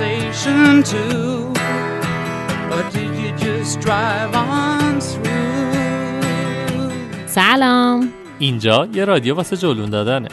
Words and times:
Conversation 0.00 0.82
too. 0.82 1.52
Or 2.74 2.82
did 2.94 3.12
you 3.22 3.30
just 3.46 3.80
drive 3.80 4.34
on 4.34 5.00
through? 5.00 5.26
سلام. 7.26 8.08
اینجا 8.38 8.88
یه 8.94 9.04
رادیو 9.04 9.34
واسه 9.34 9.56
جلون 9.56 9.90
دادنه. 9.90 10.28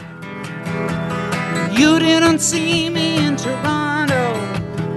You 1.72 1.98
didn't 1.98 2.40
see 2.40 2.90
me 2.90 3.08
in 3.26 3.36
Toronto 3.36 4.24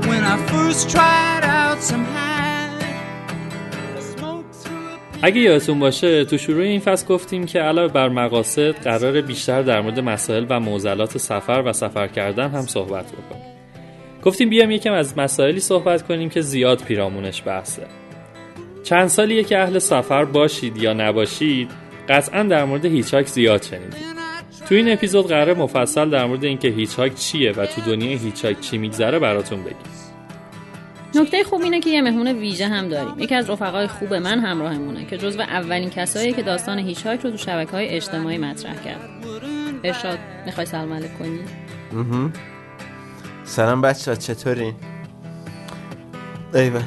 when 0.10 0.24
I 0.24 0.38
first 0.52 0.90
tried 0.90 1.44
out 1.44 1.84
some 1.84 2.06
اگه 5.24 5.42
یادتون 5.42 5.80
باشه 5.80 6.26
تو 6.26 6.38
شروع 6.38 6.64
این 6.64 6.80
فصل 6.80 7.08
گفتیم 7.08 7.46
که 7.46 7.60
علاوه 7.60 7.94
بر 7.94 8.10
مقاصد 8.10 8.72
قرار 8.72 9.22
بیشتر 9.22 9.62
در 9.62 9.82
مورد 9.82 10.00
مسائل 10.00 10.46
و 10.50 10.60
معضلات 10.60 11.18
سفر 11.18 11.64
و 11.66 11.74
سفر 11.74 12.08
کردن 12.08 12.50
هم 12.50 12.62
صحبت 12.62 13.06
بکنیم. 13.12 13.61
گفتیم 14.24 14.50
بیام 14.50 14.72
یکم 14.72 14.94
از 14.94 15.18
مسائلی 15.18 15.60
صحبت 15.60 16.08
کنیم 16.08 16.30
که 16.30 16.42
زیاد 16.42 16.84
پیرامونش 16.84 17.44
بحثه. 17.46 17.88
چند 18.84 19.08
سالیه 19.08 19.44
که 19.44 19.60
اهل 19.60 19.80
سفر 19.80 20.26
باشید 20.26 20.78
یا 20.78 20.94
نباشید 20.94 21.72
قطعا 22.10 22.44
در 22.44 22.66
مورد 22.66 22.86
هیچاک 22.86 23.28
زیاد 23.28 23.62
شنیدید. 23.62 24.12
تو 24.70 24.76
این 24.76 24.92
اپیزود 24.94 25.28
قرار 25.28 25.54
مفصل 25.54 26.10
در 26.10 26.26
مورد 26.26 26.44
اینکه 26.44 26.68
هیچاک 26.68 27.16
چیه 27.16 27.52
و 27.52 27.66
تو 27.66 27.82
دنیای 27.82 28.14
هیچاک 28.14 28.60
چی 28.60 28.78
میگذره 28.78 29.20
براتون 29.20 29.64
بگیم. 29.64 29.78
نکته 31.16 31.44
خوب 31.44 31.62
اینه 31.62 31.80
که 31.80 31.90
یه 31.90 32.02
مهمون 32.02 32.28
ویژه 32.28 32.68
هم 32.68 32.90
داریم. 32.90 33.20
یکی 33.20 33.36
از 33.36 33.50
رفقای 33.50 33.88
خوب 33.88 34.14
من 34.14 34.40
همراهمونه 34.40 35.06
که 35.06 35.18
جزو 35.18 35.42
اولین 35.42 35.90
کسایی 35.90 36.34
که 36.34 36.42
داستان 36.42 36.80
هیچهاک 36.80 37.22
رو 37.22 37.32
تو 37.32 37.38
شبکه 37.38 37.72
های 37.72 37.88
اجتماعی 37.88 38.38
مطرح 38.38 38.84
کرد. 38.84 39.10
ارشاد 39.84 40.20
می‌خوای 40.46 40.66
سلام 40.66 40.94
علیک 40.94 41.18
کنی؟ 41.20 41.40
سلام 43.44 43.82
بچه 43.82 44.12
ها 44.12 44.18
چطوری؟ 44.18 44.74
ایوال 46.54 46.84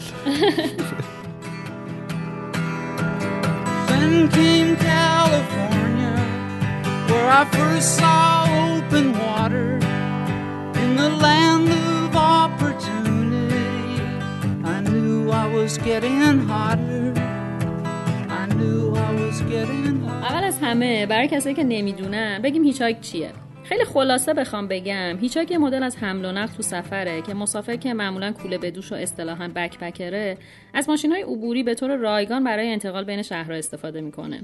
اول 20.22 20.44
از 20.44 20.58
همه 20.62 21.06
برای 21.06 21.28
کسایی 21.28 21.54
که 21.54 21.64
نمی‌دونن 21.64 22.42
بگیم 22.42 22.64
هیچ 22.64 22.82
چیه؟ 23.00 23.32
خیلی 23.64 23.84
خلاصه 23.84 24.34
بخوام 24.34 24.68
بگم. 24.68 25.18
هیچهاک 25.20 25.50
یه 25.50 25.58
مدل 25.58 25.82
از 25.82 25.96
حمل 25.96 26.24
و 26.24 26.32
نقل 26.32 26.54
تو 26.54 26.62
سفره 26.62 27.22
که 27.22 27.34
مسافر 27.34 27.76
که 27.76 27.94
معمولا 27.94 28.32
کوله 28.32 28.58
به 28.58 28.70
دوش 28.70 28.92
و 28.92 28.94
اصطلاحا 28.94 29.48
بکپکره 29.48 30.38
از 30.74 30.88
ماشین 30.88 31.12
های 31.12 31.22
عبوری 31.22 31.62
به 31.62 31.74
طور 31.74 31.96
رایگان 31.96 32.44
برای 32.44 32.72
انتقال 32.72 33.04
بین 33.04 33.22
شهرها 33.22 33.54
استفاده 33.54 34.00
می‌کنه. 34.00 34.40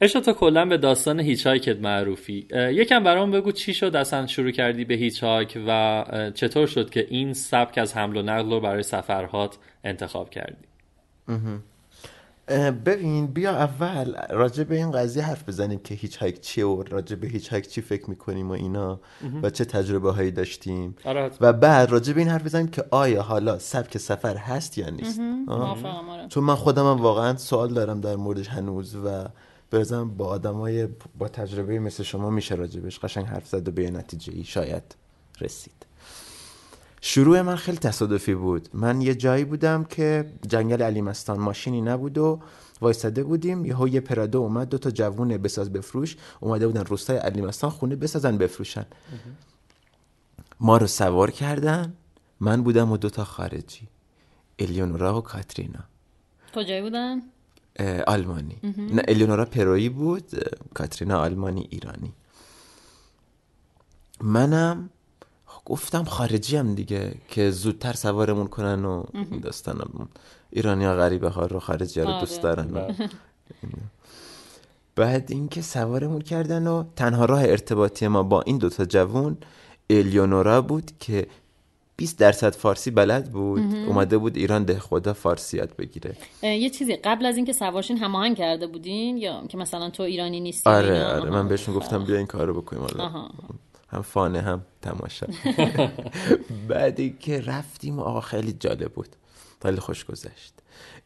اشا 0.00 0.20
تا 0.20 0.32
کلا 0.32 0.64
به 0.64 0.76
داستان 0.76 1.20
هیچهایکت 1.20 1.76
معروفی. 1.76 2.46
یکم 2.52 3.04
برام 3.04 3.30
بگو 3.30 3.52
چی 3.52 3.74
شد؟ 3.74 3.96
اصلا 3.96 4.26
شروع 4.26 4.50
کردی 4.50 4.84
به 4.84 4.94
هیچهایک 4.94 5.58
و 5.68 6.04
چطور 6.34 6.66
شد 6.66 6.90
که 6.90 7.06
این 7.10 7.32
سبک 7.32 7.78
از 7.78 7.96
حمل 7.96 8.16
و 8.16 8.22
نقل 8.22 8.50
رو 8.50 8.60
برای 8.60 8.82
سفرهات 8.82 9.58
انتخاب 9.84 10.30
کردی؟ 10.30 10.64
ببین 12.84 13.26
بیا 13.26 13.50
اول 13.50 14.14
راجع 14.30 14.64
به 14.64 14.76
این 14.76 14.90
قضیه 14.90 15.22
حرف 15.22 15.48
بزنیم 15.48 15.78
که 15.78 15.94
hitchhike 15.94 16.40
چیه 16.40 16.66
و 16.66 16.82
راجع 16.82 17.16
به 17.16 17.26
hitchhike 17.26 17.68
چی 17.68 17.80
فکر 17.80 18.10
می‌کنیم 18.10 18.48
و 18.48 18.52
اینا 18.52 19.00
و 19.42 19.50
چه 19.50 19.64
تجربه 19.64 20.12
هایی 20.12 20.30
داشتیم. 20.30 20.96
آره. 21.04 21.30
و 21.40 21.52
بعد 21.52 21.90
راجع 21.90 22.12
به 22.12 22.20
این 22.20 22.30
حرف 22.30 22.44
بزنیم 22.44 22.68
که 22.68 22.84
آیا 22.90 23.22
حالا 23.22 23.58
سبک 23.58 23.98
سفر 23.98 24.36
هست 24.36 24.78
یا 24.78 24.90
نیست. 24.90 25.20
موافقم 25.46 26.08
آره. 26.08 26.28
چون 26.28 26.44
من 26.44 26.54
خودم 26.54 26.90
هم 26.90 27.02
واقعا 27.02 27.36
سوال 27.36 27.74
دارم 27.74 28.00
در 28.00 28.16
موردش 28.16 28.48
هنوز 28.48 28.96
و 28.96 29.24
به 29.70 29.83
نظرم 29.83 30.08
با 30.08 30.26
آدمای 30.26 30.88
با 31.18 31.28
تجربه 31.28 31.78
مثل 31.78 32.02
شما 32.02 32.30
میشه 32.30 32.54
راجبش 32.54 32.98
قشنگ 32.98 33.26
حرف 33.26 33.46
زد 33.46 33.68
و 33.68 33.70
به 33.70 33.90
نتیجه 33.90 34.32
ای 34.32 34.44
شاید 34.44 34.96
رسید. 35.40 35.81
شروع 37.04 37.42
من 37.42 37.56
خیلی 37.56 37.78
تصادفی 37.78 38.34
بود. 38.34 38.68
من 38.72 39.00
یه 39.00 39.14
جایی 39.14 39.44
بودم 39.44 39.84
که 39.84 40.32
جنگل 40.48 40.82
علیمستان 40.82 41.38
ماشینی 41.40 41.80
نبود 41.80 42.18
و 42.18 42.40
وایساده 42.80 43.22
بودیم. 43.24 43.64
یهو 43.64 43.88
یه 43.88 44.00
پرادو 44.00 44.38
اومد 44.38 44.68
دو 44.68 44.78
تا 44.78 44.90
جوونه 44.90 45.38
بساز 45.38 45.72
بفروش 45.72 46.16
اومده 46.40 46.66
بودن 46.66 46.84
روستای 46.84 47.16
علیمستان 47.16 47.70
خونه 47.70 47.96
بسازن 47.96 48.38
بفروشن. 48.38 48.86
ما 50.60 50.76
رو 50.76 50.86
سوار 50.86 51.30
کردن. 51.30 51.92
من 52.40 52.62
بودم 52.62 52.92
و 52.92 52.96
دو 52.96 53.10
تا 53.10 53.24
خارجی 53.24 53.88
الیونورا 54.58 55.18
و 55.18 55.20
کاترینا. 55.20 55.80
کجایی 56.54 56.82
بودن؟ 56.82 57.22
آلمانی. 58.06 58.56
نه 58.92 59.02
الیونورا 59.08 59.44
پرویی 59.44 59.88
بود 59.88 60.30
کاترینا 60.74 61.20
آلمانی 61.20 61.66
ایرانی. 61.70 62.12
منم 64.20 64.90
گفتم 65.64 66.04
خارجی 66.04 66.56
هم 66.56 66.74
دیگه 66.74 67.14
که 67.28 67.50
زودتر 67.50 67.92
سوارمون 67.92 68.46
کنن 68.46 68.84
و 68.84 69.02
این 69.14 69.40
داستانم 69.40 70.08
ایرانی 70.50 70.84
ها 70.84 70.94
غریبه 70.94 71.28
ها 71.28 71.46
رو 71.46 71.60
خارجی 71.60 72.00
ها 72.00 72.12
رو 72.12 72.20
دوست 72.20 72.44
آره. 72.44 72.62
دارن 72.62 72.96
بعد 74.96 75.32
اینکه 75.32 75.62
سوارمون 75.62 76.20
کردن 76.20 76.66
و 76.66 76.84
تنها 76.96 77.24
راه 77.24 77.42
ارتباطی 77.42 78.08
ما 78.08 78.22
با 78.22 78.42
این 78.42 78.58
دوتا 78.58 78.84
جوون 78.84 79.36
الیونورا 79.90 80.62
بود 80.62 80.90
که 81.00 81.26
20 81.96 82.18
درصد 82.18 82.54
فارسی 82.54 82.90
بلد 82.90 83.32
بود 83.32 83.60
اومده 83.60 84.18
بود 84.18 84.36
ایران 84.36 84.64
ده 84.64 84.78
خدا 84.78 85.12
فارسی 85.12 85.56
یاد 85.56 85.76
بگیره 85.76 86.16
یه 86.42 86.70
چیزی 86.70 86.96
قبل 86.96 87.26
از 87.26 87.36
اینکه 87.36 87.52
سوارشین 87.52 87.98
هماهنگ 87.98 88.36
کرده 88.36 88.66
بودین 88.66 89.16
یا 89.16 89.46
که 89.48 89.58
مثلا 89.58 89.90
تو 89.90 90.02
ایرانی 90.02 90.40
نیستی 90.40 90.70
آره؟ 90.70 91.04
آره 91.04 91.30
من. 91.30 91.48
بهشون 91.48 91.74
گفتم 91.74 92.04
بیا 92.04 92.16
این 92.16 92.26
کارو 92.26 92.60
بکنیم 92.60 92.82
حالا 92.82 93.04
آها. 93.04 93.30
هم 93.92 94.02
فانه 94.02 94.40
هم 94.40 94.62
تماشا. 94.82 95.26
بعدی 96.68 97.16
که 97.20 97.40
رفتیم 97.40 97.98
آقا 97.98 98.20
خیلی 98.20 98.52
جالب 98.52 98.92
بود. 98.92 99.08
خیلی 99.62 99.80
خوش 99.80 100.04
گذشت. 100.04 100.54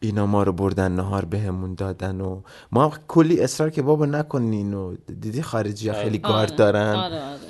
اینا 0.01 0.27
ما 0.27 0.43
رو 0.43 0.53
بردن 0.53 0.93
نهار 0.93 1.25
بهمون 1.25 1.75
دادن 1.75 2.21
و 2.21 2.41
ما 2.73 2.89
هم 2.89 2.99
کلی 3.09 3.41
اصرار 3.41 3.71
که 3.71 3.83
بابا 3.83 4.07
نکنین 4.07 4.75
و 4.75 4.95
دیدی 5.21 5.43
خارجی 5.43 5.89
ها 5.89 6.03
خیلی 6.03 6.19
گارد 6.19 6.35
آره. 6.37 6.57
دارن؟ 6.57 6.95
آره 6.97 7.23
آره. 7.23 7.41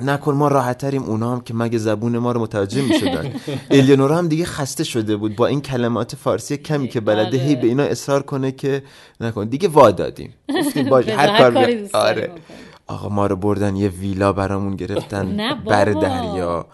نکن 0.00 0.34
ما 0.34 0.48
راحتتریم 0.48 1.02
اونا 1.02 1.32
هم 1.32 1.40
که 1.40 1.54
مگه 1.54 1.78
زبون 1.78 2.18
ما 2.18 2.32
رو 2.32 2.40
متوجه 2.40 2.82
می 2.82 2.98
شدن 2.98 3.32
الیونورا 3.70 4.16
هم 4.18 4.28
دیگه 4.28 4.44
خسته 4.44 4.84
شده 4.84 5.16
بود 5.16 5.36
با 5.36 5.46
این 5.46 5.60
کلمات 5.60 6.16
فارسی 6.16 6.56
کمی 6.56 6.88
که 6.88 7.00
بلده 7.00 7.26
آره. 7.26 7.38
هی 7.38 7.56
به 7.56 7.66
اینا 7.66 7.82
اصرار 7.82 8.22
کنه 8.22 8.52
که 8.52 8.82
نکن. 9.20 9.44
دیگه 9.44 9.68
وا 9.68 9.90
دادیم. 9.90 10.34
هر 10.78 11.10
هر 11.10 11.38
کار 11.38 11.52
کاری 11.52 11.88
آره. 11.92 12.30
آقا 12.88 13.08
ما 13.08 13.26
رو 13.26 13.36
بردن 13.36 13.76
یه 13.76 13.88
ویلا 13.88 14.32
برامون 14.32 14.76
گرفتن. 14.76 15.54
بر 15.66 15.84
دریا. 15.84 16.66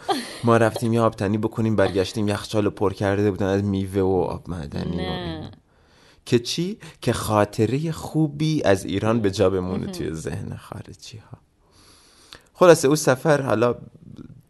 ما 0.44 0.56
رفتیم 0.56 0.92
یه 0.92 1.00
آبتنی 1.00 1.38
بکنیم 1.38 1.76
برگشتیم 1.76 2.28
یخچال 2.28 2.68
پر 2.68 2.92
کرده 2.92 3.30
بودن 3.30 3.46
از 3.46 3.64
میوه 3.64 4.00
و 4.02 4.26
آب 4.30 4.50
معدنی. 4.50 4.96
نه. 4.96 5.50
که 6.26 6.38
چی؟ 6.38 6.78
که 7.00 7.12
خاطره 7.12 7.92
خوبی 7.92 8.62
از 8.62 8.84
ایران 8.84 9.20
به 9.20 9.30
جا 9.30 9.50
بمونه 9.50 9.86
توی 9.86 10.14
ذهن 10.14 10.56
خارجی 10.56 11.18
ها 11.18 11.38
خلاصه 12.54 12.88
اون 12.88 12.96
سفر 12.96 13.42
حالا 13.42 13.74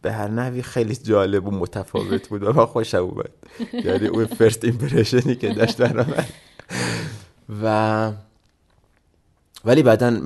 به 0.03 0.13
هر 0.13 0.29
نحوی 0.29 0.63
خیلی 0.63 0.97
جالب 0.97 1.47
و 1.47 1.51
متفاوت 1.51 2.29
بود 2.29 2.43
و 2.43 2.53
من 2.53 2.67
خوشم 2.67 2.99
اومد. 2.99 3.31
یعنی 3.73 4.07
اون 4.07 4.25
فرست 4.25 4.65
ایمپرشنی 4.65 5.35
که 5.35 5.49
داشت 5.49 5.77
برای 5.77 6.07
من 6.07 6.25
و 7.63 8.13
ولی 9.65 9.83
بعدا 9.83 10.21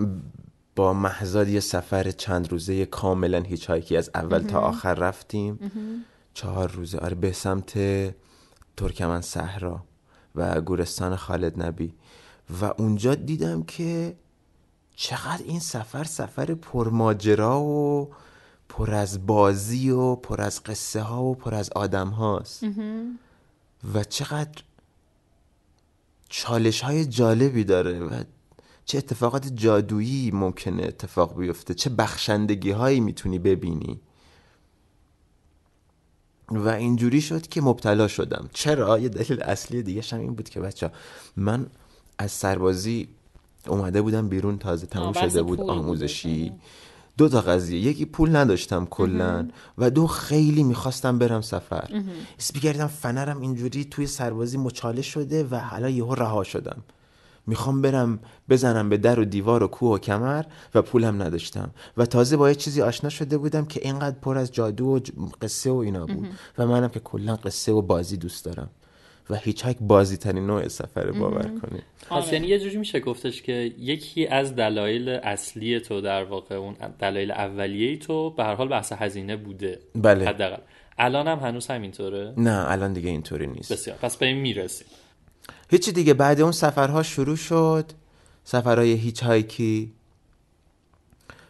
با 0.79 0.93
محضاد 0.93 1.49
یه 1.49 1.61
سفر 1.61 2.11
چند 2.11 2.53
روزه 2.53 2.87
کاملا 2.87 3.41
هیچ 3.41 3.71
هایکی 3.71 3.97
از 3.97 4.11
اول 4.15 4.39
تا 4.39 4.61
آخر 4.61 4.95
رفتیم. 4.95 5.59
چهار 6.35 6.71
روزه. 6.71 6.99
آره 6.99 7.15
به 7.15 7.33
سمت 7.33 7.79
ترکمن 8.77 9.21
صحرا 9.21 9.85
و 10.35 10.61
گورستان 10.61 11.17
خالد 11.17 11.63
نبی. 11.63 11.95
و 12.61 12.65
اونجا 12.65 13.15
دیدم 13.15 13.63
که 13.63 14.17
چقدر 14.97 15.43
این 15.45 15.61
سفر 15.61 16.05
سفر 16.05 16.55
پرماجرا 16.55 17.61
و 17.61 18.11
پر 18.69 18.95
از 18.95 19.27
بازی 19.27 19.91
و 19.91 20.15
پر 20.15 20.41
از 20.41 20.63
قصه 20.63 21.03
ها 21.03 21.23
و 21.23 21.35
پر 21.35 21.55
از 21.55 21.71
آدم 21.71 22.09
هاست. 22.09 22.65
و 23.95 24.05
چقدر 24.05 24.63
چالش 26.29 26.81
های 26.81 27.05
جالبی 27.07 27.65
داره 27.65 28.01
و 28.01 28.23
چه 28.89 28.99
اتفاقات 28.99 29.53
جادویی 29.55 30.31
ممکنه 30.31 30.83
اتفاق 30.83 31.39
بیفته؟ 31.39 31.75
چه 31.75 31.91
بخشندگی 31.91 32.71
هایی 32.71 33.01
می‌تونی 33.01 33.39
ببینی؟ 33.39 34.01
و 36.51 36.69
اینجوری 36.69 37.21
شد 37.21 37.47
که 37.47 37.61
مبتلا 37.61 38.09
شدم. 38.09 38.49
چرا؟ 38.53 38.99
یه 38.99 39.09
دلیل 39.09 39.43
اصلی 39.43 39.83
دیگه 39.83 40.03
هم 40.13 40.21
این 40.21 40.35
بود 40.35 40.49
که 40.49 40.61
بچه 40.61 40.91
من 41.37 41.67
از 42.19 42.33
سربازی 42.33 43.09
اومده 43.67 44.03
بودم 44.03 44.29
بیرون 44.29 44.59
تازه 44.59 44.87
تموم 44.87 45.13
شده 45.13 45.43
بود. 45.43 45.61
آموزشی. 45.61 46.53
دو 47.19 47.29
تا 47.29 47.41
قضیه. 47.41 47.81
یکی 47.81 48.05
پول 48.05 48.37
نداشتم 48.37 48.87
کلا 48.87 49.49
و 49.79 49.91
دو 49.91 50.07
خیلی 50.07 50.63
می‌خواستم 50.63 51.19
برم 51.19 51.41
سفر. 51.41 52.03
حس 52.39 52.55
می‌کردم 52.55 52.87
فنرم 52.87 53.41
اینجوری 53.41 53.85
توی 53.85 54.07
سربازی 54.07 54.59
مچاله 54.59 55.03
شده 55.03 55.45
و 55.51 55.57
حالا 55.57 55.89
یهو 55.89 56.15
رها 56.15 56.45
شدم. 56.45 56.83
می‌خوام 57.49 57.83
برم 57.83 58.19
بزنم 58.49 58.89
به 58.89 58.97
در 58.97 59.21
و 59.21 59.25
دیوار 59.25 59.63
و 59.63 59.67
کوه 59.67 59.95
و 59.95 59.99
کمر 59.99 60.45
و 60.75 60.83
پولم 60.83 61.23
نداشتم. 61.23 61.71
و 61.97 62.07
تازه 62.07 62.37
با 62.37 62.49
یه 62.49 62.55
چیزی 62.55 62.83
آشنا 62.83 63.11
شده 63.11 63.39
بودم 63.39 63.65
که 63.65 63.81
اینقدر 63.85 64.17
پر 64.23 64.39
از 64.39 64.53
جادو 64.53 64.87
و 64.87 64.99
ج- 64.99 65.11
قصه 65.43 65.71
و 65.71 65.77
اینا 65.77 66.07
بود. 66.07 66.29
و 66.59 66.67
منم 66.67 66.89
که 66.89 67.01
کلا 67.01 67.37
قصه 67.37 67.73
و 67.73 67.83
بازی 67.83 68.17
دوست 68.17 68.45
دارم. 68.45 68.71
و 69.31 69.35
هیچ 69.35 69.67
هک 69.67 69.77
بازی 69.81 70.17
ترین 70.17 70.47
نوع 70.47 70.69
سفر 70.69 71.11
باور 71.11 71.43
کنید. 71.43 71.83
پس 72.11 72.33
یعنی 72.33 72.47
یه 72.47 72.59
جوری 72.59 72.77
میشه 72.77 73.01
گفتش 73.01 73.43
که 73.43 73.53
یکی 73.79 74.27
از 74.27 74.57
دلایل 74.57 75.09
اصلی 75.09 75.81
تو 75.81 76.01
در 76.01 76.25
واقع 76.25 76.55
اون 76.55 76.77
دلایل 76.99 77.31
اولیه 77.31 77.99
تو 77.99 78.31
به 78.31 78.45
هر 78.45 78.55
حال 78.55 78.69
بحث 78.69 78.93
هزینه 78.93 79.37
بوده. 79.37 79.79
بله. 79.95 80.29
حداقل. 80.29 80.63
الان 80.99 81.29
هم 81.29 81.39
هنوز 81.39 81.67
همینطوره؟ 81.67 82.35
نه 82.37 82.71
الان 82.71 82.93
دیگه 82.93 83.11
اینطوری 83.11 83.47
نیست. 83.47 83.73
بسیار. 83.73 83.97
پس 84.03 84.17
به 84.17 84.27
این 84.27 84.37
می‌رسیم. 84.37 84.87
هیچی 85.69 85.93
دیگه 85.93 86.15
بعد 86.15 86.41
اون 86.41 86.53
سفرها 86.53 87.03
شروع 87.03 87.37
شد. 87.37 87.93
سفرهای 88.45 88.93
هیچ 88.93 89.23
هایکی 89.23 89.93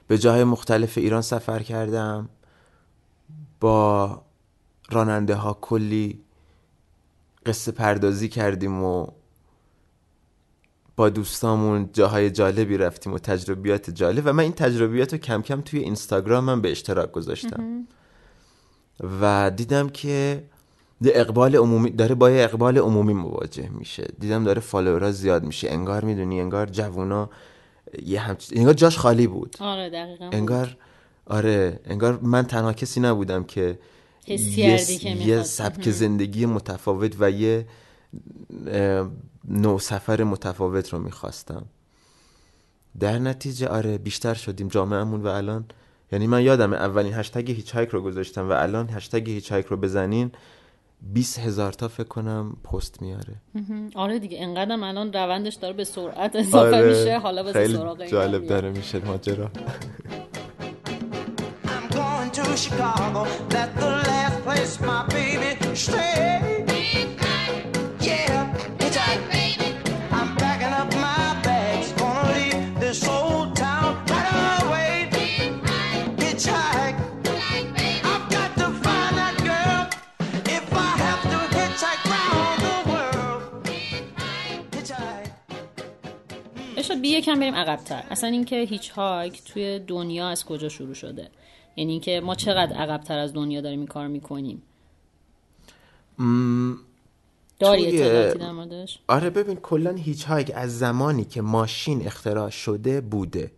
به 0.07 0.19
جاهای 0.19 0.45
مختلف 0.45 0.99
ایران 0.99 1.23
سفر 1.23 1.63
کردم. 1.63 2.29
با 3.61 4.23
راننده 4.91 5.35
ها 5.35 5.59
کلی 5.61 6.21
قصه 7.47 7.73
پردازی 7.73 8.29
کردیم 8.29 8.83
و 8.83 9.07
با 10.97 11.09
دوستامون 11.09 11.91
جاهای 11.93 12.31
جالبی 12.31 12.77
رفتیم 12.77 13.13
و 13.13 13.19
تجربیات 13.19 13.91
جالب. 13.91 14.23
و 14.27 14.33
من 14.33 14.43
این 14.43 14.53
تجربیات 14.53 15.13
رو 15.13 15.19
کم 15.19 15.43
کم 15.43 15.61
توی 15.61 15.81
اینستاگرامم 15.81 16.61
به 16.61 16.71
اشتراک 16.71 17.13
گذاشتم. 17.13 17.87
و 19.21 19.51
دیدم 19.51 19.89
که 19.89 20.45
اقبال 21.05 21.57
عمومی 21.57 21.91
داره 21.91 22.15
با 22.15 22.29
اقبال 22.29 22.79
عمومی 22.79 23.13
مواجه 23.13 23.69
میشه. 23.69 24.09
دیدم 24.19 24.45
داره 24.45 24.61
فالوورها 24.61 25.11
زیاد 25.11 25.45
میشه. 25.45 25.71
انگار 25.71 26.05
می‌دونی 26.05 26.41
انگار 26.41 26.67
جوونا 26.67 27.31
یه 28.07 28.21
همچ... 28.21 28.53
انگار 28.57 28.75
جاش 28.75 28.99
خالی 28.99 29.27
بود. 29.27 29.57
آره 29.61 29.91
دقیقا 29.91 30.31
انگار 30.33 30.77
آره 31.27 31.81
انگار 31.85 32.19
من 32.23 32.43
تنها 32.43 32.73
کسی 32.73 33.01
نبودم 33.01 33.45
که 33.45 33.79
یه, 34.27 34.39
کردی 34.57 34.99
که 34.99 35.11
یه. 35.11 35.43
سبک 35.43 35.91
زندگی 35.91 36.47
متفاوت 36.47 37.17
و 37.19 37.31
یه 37.31 37.67
نوع 39.49 39.79
سفر 39.79 40.25
متفاوت 40.25 40.93
رو 40.93 40.99
می‌خواستم. 40.99 41.67
در 43.01 43.19
نتیجه 43.19 43.69
آره 43.69 43.99
بیشتر 43.99 44.35
شدیم 44.35 44.69
جامعهمون 44.69 45.23
و 45.23 45.27
الان. 45.27 45.65
یعنی 46.13 46.27
من 46.27 46.43
یادم 46.43 46.73
اولین 46.73 47.15
هشتگ 47.15 47.51
hitchhike 47.51 47.89
رو 47.89 48.03
گذاشتم 48.03 48.49
و 48.49 48.53
الان 48.53 48.91
هشتگ 48.91 49.31
hitchhike 49.31 49.67
رو 49.67 49.77
بزنین 49.77 50.33
20 51.03 51.39
هزار 51.39 51.73
تا 51.73 51.89
فکر 51.89 52.09
کنم 52.09 52.57
پست 52.73 53.03
میاره 53.03 53.35
آره 53.95 54.19
دیگه 54.19 54.39
انقدرم 54.43 54.83
الان 54.83 55.13
روندش 55.13 55.55
داره 55.55 55.75
به 55.75 55.85
سرعت 55.85 56.37
اضافه 56.37 56.81
میشه 56.89 57.19
حالا 57.19 57.53
خیلی 57.53 57.75
سراغ 57.75 58.07
جالب. 58.07 58.47
داره 58.47 58.71
میشه 58.71 58.99
ماجرا 58.99 59.51
I'm 61.67 61.89
going 61.91 62.31
to 62.39 62.57
Chicago. 62.57 63.21
That's 63.55 63.75
the 63.81 63.91
last 64.09 64.37
place 64.45 64.81
my 64.81 65.01
baby 65.15 65.75
stay. 65.75 66.48
بیا 86.99 87.09
یکم 87.09 87.41
بریم 87.41 87.55
عقبتر. 87.55 88.03
اصلا 88.11 88.31
اینکه 88.31 88.57
hitchhike 88.57 89.43
توی 89.45 89.79
دنیا 89.79 90.29
از 90.29 90.45
کجا 90.45 90.69
شروع 90.69 90.95
شده؟ 90.95 91.29
یعنی 91.77 91.93
اینکه 91.93 92.21
ما 92.21 92.35
چقدر 92.35 92.77
عقبتر 92.77 93.19
از 93.19 93.33
دنیا 93.33 93.61
داریم 93.61 93.79
این 93.79 93.89
کار 93.89 94.07
می‌کنیم؟ 94.07 94.63
داری 97.59 97.85
توی- 97.91 98.03
اطلاعاتی 98.03 98.39
در 98.39 98.53
موردش؟ 98.53 98.99
آره 99.09 99.31
ببین 99.31 99.57
کلا 99.57 99.93
hitchhike 99.93 100.53
از 100.55 100.79
زمانی 100.79 101.25
که 101.25 101.43
ماشین 101.43 102.07
اختراع 102.07 102.51
شده 102.51 103.01
بوده. 103.01 103.51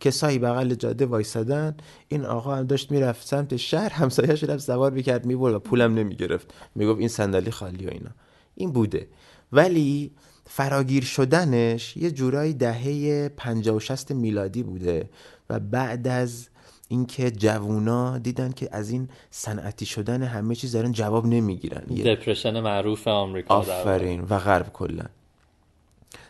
کسایی 0.00 0.38
بغل 0.38 0.74
جاده 0.74 1.06
وایسادن 1.06 1.76
این 2.08 2.24
آقا 2.24 2.54
هم 2.54 2.66
داشت 2.66 2.90
می‌رفت 2.90 3.26
سمت 3.26 3.56
شهر 3.56 3.88
همسایه‌اش 3.92 4.44
رفت 4.44 4.62
سوار 4.62 4.90
می‌کرد 4.92 5.26
می‌برد 5.26 5.54
و 5.54 5.58
پولم 5.58 5.94
نمی‌گرفت. 5.94 6.54
می‌گفت 6.74 6.98
این 6.98 7.08
صندلی 7.08 7.50
خالی 7.50 7.86
و 7.86 7.90
اینا. 7.90 8.10
این 8.54 8.72
بوده. 8.72 9.08
ولی 9.52 10.10
فراگیر 10.52 11.04
شدنش 11.04 11.96
یه 11.96 12.10
جورایی 12.10 12.54
دهه 12.54 13.28
50 13.28 13.76
و 13.76 13.80
60 13.80 14.12
میلادی 14.12 14.62
بوده 14.62 15.10
و 15.50 15.60
بعد 15.60 16.08
از 16.08 16.48
اینکه 16.88 17.30
جوونا 17.30 18.18
دیدن 18.18 18.52
که 18.52 18.68
از 18.72 18.90
این 18.90 19.08
صنعتی 19.30 19.86
شدن 19.86 20.22
همه 20.22 20.54
چیز 20.54 20.72
دارن 20.72 20.92
جواب 20.92 21.26
نمی‌گیرن. 21.26 21.80
depression 21.80 22.60
معروف 22.60 23.08
آمریکا. 23.08 23.54
آفرین 23.54 24.20
و 24.30 24.38
غرب 24.38 24.72
کلا. 24.72 25.04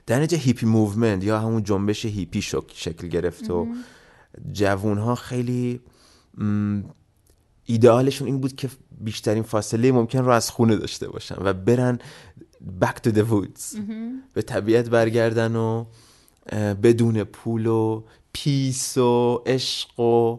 در 0.07 0.21
نتیجه 0.21 0.43
hippie 0.43 0.67
movement 0.67 1.25
یا 1.25 1.39
همون 1.39 1.63
جنبش 1.63 2.05
هیپی 2.05 2.43
شک- 2.43 2.73
شکل 2.75 3.09
گرفت 3.09 3.51
و 3.51 3.67
جوون 4.53 4.99
ها 4.99 5.15
خیلی 5.15 5.81
ایدئالشون 7.67 8.27
این 8.29 8.41
بود 8.41 8.57
که 8.57 8.69
بیشترین 9.01 9.43
فاصله 9.43 9.93
ممکن 9.93 10.19
رو 10.19 10.31
از 10.31 10.51
خونه 10.51 10.77
داشته 10.77 11.09
باشن 11.09 11.35
و 11.39 11.53
برن 11.53 11.99
back 12.81 13.01
to 13.03 13.11
the 13.11 13.25
woods 13.31 13.79
به 14.35 14.43
طبیعت 14.43 14.89
برگردن 14.89 15.57
و 15.57 15.85
بدون 16.83 17.25
پول 17.25 17.67
و 17.67 18.03
peace 18.33 18.99
و 18.99 19.43
عشق 19.47 20.01
و 20.01 20.39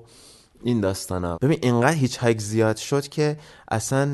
این 0.64 0.82
داستان 0.82 1.24
ها 1.24 1.38
ببین 1.38 1.60
اینقدر 1.62 1.94
hitchhike 1.94 2.42
زیاد 2.42 2.78
شد 2.78 3.08
که 3.08 3.38
اصلا 3.72 4.06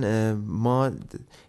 ما 0.48 0.92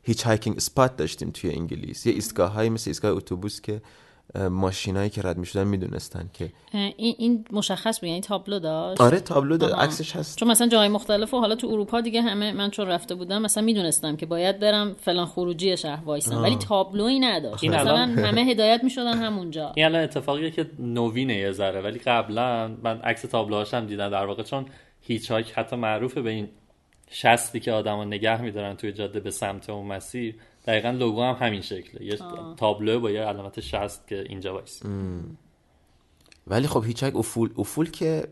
hitchhiking 0.02 0.56
spot 0.56 0.96
داشتیم 0.96 1.30
توی 1.30 1.50
انگلیس. 1.50 2.06
یه 2.06 2.12
ایستگاه 2.12 2.52
هایی 2.52 2.70
مثل 2.70 2.90
ایستگاه 2.90 3.12
اتوبوس 3.12 3.60
که 3.60 3.82
ماشینایی 4.50 5.10
که 5.10 5.22
رد 5.22 5.38
می 5.38 5.46
شدن 5.46 5.64
می‌دونستن 5.64 6.30
که 6.32 6.52
این, 6.72 7.14
این 7.18 7.44
مشخص 7.52 8.00
بود 8.00 8.08
یعنی 8.08 8.20
تابلو 8.20 8.58
داشت؟ 8.58 9.00
آره 9.00 9.20
تابلو 9.20 9.64
آها. 9.64 9.82
عکسش 9.82 10.16
هست. 10.16 10.38
چون 10.38 10.50
مثلا 10.50 10.66
جای 10.66 10.88
مختلف 10.88 11.34
و 11.34 11.40
حالا 11.40 11.54
تو 11.54 11.66
اروپا 11.66 12.00
دیگه 12.00 12.22
همه 12.22 12.52
من 12.52 12.70
چون 12.70 12.86
رفته 12.86 13.14
بودم 13.14 13.42
مثلا 13.42 13.64
می‌دونستم 13.64 14.16
که 14.16 14.26
باید 14.26 14.58
برم 14.58 14.94
فلان 14.94 15.26
خروجی 15.26 15.76
شهر 15.76 16.04
وایسم. 16.04 16.42
ولی 16.42 16.56
تابلویی 16.56 17.20
نداشت. 17.20 17.64
این 17.64 17.74
مثلا 17.74 17.92
الان- 17.92 18.18
همه 18.18 18.40
هدایت 18.40 18.84
می‌شدن 18.84 19.18
همونجا. 19.18 19.72
این 19.76 19.86
الان 19.86 20.02
اتفاقیه 20.02 20.50
که 20.50 20.70
نوینه 20.78 21.36
یه 21.36 21.52
ذره. 21.52 21.80
ولی 21.80 21.98
قبلا 21.98 22.68
من 22.82 23.00
عکس 23.00 23.22
تابلوهاش 23.22 23.74
هم 23.74 23.86
دیدم. 23.86 24.08
در 24.08 24.24
واقع 24.26 24.42
چون 24.42 24.66
هیچ 25.02 25.30
حتی 25.30 25.76
معروفه 25.76 26.22
به 26.22 26.30
این 26.30 26.48
شستی 27.10 27.60
که 27.60 27.72
آدما 27.72 28.04
نگه 28.04 28.42
میدارن 28.42 28.76
توی 28.76 28.92
جاده 28.92 29.20
به 29.20 29.30
سمت 29.30 29.70
اون 29.70 29.86
مسیر 29.86 30.34
دقیقا 30.68 30.90
لوگو 30.90 31.22
هم 31.22 31.46
همین 31.46 31.60
شکله. 31.60 32.04
یه 32.04 32.18
تابلو 32.56 33.00
با 33.00 33.10
یه 33.10 33.20
علامت 33.20 33.60
شست 33.60 34.08
که 34.08 34.24
اینجا 34.28 34.54
وایسی 34.54 34.88
ولی 36.46 36.66
خب 36.66 36.84
hitchhike 36.84 37.16
افول 37.16 37.50
افول 37.58 37.90
که 37.90 38.28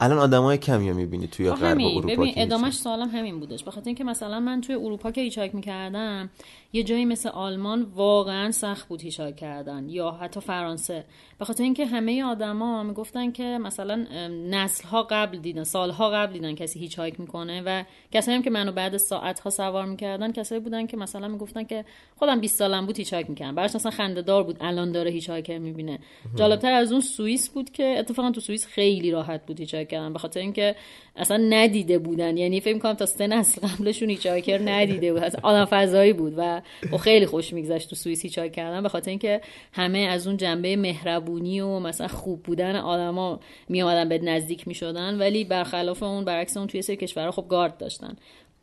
الان 0.00 0.18
آدمای 0.18 0.58
کمی 0.58 0.90
رو 0.90 0.96
می‌بینی 0.96 1.26
توی 1.26 1.50
غرب 1.50 1.78
اروپا 1.80 2.00
ببین 2.00 2.34
ادامش 2.36 2.74
سوالم 2.74 3.08
همین 3.08 3.40
بودش. 3.40 3.64
بخاطر 3.64 3.86
اینکه 3.86 4.04
مثلا 4.04 4.40
من 4.40 4.60
توی 4.60 4.74
اروپا 4.74 5.10
که 5.10 5.20
hitchhike 5.20 5.54
می‌کردم 5.54 6.30
یه 6.74 6.82
جایی 6.82 7.04
مثل 7.04 7.28
آلمان 7.28 7.82
واقعا 7.82 8.50
سخت 8.50 8.88
بود 8.88 9.02
hitchhike 9.02 9.36
کردن 9.36 9.88
یا 9.88 10.10
حتی 10.10 10.40
فرانسه. 10.40 11.04
به 11.38 11.44
خاطر 11.44 11.62
اینکه 11.62 11.86
همه 11.86 12.24
آدما 12.24 12.82
می‌گفتن 12.82 13.30
که 13.30 13.42
مثلا 13.42 14.06
نسل 14.50 14.88
ها 14.88 15.02
قبل 15.02 15.38
دیدن 15.38 15.64
سالها 15.64 16.10
قبل 16.10 16.32
دیدن 16.32 16.54
کسی 16.54 16.78
hitchhike 16.78 17.20
می‌کنه 17.20 17.62
و 17.66 17.84
کسایی 18.12 18.36
هم 18.36 18.42
که 18.42 18.50
منو 18.50 18.72
بعد 18.72 18.96
ساعت 18.96 19.40
ها 19.40 19.50
سوار 19.50 19.86
می‌کردن 19.86 20.32
کسایی 20.32 20.60
بودن 20.60 20.86
که 20.86 20.96
مثلا 20.96 21.28
می‌گفتن 21.28 21.64
که 21.64 21.84
خودم 22.16 22.40
20 22.40 22.58
سالم 22.58 22.86
بود 22.86 22.98
هیچایک 22.98 23.30
می‌کردم. 23.30 23.54
براش 23.54 23.74
مثلا 23.74 23.90
خنده 23.90 24.22
دار 24.22 24.42
بود 24.42 24.56
الان 24.60 24.92
داره 24.92 25.10
هیچایکر 25.10 25.58
می‌بینه. 25.58 25.98
جالبتر 26.34 26.72
از 26.72 26.92
اون 26.92 27.00
سوئیس 27.00 27.48
بود 27.48 27.70
که 27.70 27.94
اتفاقا 27.98 28.30
تو 28.30 28.40
سوئیس 28.40 28.66
خیلی 28.66 29.10
راحت 29.10 29.46
بود 29.46 29.60
هیچایک 29.60 29.88
کردن. 29.88 30.12
به 30.12 30.18
خاطر 30.18 30.40
اینکه 30.40 30.76
اصلا 31.16 31.36
ندیده 31.36 31.98
بودن. 31.98 32.36
یعنی 32.36 32.60
فکر 32.60 32.78
کنم 32.78 32.92
تا 32.92 33.06
سه 33.06 33.26
نسل 33.26 33.68
قبلشون 33.68 34.10
هیچایکر 34.10 34.60
ندیده 34.64 35.12
بود. 35.12 35.22
اصلا 35.22 35.40
آدم 35.42 35.64
فضایی 35.64 36.12
بود 36.12 36.34
و 36.36 36.61
و 36.92 36.98
خیلی 36.98 37.26
خوش 37.26 37.52
میگذشت 37.52 37.90
تو 37.90 37.96
سوئیس 37.96 38.22
هیچایک 38.22 38.52
کردن 38.52 38.82
به 38.82 38.88
خاطر 38.88 39.10
اینکه 39.10 39.40
همه 39.72 39.98
از 39.98 40.26
اون 40.26 40.36
جنبه 40.36 40.76
مهربونی 40.76 41.60
و 41.60 41.78
مثلا 41.78 42.08
خوب 42.08 42.42
بودن 42.42 42.76
آدما 42.76 43.40
می 43.68 43.82
اومدن 43.82 44.08
به 44.08 44.18
نزدیک 44.18 44.68
می‌شدن 44.68 45.18
ولی 45.18 45.44
برخلاف 45.44 46.02
اون 46.02 46.24
برعکس 46.24 46.56
اون 46.56 46.66
توی 46.66 46.82
سری 46.82 46.96
کشورها 46.96 47.30
خب 47.30 47.46
گارد 47.48 47.78
داشتن. 47.78 48.16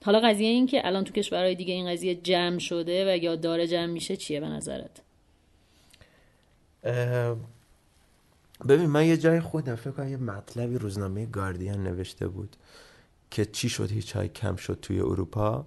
حالا 0.06 0.20
قضیه 0.20 0.48
این 0.48 0.68
که 0.68 0.88
الان 0.88 1.04
تو 1.04 1.14
کشورهای 1.14 1.56
دیگه 1.56 1.74
این 1.74 1.92
قضیه 1.92 2.16
جمع 2.16 2.60
شده 2.60 3.14
و 3.14 3.18
یا 3.18 3.36
داره 3.36 3.68
جمع 3.68 3.86
میشه 3.86 4.16
چیه 4.16 4.40
به 4.40 4.48
نظرت؟ 4.48 5.02
ببین 8.68 8.86
من 8.86 9.06
یه 9.06 9.18
جای 9.18 9.40
خودم 9.40 9.76
فکر 9.76 9.92
کنم 9.92 10.10
یه 10.10 10.18
مطلبی 10.18 10.78
روزنامه 10.78 11.26
گاردین 11.26 11.84
نوشته 11.84 12.28
بود 12.28 12.56
که 13.32 13.46
چی 13.46 13.70
شد 13.70 13.92
هیچ 13.92 14.18
کم 14.18 14.56
شد 14.56 14.80
توی 14.82 15.00
اروپا؟ 15.00 15.66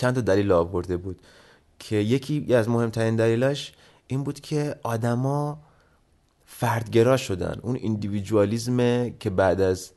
چند 0.00 0.14
تا 0.14 0.20
دلیل 0.20 0.52
آورده 0.52 0.96
بود 0.96 1.20
که 1.78 1.96
یکی 1.96 2.54
از 2.54 2.68
مهمترین 2.68 3.16
دلیلاش 3.16 3.72
این 4.06 4.24
بود 4.24 4.40
که 4.40 4.74
آدما 4.82 5.58
فردگرا 6.44 7.16
شدن. 7.16 7.58
اون 7.62 7.76
ایندیویدوالیزم 7.76 9.10
که 9.10 9.30
بعد 9.30 9.60
از 9.60 9.90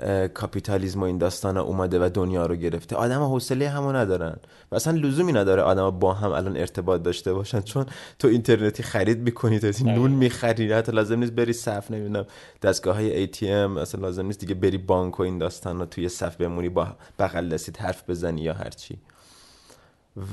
اه، 0.00 0.28
کاپیتالیسم 0.28 1.00
و 1.00 1.04
این 1.04 1.18
داستان 1.18 1.56
اومده 1.56 2.06
و 2.06 2.08
دنیا 2.14 2.46
رو 2.46 2.56
گرفته 2.56 2.96
آدم 2.96 3.22
حوصله 3.22 3.68
همو 3.68 3.92
ندارن 3.92 4.36
و 4.72 4.74
اصلا 4.74 4.98
لزومی 4.98 5.32
نداره 5.32 5.62
آدم 5.62 5.90
با 5.90 6.14
هم 6.14 6.32
الان 6.32 6.56
ارتباط 6.56 7.02
داشته 7.02 7.32
باشن 7.32 7.60
چون 7.60 7.86
تو 8.18 8.28
اینترنتی 8.28 8.82
خرید 8.82 9.18
می‌کنی 9.18 9.58
تو 9.58 9.66
این 9.78 9.94
نون 9.94 10.10
می‌خری 10.10 10.72
حتی 10.72 10.92
لازم 10.92 11.18
نیست 11.18 11.32
بری 11.32 11.52
صف 11.52 11.90
نمی‌دونم 11.90 12.26
دستگاه 12.62 12.94
های 12.94 13.26
ATM 13.26 13.78
اصلا 13.78 14.00
لازم 14.00 14.26
نیست 14.26 14.40
دیگه 14.40 14.54
بری 14.54 14.78
بانک 14.78 15.20
و 15.20 15.22
این 15.22 15.38
داستان 15.38 15.78
رو 15.78 15.86
توی 15.86 16.08
صف 16.08 16.36
بمونی 16.36 16.68
با 16.68 16.86
بغل 17.18 17.48
دستید 17.48 17.76
حرف 17.76 18.10
بزنی 18.10 18.40
یا 18.40 18.54
هرچی. 18.54 18.98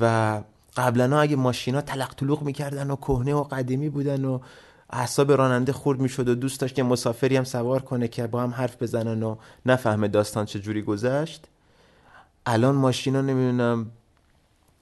و 0.01 0.41
قبلا 0.77 1.19
اگه 1.19 1.35
ماشینا 1.35 1.81
تلق 1.81 2.13
تلوق 2.13 2.41
می‌کردن 2.41 2.91
و 2.91 2.95
کهنه 2.95 3.33
و 3.33 3.43
قدیمی 3.43 3.89
بودن 3.89 4.25
و 4.25 4.39
اعصاب 4.89 5.31
راننده 5.31 5.73
خورد 5.73 5.99
می‌شد 5.99 6.29
و 6.29 6.35
دوست 6.35 6.61
داشت 6.61 6.75
که 6.75 6.83
مسافری 6.83 7.37
هم 7.37 7.43
سوار 7.43 7.81
کنه 7.81 8.07
که 8.07 8.27
با 8.27 8.41
هم 8.41 8.51
حرف 8.51 8.81
بزنن 8.81 9.23
و 9.23 9.35
نفهمه 9.65 10.07
داستان 10.07 10.45
چه 10.45 10.59
جوری 10.59 10.81
گذشت. 10.81 11.45
الان 12.45 12.75
ماشینا 12.75 13.21
نمی‌دونم 13.21 13.91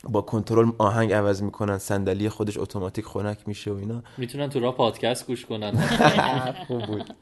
با 0.03 0.21
کنترل 0.21 0.71
آهنگ 0.77 1.13
عوض 1.13 1.41
می‌کنن 1.41 1.77
صندلی 1.77 2.29
خودش 2.29 2.57
اتوماتیک 2.57 3.05
خنک 3.05 3.47
میشه 3.47 3.71
و 3.71 3.75
اینا. 3.75 4.03
می‌تونن 4.17 4.49
تو 4.49 4.59
راه 4.59 4.75
پادکست 4.75 5.27
گوش 5.27 5.45
کنن. 5.45 5.77
خوب 6.67 6.85
بود. 6.85 7.13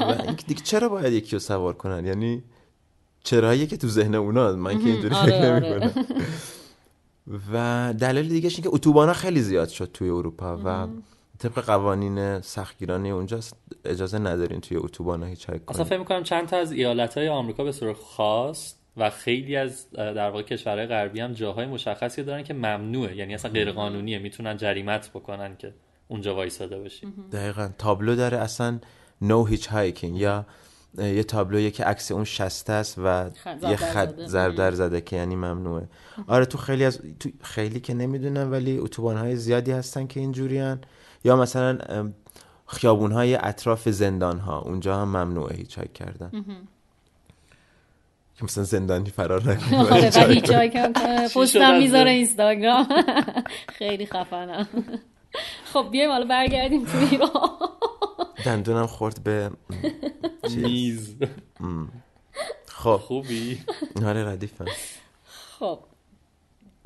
و 0.00 0.32
دیگه 0.46 0.62
چرا 0.62 0.88
باید 0.88 1.12
یکی 1.12 1.32
رو 1.32 1.38
سوار 1.38 1.72
کنن؟ 1.72 2.06
یعنی 2.06 2.42
چراییه 3.26 3.66
که 3.66 3.76
تو 3.76 3.88
ذهن 3.88 4.14
اونا؟ 4.14 4.52
من 4.52 4.78
که 4.78 4.88
اینجوری 4.88 5.14
آره، 5.14 5.30
فکر 5.30 5.52
آره. 5.52 5.70
نمی‌کنم. 5.70 6.04
و 7.52 7.94
دلیل 8.00 8.28
دیگه 8.28 8.48
این 8.48 8.62
که 8.62 8.68
اتوبان 8.72 9.12
خیلی 9.12 9.40
زیاد 9.40 9.68
شد 9.68 9.90
توی 9.94 10.08
اروپا 10.08 10.60
و 10.64 10.86
طبق 11.38 11.64
قوانین 11.64 12.40
سختگیرانه 12.40 13.08
اونجا 13.08 13.40
اجازه 13.84 14.18
ندارین 14.18 14.60
توی 14.60 14.76
اتوبان 14.76 15.24
هیچ 15.24 15.50
اصلا 15.50 15.58
کنین 15.66 15.84
فکر 15.84 15.98
می‌کنم 15.98 16.22
چند 16.22 16.48
تا 16.48 16.56
از 16.56 16.72
ایالت 16.72 17.18
های 17.18 17.28
آمریکا 17.28 17.64
به 17.64 17.72
صورت 17.72 17.96
خاص 17.96 18.74
و 18.96 19.10
خیلی 19.10 19.56
از 19.56 19.90
در 19.90 20.30
واقع 20.30 20.42
کشورهای 20.42 20.86
غربی 20.86 21.20
هم 21.20 21.32
جاهای 21.32 21.66
مشخصی 21.66 22.22
دارن 22.22 22.42
که 22.42 22.54
ممنوعه. 22.54 23.16
یعنی 23.16 23.34
اصلا 23.34 23.50
غیر 23.50 23.72
قانونیه 23.72 24.18
می‌تونن 24.18 24.56
جریمت 24.56 25.10
بکنن 25.10 25.56
که 25.56 25.74
اونجا 26.08 26.34
وایساده 26.34 26.78
باشی. 26.78 27.06
دقیقا. 27.32 27.70
تابلو 27.78 28.16
داره 28.16 28.38
اصلا 28.38 28.78
نو 29.22 29.44
هیچ 29.44 29.66
هایکینگ 29.68 30.16
یا 30.16 30.46
یه 30.98 31.22
تابلویه 31.22 31.70
که 31.70 31.84
عکس 31.84 32.12
اون 32.12 32.24
شسته 32.24 32.72
است 32.72 32.98
و 32.98 33.30
یه 33.62 33.76
خط. 33.76 34.20
زربدر 34.20 34.70
زده. 34.70 35.00
که 35.00 35.16
یعنی 35.16 35.36
ممنوعه. 35.36 35.88
آره 36.26 36.44
تو 36.44 36.58
خیلی 36.58 36.84
از 36.84 37.00
تو 37.20 37.28
خیلی 37.42 37.80
که 37.80 37.94
نمی‌دونم 37.94 38.52
ولی 38.52 38.78
اتوبان 38.78 39.16
های 39.16 39.36
زیادی 39.36 39.72
هستن 39.72 40.06
که 40.06 40.20
اینجوریان 40.20 40.80
یا 41.24 41.36
مثلا 41.36 41.78
خیابون 42.66 43.12
های 43.12 43.34
اطراف 43.34 43.88
زندان 43.88 44.38
ها 44.38 44.58
اونجا 44.58 44.96
هم 44.96 45.08
ممنوعه 45.08 45.56
هیچ 45.56 45.78
کردن. 45.94 46.30
که 48.38 48.44
مثلا 48.44 48.64
زندانی 48.64 49.10
فرار 49.10 49.42
نکنه 49.50 49.78
آره 49.78 50.08
و 50.08 50.10
شد 51.28 51.40
پستم 51.40 51.78
می‌ذاره؟ 51.78 52.10
اینستاگرام. 52.10 52.88
خیلی 53.78 54.06
خفنم. 54.06 54.68
خب 55.72 55.88
بیایم 55.90 56.10
حالا 56.10 56.26
برگردیم 56.26 56.84
تو 56.84 56.98
ایران. 57.10 57.30
دندونم 58.44 58.86
خورد 58.86 59.24
به 59.24 59.50
میز. 60.56 61.16
خب. 62.66 62.96
خوبی؟ 62.96 63.60
آره 64.06 64.24
ردیفم. 64.28 64.64
خب. 65.58 65.78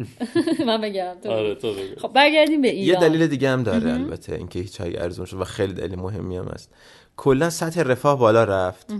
من 0.66 0.80
بگم 0.80 1.14
تو. 1.22 1.30
آره 1.30 1.54
تو 1.54 1.74
خب 2.02 2.12
برگردیم 2.12 2.60
به 2.62 2.68
یه 2.68 2.74
ایران. 2.74 3.00
دلیل 3.08 3.26
دیگه 3.26 3.50
هم 3.50 3.62
داره 3.62 3.92
البته 3.92 4.34
اینکه 4.34 4.58
هیچ 4.58 4.80
ارزون 4.80 5.26
شد 5.26 5.40
و 5.40 5.44
خیلی 5.44 5.72
دلیل 5.72 5.98
مهمی 5.98 6.36
هم 6.36 6.48
است 6.48 6.70
کلا 7.16 7.50
سطح 7.50 7.82
رفاه 7.82 8.18
بالا 8.18 8.44
رفت. 8.44 8.92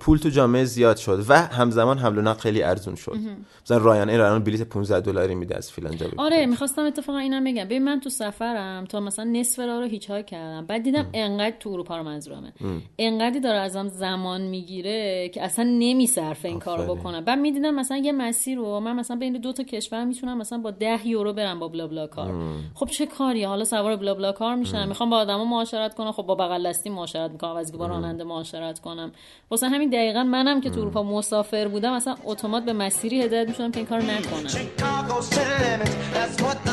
پول 0.00 0.18
تو 0.18 0.28
جامعه 0.28 0.64
زیاد 0.64 0.96
شد 0.96 1.24
و 1.28 1.34
همزمان 1.34 1.98
حمل 1.98 2.18
و 2.18 2.22
نقل 2.22 2.38
خیلی 2.40 2.62
ارزون 2.62 2.94
شد. 2.94 3.16
مثلا 3.64 3.76
رایان 3.76 4.10
ایر 4.10 4.20
الان 4.20 4.44
بلیت 4.44 4.62
15 4.62 5.00
دلاری 5.00 5.34
میده 5.34 5.56
از 5.56 5.72
فلان 5.72 5.96
جا 5.96 6.06
آره. 6.16 6.46
می‌خواستم 6.46 6.84
اتفاقا 6.84 7.18
اینم 7.18 7.44
بگم. 7.44 7.64
ببین 7.64 7.84
من 7.84 8.00
تو 8.00 8.10
سفرم 8.10 8.84
تا 8.84 9.00
مثلا 9.00 9.24
نصف 9.24 9.58
راه 9.58 9.80
رو 9.80 9.86
هیچ 9.86 10.10
های 10.10 10.22
کردم. 10.22 10.66
بعد 10.66 10.82
دیدم 10.82 11.06
انقدر 11.14 11.56
تو 11.60 11.70
اروپا 11.70 11.96
رو 11.96 12.02
منظورمه. 12.02 12.52
انقدری 12.98 13.40
داره 13.40 13.58
ازم 13.58 13.88
زمان 13.88 14.40
می‌گیره 14.40 15.28
که 15.28 15.44
اصلا 15.44 15.64
نمیصرفه 15.64 16.48
این 16.48 16.58
کارو. 16.58 16.94
بکنم 16.94 17.24
بعد 17.24 17.38
می‌دیدم 17.38 17.74
مثلا 17.74 17.96
یه 17.96 18.12
مسیر 18.12 18.58
رو 18.58 18.80
من 18.80 18.96
مثلا 18.96 19.16
بین 19.16 19.32
دو 19.32 19.52
تا 19.52 19.62
کشور 19.62 20.04
می‌تونم 20.04 20.38
مثلا 20.38 20.58
با 20.58 20.70
ده 20.70 21.08
یورو 21.08 21.32
برم 21.32 21.58
با 21.58 21.68
بلا 21.68 21.86
بلا 21.86 22.06
کار. 22.06 22.34
خب 22.74 22.86
چه 22.86 23.06
کاریه؟ 23.06 23.48
حالا 23.48 23.64
سوار 23.64 23.96
بلا 23.96 24.14
بلا 24.14 24.32
کار 24.32 24.54
میشم. 24.54 24.88
می‌خوام 24.88 25.10
با 25.10 25.16
آدما 25.16 25.44
معاشرت 25.44 25.94
کنم. 25.94 26.12
خب 26.12 26.22
با 26.22 26.34
بغل 26.34 26.68
دستی 26.68 26.90
معاشرت 26.90 27.30
می‌کنم. 27.30 27.67
از 27.68 27.78
با 27.78 27.86
راننده 27.86 28.24
معاشرت 28.24 28.78
کنم. 28.78 29.12
واسه 29.50 29.68
همین 29.68 29.90
دقیقا 29.90 30.24
منم 30.24 30.60
که 30.60 30.70
تو 30.70 30.80
اروپا 30.80 31.02
مسافر 31.02 31.68
بودم 31.68 31.96
مثلا 31.96 32.16
اتومات 32.24 32.64
به 32.64 32.72
مسیری 32.72 33.22
هدایت 33.22 33.48
می‌شدم 33.48 33.70
که 33.70 33.78
این 33.78 33.86
کار 33.86 34.02
نکنم. 34.02 34.48
That's 36.14 36.42
what 36.42 36.68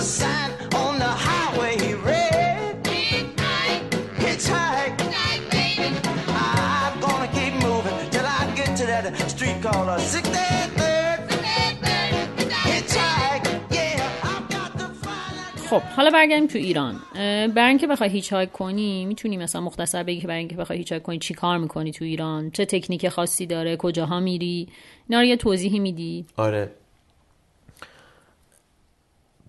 خب 15.76 15.82
حالا 15.82 16.10
برگردیم 16.10 16.48
تو 16.48 16.58
ایران. 16.58 17.00
برای 17.48 17.70
اینکه 17.70 17.88
بخوای 17.88 18.10
hitchhike 18.10 18.52
کنی 18.52 19.06
می‌تونی 19.06 19.38
مثلا 19.38 19.62
مختصر 19.62 20.04
بگی 20.04 20.22
که 20.22 20.28
برای 20.28 20.40
اینکه 20.40 20.56
بخوای 20.56 20.80
hitchhike 20.80 21.04
کنی 21.04 21.20
چی 21.20 21.34
کار 21.34 21.58
می‌کنی 21.58 21.92
تو 21.92 22.06
ایران؟ 22.06 22.52
چه 22.52 22.66
تکنیک 22.66 23.10
خاصی 23.10 23.46
داره؟ 23.46 23.78
کجاها 23.78 24.20
میری؟ 24.20 24.70
اینا 25.10 25.22
رو 25.22 25.28
یه 25.28 25.38
توضیحی 25.38 25.80
میدی؟ 25.80 26.26
آره. 26.38 26.72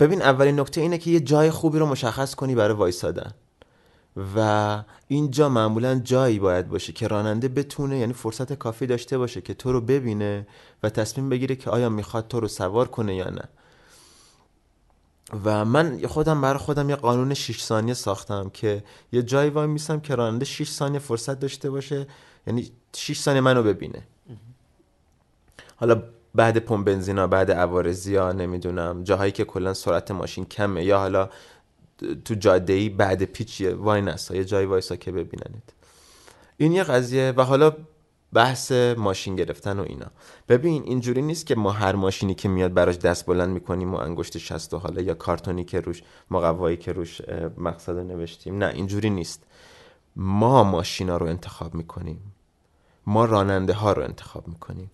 ببین 0.00 0.22
اولین 0.22 0.60
نکته 0.60 0.80
اینه 0.80 0.98
که 0.98 1.10
یه 1.10 1.20
جای 1.20 1.50
خوبی 1.50 1.78
رو 1.78 1.86
مشخص 1.86 2.34
کنی 2.34 2.54
برای 2.54 2.76
وایسادن. 2.76 3.30
و 4.36 4.82
این 5.08 5.30
جا 5.30 5.48
معمولا 5.48 6.00
جایی 6.04 6.38
باید 6.38 6.68
باشه 6.68 6.92
که 6.92 7.08
راننده 7.08 7.48
بتونه 7.48 7.98
یعنی 7.98 8.12
فرصت 8.12 8.52
کافی 8.52 8.86
داشته 8.86 9.18
باشه 9.18 9.40
که 9.40 9.54
تو 9.54 9.72
رو 9.72 9.80
ببینه 9.80 10.46
و 10.82 10.90
تصمیم 10.90 11.28
بگیره 11.28 11.56
که 11.56 11.70
آیا 11.70 11.88
می‌خواد 11.88 12.28
تو 12.28 12.40
رو 12.40 12.48
سوار 12.48 12.88
کنه 12.88 13.16
یا 13.16 13.30
نه. 13.30 13.44
و 15.44 15.64
من 15.64 16.06
خودم 16.06 16.40
برای 16.40 16.58
خودم 16.58 16.90
یه 16.90 16.96
قانون 16.96 17.34
6 17.34 17.62
ثانیه 17.62 17.94
ساختم 17.94 18.50
که 18.50 18.84
یه 19.12 19.22
جایی 19.22 19.50
وای 19.50 19.66
میسم 19.66 20.00
که 20.00 20.14
راننده 20.14 20.44
6 20.44 20.70
ثانیه 20.70 20.98
فرصت 20.98 21.40
داشته 21.40 21.70
باشه 21.70 22.06
یعنی 22.46 22.70
6 22.96 23.18
ثانیه 23.18 23.40
منو 23.40 23.62
ببینه. 23.62 24.02
حالا 25.76 26.02
بعد 26.34 26.58
پمپ 26.58 26.86
بنزینا 26.86 27.26
بعد 27.26 27.50
عوارضی 27.50 28.16
ها 28.16 28.32
نمی‌دونم 28.32 29.04
جاهایی 29.04 29.32
که 29.32 29.44
کلا 29.44 29.74
سرعت 29.74 30.10
ماشین 30.10 30.44
کمه 30.44 30.84
یا 30.84 30.98
حالا 30.98 31.30
تو 32.24 32.34
جاده 32.34 32.72
ای 32.72 32.88
بعد 32.88 33.22
پیچیه 33.22 33.74
وای 33.74 34.00
نستا 34.00 34.34
یه 34.34 34.44
جایی 34.44 34.66
وایسا 34.66 34.96
که 34.96 35.12
ببیننت. 35.12 35.62
این 36.56 36.72
یه 36.72 36.84
قضیه. 36.84 37.32
و 37.36 37.42
حالا 37.42 37.72
بحث 38.32 38.72
ماشین 38.72 39.36
گرفتن 39.36 39.78
و 39.78 39.82
اینا. 39.82 40.06
ببین 40.48 40.82
اینجوری 40.82 41.22
نیست 41.22 41.46
که 41.46 41.54
ما 41.54 41.70
هر 41.70 41.94
ماشینی 41.94 42.34
که 42.34 42.48
میاد 42.48 42.74
براش 42.74 42.96
دست 42.96 43.26
بلند 43.26 43.50
می‌کنیم 43.50 43.94
و 43.94 43.96
انگشت 43.96 44.38
شست 44.38 44.74
و 44.74 44.78
حالا 44.78 45.02
یا 45.02 45.14
کارتونی 45.14 45.64
که 45.64 45.80
روش 45.80 46.02
مقوایی 46.30 46.76
که 46.76 46.92
روش 46.92 47.20
مقصد 47.58 47.96
نوشتیم. 47.96 48.58
نه 48.58 48.66
اینجوری 48.74 49.10
نیست. 49.10 49.42
ما 50.16 50.64
ماشینا 50.64 51.16
رو 51.16 51.26
انتخاب 51.26 51.74
می‌کنیم. 51.74 52.34
ما 53.06 53.24
راننده 53.24 53.72
ها 53.72 53.92
رو 53.92 54.02
انتخاب 54.02 54.48
می‌کنیم. 54.48 54.90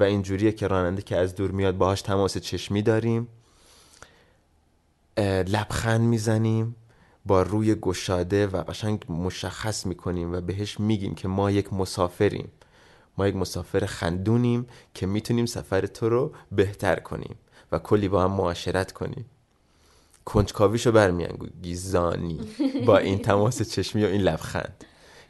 و 0.00 0.02
اینجوریه 0.04 0.52
که 0.52 0.66
راننده 0.66 1.02
که 1.02 1.16
از 1.16 1.34
دور 1.34 1.50
میاد 1.50 1.76
باهاش 1.76 2.02
تماس 2.02 2.38
چشمی 2.38 2.82
داریم. 2.82 3.28
لبخند 5.46 6.00
می‌زنیم 6.00 6.76
با 7.26 7.42
روی 7.42 7.74
گشاده 7.74 8.46
و 8.46 8.62
قشنگ 8.62 9.04
مشخص 9.08 9.86
می‌کنیم 9.86 10.32
و 10.32 10.40
بهش 10.40 10.80
میگیم 10.80 11.14
که 11.14 11.28
ما 11.28 11.50
یک 11.50 11.72
مسافریم. 11.72 12.48
ما 13.18 13.28
یک 13.28 13.36
مسافر 13.36 13.86
خندونیم 13.86 14.66
که 14.94 15.06
می‌تونیم 15.06 15.46
سفر 15.46 15.86
تو 15.86 16.08
رو 16.08 16.32
بهتر 16.52 16.96
کنیم 16.96 17.36
و 17.72 17.78
کلی 17.78 18.08
با 18.08 18.22
هم 18.22 18.32
معاشرت 18.32 18.92
کنیم. 18.92 19.24
کنجکاویشو 20.24 20.92
برمیانگی 20.92 21.74
زانی 21.74 22.40
با 22.86 22.98
این 22.98 23.18
تماس 23.18 23.70
چشمی 23.74 24.04
و 24.04 24.06
این 24.06 24.20
لبخند. 24.20 24.84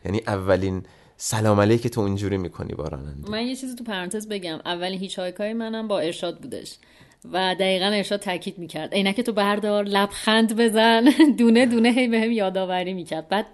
یعنی 0.05 0.23
اولین 0.27 0.83
سلام 1.17 1.61
علیک 1.61 1.87
تو 1.87 2.01
اینجوری 2.01 2.37
می‌کنی 2.37 2.75
با 2.75 2.85
راننده. 2.85 3.31
من 3.31 3.47
یه 3.47 3.57
چیزی 3.57 3.75
تو 3.75 3.85
پرانتز 3.85 4.29
بگم. 4.29 4.61
اولین 4.65 5.01
هیچ 5.01 5.19
های 5.19 5.53
منم 5.53 5.89
با 5.89 6.01
ارشاد 6.01 6.41
بودش. 6.41 6.77
و 7.33 7.55
دقیقا 7.55 7.87
ارشاد 7.87 8.21
تاکید 8.21 8.59
می‌کرد. 8.59 8.93
عینک 8.93 9.21
تو 9.21 9.33
بردار 9.33 9.85
لبخند 9.85 10.57
بزن. 10.57 11.05
دونه 11.39 11.67
دونه 11.67 11.91
هی 11.91 12.09
بهم 12.09 12.33
یادآوری 12.33 12.95
می‌کرد. 12.95 13.29
بعد 13.29 13.47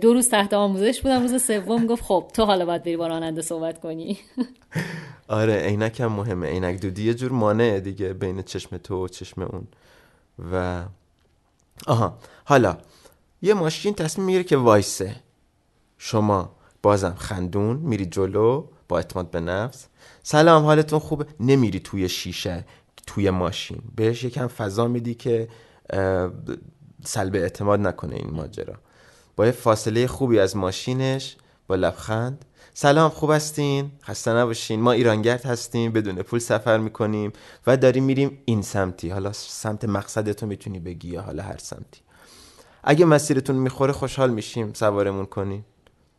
دو 0.00 0.12
روز 0.12 0.28
تحت 0.28 0.54
آموزش 0.54 1.00
بودم 1.00 1.22
روز 1.22 1.42
سوم 1.44 1.86
گفت 1.86 2.02
خب 2.02 2.30
تو 2.34 2.44
حالا 2.44 2.66
باید 2.66 2.82
بری 2.82 2.96
با 2.96 3.06
راننده 3.06 3.42
صحبت 3.42 3.80
کنی. 3.80 4.18
آره 5.28 5.54
عینک 5.54 6.00
هم 6.00 6.12
مهمه. 6.12 6.46
عینک 6.46 6.80
دودی 6.80 7.04
یه 7.06 7.14
جور 7.14 7.32
مانعه 7.32 7.80
دیگه 7.80 8.12
بین 8.12 8.42
چشم 8.42 8.76
تو 8.76 9.04
و 9.04 9.08
چشم 9.08 9.42
اون. 9.42 9.66
و 10.52 10.84
آها 11.86 12.18
حالا 12.44 12.78
یه 13.42 13.54
ماشین 13.54 13.94
تصمیم 13.94 14.26
می‌گیره 14.26 14.44
که 14.44 14.56
وایسه. 14.56 15.16
شما 15.98 16.52
بازم 16.82 17.14
خندون 17.18 17.76
میری 17.76 18.06
جلو 18.06 18.66
با 18.88 18.96
اعتماد 18.96 19.30
به 19.30 19.40
نفس. 19.40 19.86
سلام 20.22 20.64
حالتون 20.64 20.98
خوبه؟ 20.98 21.26
نمیری 21.40 21.80
توی 21.80 22.08
شیشه 22.08 22.64
توی 23.06 23.30
ماشین. 23.30 23.82
بهش 23.96 24.24
یکم 24.24 24.46
فضا 24.46 24.88
میدی 24.88 25.14
که 25.14 25.48
سلب 27.04 27.34
اعتماد 27.34 27.80
نکنه 27.80 28.16
این 28.16 28.30
ماجرا. 28.30 28.74
با 29.36 29.46
یه 29.46 29.52
فاصله 29.52 30.06
خوبی 30.06 30.38
از 30.38 30.56
ماشینش 30.56 31.36
با 31.66 31.74
لبخند. 31.74 32.44
سلام 32.74 33.10
خوب 33.10 33.30
هستین؟ 33.30 33.90
خسته 34.02 34.30
نباشین. 34.32 34.80
ما 34.80 34.92
ایرانگرد 34.92 35.46
هستیم 35.46 35.92
بدون 35.92 36.22
پول 36.22 36.38
سفر 36.38 36.78
می‌کنیم 36.78 37.32
و 37.66 37.76
داریم 37.76 38.04
میریم 38.04 38.38
این 38.44 38.62
سمتی. 38.62 39.08
حالا 39.08 39.32
سمت 39.32 39.84
مقصدتو 39.84 40.46
می‌تونی 40.46 40.80
بگی 40.80 41.08
یا 41.08 41.22
حالا 41.22 41.42
هر 41.42 41.58
سمتی. 41.58 42.00
اگه 42.84 43.04
مسیرتون 43.04 43.56
می‌خوره 43.56 43.92
خوشحال 43.92 44.30
میشیم. 44.30 44.72
سوارمون 44.72 45.26
کنین. 45.26 45.64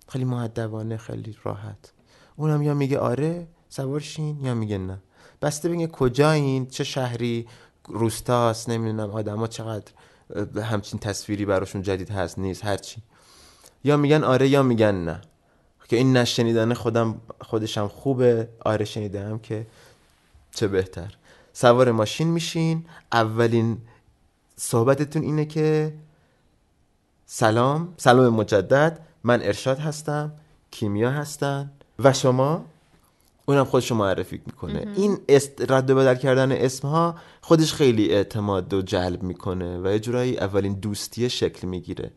خیلی 0.08 0.26
معدبانه 0.26 0.98
خیلی 0.98 1.36
راحت. 1.44 1.94
اونم 2.36 2.62
یا 2.62 2.74
میگه 2.74 3.00
آره 3.00 3.48
سوارشین 3.70 4.46
یا 4.46 4.54
میگه 4.54 4.78
نه. 4.78 5.02
بسته 5.42 5.70
بگه 5.70 5.88
کجایین 5.88 6.66
چه 6.66 6.84
شهری 6.84 7.48
روستاست 7.88 8.70
نمی‌دونم 8.70 9.12
آدما 9.12 9.48
چقدر 9.48 9.92
همچین 10.64 11.00
تصویری 11.00 11.46
براشون 11.46 11.82
جدید 11.82 12.10
هست 12.10 12.40
نیست 12.40 12.66
هرچی 12.66 13.02
یا 13.84 13.98
میگن 13.98 14.24
آره 14.24 14.48
یا 14.48 14.64
میگن 14.64 14.96
نه. 14.96 15.22
که 15.90 15.98
این 15.98 16.18
نشنیدن 16.18 16.74
خودم 16.74 17.22
خودشم 17.42 17.88
خوبه. 17.88 18.50
آره 18.66 18.86
شنیدم 18.86 19.40
که 19.40 19.68
چه 20.52 20.68
بهتر. 20.68 21.18
سوار 21.54 21.92
ماشین 21.92 22.28
میشین. 22.28 22.86
اولین 23.12 23.78
صحبتتون 24.56 25.22
اینه 25.22 25.46
که 25.46 25.94
سلام 27.26 27.94
سلام 27.98 28.34
مجدد. 28.34 29.00
من 29.24 29.42
ارشاد 29.42 29.80
هستم 29.80 30.32
کیمیا 30.72 31.12
هستن. 31.12 31.72
و 32.00 32.14
شما؟ 32.14 32.66
اونم 33.52 33.66
خودش 33.66 33.92
رو 33.92 33.98
معرفی 33.98 34.42
می‌کنه. 34.46 34.88
این 34.96 35.18
است 35.30 35.72
رد 35.72 35.90
و 35.90 35.96
بدل 35.96 36.16
کردن 36.16 36.52
اسمها 36.52 37.16
خودش 37.42 37.74
خیلی 37.74 38.10
اعتماد 38.10 38.74
و 38.74 38.82
جلب 38.82 39.24
می‌کنه 39.24 39.80
و 39.84 39.92
یه 39.92 40.00
جورایی 40.00 40.38
اولین 40.38 40.74
دوستی 40.74 41.30
شکل 41.30 41.68
می‌گیره. 41.68 42.12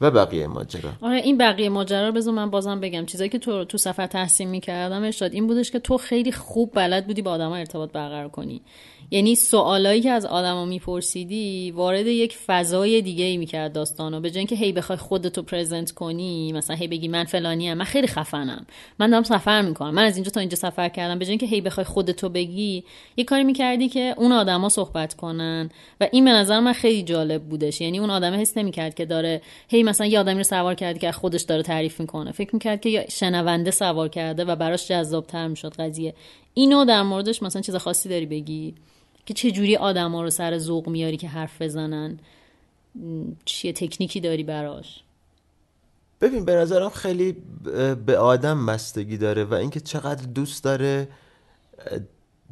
و 0.00 0.10
بقیه 0.10 0.46
ماجرا. 0.46 0.90
آره 1.00 1.16
این 1.16 1.38
بقیه 1.38 1.68
ماجرا 1.68 2.06
رو 2.06 2.14
بذار 2.14 2.34
من 2.34 2.50
بازم 2.50 2.80
بگم. 2.80 3.06
چیزایی 3.06 3.30
که 3.30 3.38
تو 3.38 3.64
تو 3.64 3.78
سفر 3.78 4.06
تحسین 4.06 4.48
می‌کردم 4.48 5.02
ارشاد 5.02 5.32
این 5.32 5.46
بودش 5.46 5.70
که 5.70 5.78
تو 5.78 5.98
خیلی 5.98 6.32
خوب 6.32 6.70
بلد 6.74 7.06
بودی 7.06 7.22
با 7.22 7.30
آدما 7.30 7.56
ارتباط 7.56 7.92
برقرار 7.92 8.28
کنی. 8.28 8.62
یعنی 9.14 9.34
سوالایی 9.34 10.00
که 10.00 10.10
از 10.10 10.26
آدما 10.26 10.64
میپرسیدی 10.64 11.70
وارد 11.70 12.06
یک 12.06 12.36
فضای 12.46 13.02
دیگه 13.02 13.24
ای 13.24 13.36
می‌کرد 13.36 13.72
داستانو 13.72 14.20
به 14.20 14.30
جای 14.30 14.38
اینکه 14.38 14.56
هی 14.56 14.72
بخوای 14.72 14.98
خودتو 14.98 15.42
پرزنت 15.42 15.90
کنی 15.90 16.52
مثلا 16.52 16.76
هی 16.76 16.88
بگی 16.88 17.08
من 17.08 17.24
فلانی 17.24 17.68
ام 17.68 17.78
من 17.78 17.84
خیلی 17.84 18.06
خفنم. 18.06 18.66
من 18.98 19.10
دارم 19.10 19.22
سفر 19.22 19.62
می‌کنم. 19.62 19.94
من 19.94 20.04
از 20.04 20.16
اینجا 20.16 20.30
تا 20.30 20.40
اینجا 20.40 20.56
سفر 20.56 20.88
کردم. 20.88 21.18
به 21.18 21.24
جای 21.24 21.30
اینکه 21.30 21.46
هی 21.46 21.60
بخوای 21.60 21.84
خودتو 21.84 22.28
بگی 22.28 22.84
یه 23.16 23.24
کاری 23.24 23.44
می‌کردی 23.44 23.88
که 23.88 24.14
اون 24.16 24.32
آدما 24.32 24.68
صحبت 24.68 25.14
کنن. 25.14 25.70
و 26.00 26.08
این 26.12 26.24
به 26.24 26.30
نظر 26.30 26.60
من 26.60 26.72
خیلی 26.72 27.02
جالب 27.02 27.42
بودش. 27.42 27.80
یعنی 27.80 27.98
اون 27.98 28.10
آدمه 28.10 28.36
حس 28.36 28.56
نمی‌کرد 28.56 28.94
که 28.94 29.04
داره 29.04 29.42
هی 29.68 29.82
مثلا 29.82 30.06
یه 30.06 30.20
آدمی 30.20 30.38
رو 30.38 30.44
سوار 30.44 30.74
کرده 30.74 30.98
که 30.98 31.12
خودش 31.12 31.42
داره 31.42 31.62
تعریف 31.62 32.00
می‌کنه. 32.00 32.32
فکر 32.32 32.50
می‌کرد 32.52 32.80
که 32.80 33.06
شنونده 33.10 33.70
سوار 33.70 34.08
کرده 34.08 34.44
و 34.44 34.56
براش 34.56 34.88
جذابتر 34.88 35.48
می‌شد 35.48 35.74
قضیه. 35.74 36.14
اینو 36.54 36.84
در 36.84 37.02
موردش 37.02 37.42
مثلا 37.42 37.62
چیز 37.62 37.76
خاصی 37.76 38.08
داری 38.08 38.26
بگی؟ 38.26 38.74
که 39.26 39.34
چه 39.34 39.50
جوری 39.50 39.76
آدما 39.76 40.22
رو 40.22 40.30
سر 40.30 40.58
ذوق 40.58 40.88
میاری 40.88 41.16
که 41.16 41.28
حرف 41.28 41.62
بزنن؟ 41.62 42.18
چیه 43.44 43.72
تکنیکی 43.72 44.20
داری 44.20 44.44
براش؟ 44.44 45.02
ببین 46.20 46.44
به 46.44 46.54
نظرم 46.54 46.90
خیلی 46.90 47.36
به 48.06 48.18
آدم 48.18 48.66
بستگی 48.66 49.16
داره 49.16 49.44
و 49.44 49.54
اینکه 49.54 49.80
چقدر 49.80 50.26
دوست 50.26 50.64
داره 50.64 51.08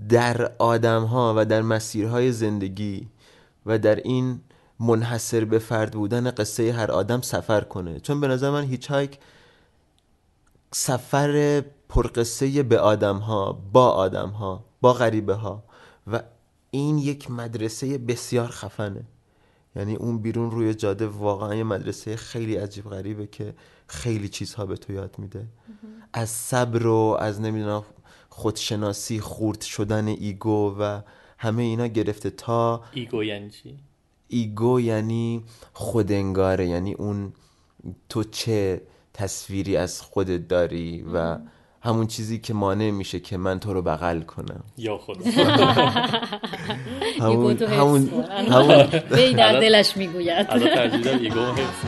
در 0.09 0.53
آدم 0.59 1.05
ها 1.05 1.35
و 1.37 1.45
در 1.45 1.63
مسیرهای 1.63 2.33
زندگی 2.33 3.09
و 3.67 3.79
در 3.79 3.97
این 3.97 4.41
منحصر 4.81 5.45
به 5.45 5.59
فرد 5.59 5.93
بودن 5.93 6.31
قصه 6.31 6.73
هر 6.73 6.91
آدم 6.91 7.21
سفر 7.21 7.61
کنه. 7.61 8.01
چون 8.01 8.21
به 8.21 8.29
نظر 8.29 8.51
من 8.51 8.65
هیچ 8.65 8.91
هایک 8.91 9.19
سفر 10.73 11.65
پرقصه 11.89 12.63
به 12.63 12.79
آدم 12.79 13.17
ها 13.17 13.53
با 13.73 13.91
آدم 13.91 14.29
ها 14.29 14.65
با 14.81 14.93
غریبه 14.93 15.35
ها 15.35 15.63
و 16.07 16.23
این 16.71 16.99
یک 16.99 17.31
مدرسه 17.31 17.99
بسیار 17.99 18.49
خفنه. 18.49 19.05
یعنی 19.77 19.97
اون 19.97 20.19
بیرون 20.19 20.51
روی 20.51 20.75
جاده 20.75 21.07
واقعا 21.07 21.55
یه 21.55 21.65
مدرسه 21.65 22.17
خیلی 22.17 22.57
عجیب 22.57 22.85
غریبه 22.85 23.27
که 23.27 23.55
خیلی 23.87 24.29
چیزها 24.29 24.67
به 24.67 24.77
تو 24.77 24.93
یاد 24.93 25.15
میده. 25.19 25.47
از 26.13 26.31
صبر 26.31 26.87
و 26.87 27.17
از 27.21 27.41
نمی‌دونم 27.41 27.83
خودشناسی 28.29 29.21
خورد 29.21 29.61
شدن 29.61 30.09
ego 30.09 30.77
و 30.81 31.01
همه 31.39 31.63
اینا 31.63 31.87
گرفته 31.87 32.31
تا 32.31 32.85
ego 32.93 33.25
یعنی 33.25 33.51
چی؟ 33.51 33.79
ego 34.29 34.81
یعنی 34.81 35.45
خودنگاره 35.73 36.67
یعنی 36.67 36.95
اون 36.95 37.33
تو 38.09 38.25
چه 38.25 38.83
تصویری 39.15 39.77
از 39.77 40.03
خودت 40.03 40.49
داری 40.49 41.03
و 41.15 41.39
همون 41.83 42.07
چیزی 42.07 42.39
که 42.39 42.55
مانع 42.55 42.91
میشه 42.91 43.21
که 43.21 43.37
من 43.37 43.61
تو 43.61 43.73
رو 43.73 43.83
بغل 43.83 44.21
کنم. 44.21 44.65
یا 44.79 44.99
خود 44.99 45.27
همون 47.21 47.57
همون. 47.63 48.09
همون 48.51 48.87
در 49.39 49.61
دلش 49.61 49.97
می‌گوید. 49.97 50.47
الان 50.51 51.05
ایگو 51.05 51.41
حفظ 51.41 51.85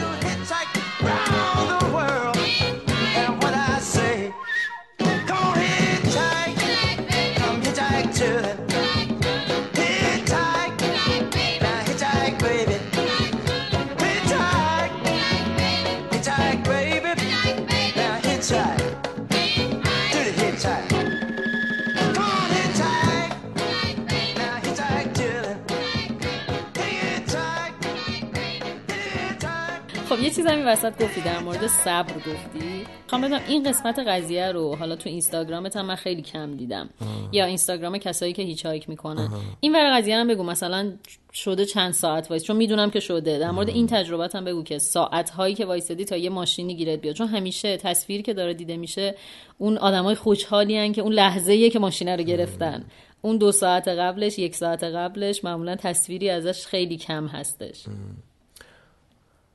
یه 30.23 30.31
چیز 30.31 30.47
همین 30.47 30.69
وسط 30.69 31.03
گفتی 31.03 31.21
در 31.21 31.39
مورد 31.39 31.67
صبر 31.67 32.15
گفتی. 32.15 32.85
خواهم 33.09 33.25
بدونم 33.25 33.41
این 33.49 33.63
قسمت 33.63 33.99
قضیه 33.99 34.53
رو 34.53 34.77
حالا 34.77 34.97
تو 34.97 35.09
اینستاگرامت 35.09 35.77
هم 35.77 35.87
من 35.87 35.95
خیلی 35.95 36.23
کم 36.23 36.57
دیدم. 36.57 36.91
یا 37.33 37.45
اینستاگرام 37.45 37.99
کسایی 37.99 38.33
که 38.33 38.43
hitchhike 38.43 38.89
می‌کنن 38.89 39.31
این 39.61 39.73
ور 39.73 39.97
قضیه 39.99 40.17
هم 40.17 40.29
بگو 40.29 40.43
مثلا 40.43 40.93
شده 41.33 41.65
چند 41.65 41.93
ساعت 41.93 42.31
وایس. 42.31 42.45
چون 42.45 42.57
می‌دونم 42.57 42.91
که 42.91 43.01
شده. 43.01 43.39
در 43.39 43.51
مورد 43.51 43.69
این 43.69 43.87
تجربت 43.87 44.35
هم 44.35 44.45
بگو 44.45 44.63
که 44.63 44.79
ساعت 44.79 45.31
هایی 45.31 45.55
که 45.55 45.65
وایسادی 45.65 46.05
تا 46.05 46.17
یه 46.17 46.31
ماشینی 46.31 46.75
گیرت 46.75 47.01
بیاد. 47.01 47.15
چون 47.15 47.27
همیشه 47.27 47.77
تصویری 47.77 48.23
که 48.23 48.35
داره 48.35 48.55
دیده 48.55 48.77
میشه 48.77 49.15
اون 49.59 49.79
آدمای 49.79 50.15
خوشحالی 50.15 50.93
که 50.93 51.03
اون 51.03 51.13
لحظه 51.13 51.71
که 51.71 51.79
ماشینه 51.79 52.17
رو 52.17 52.23
گرفتن. 52.23 52.85
اون 53.23 53.37
دو 53.37 53.53
ساعت 53.53 53.89
قبلش 53.89 54.39
یک 54.39 54.57
ساعت 54.57 54.85
قبلش 54.85 55.45
معمولا 55.45 55.77
تصویری 55.77 56.31
ازش 56.31 56.67
خیلی 56.67 56.97
کم 56.97 57.27
هستش. 57.27 57.85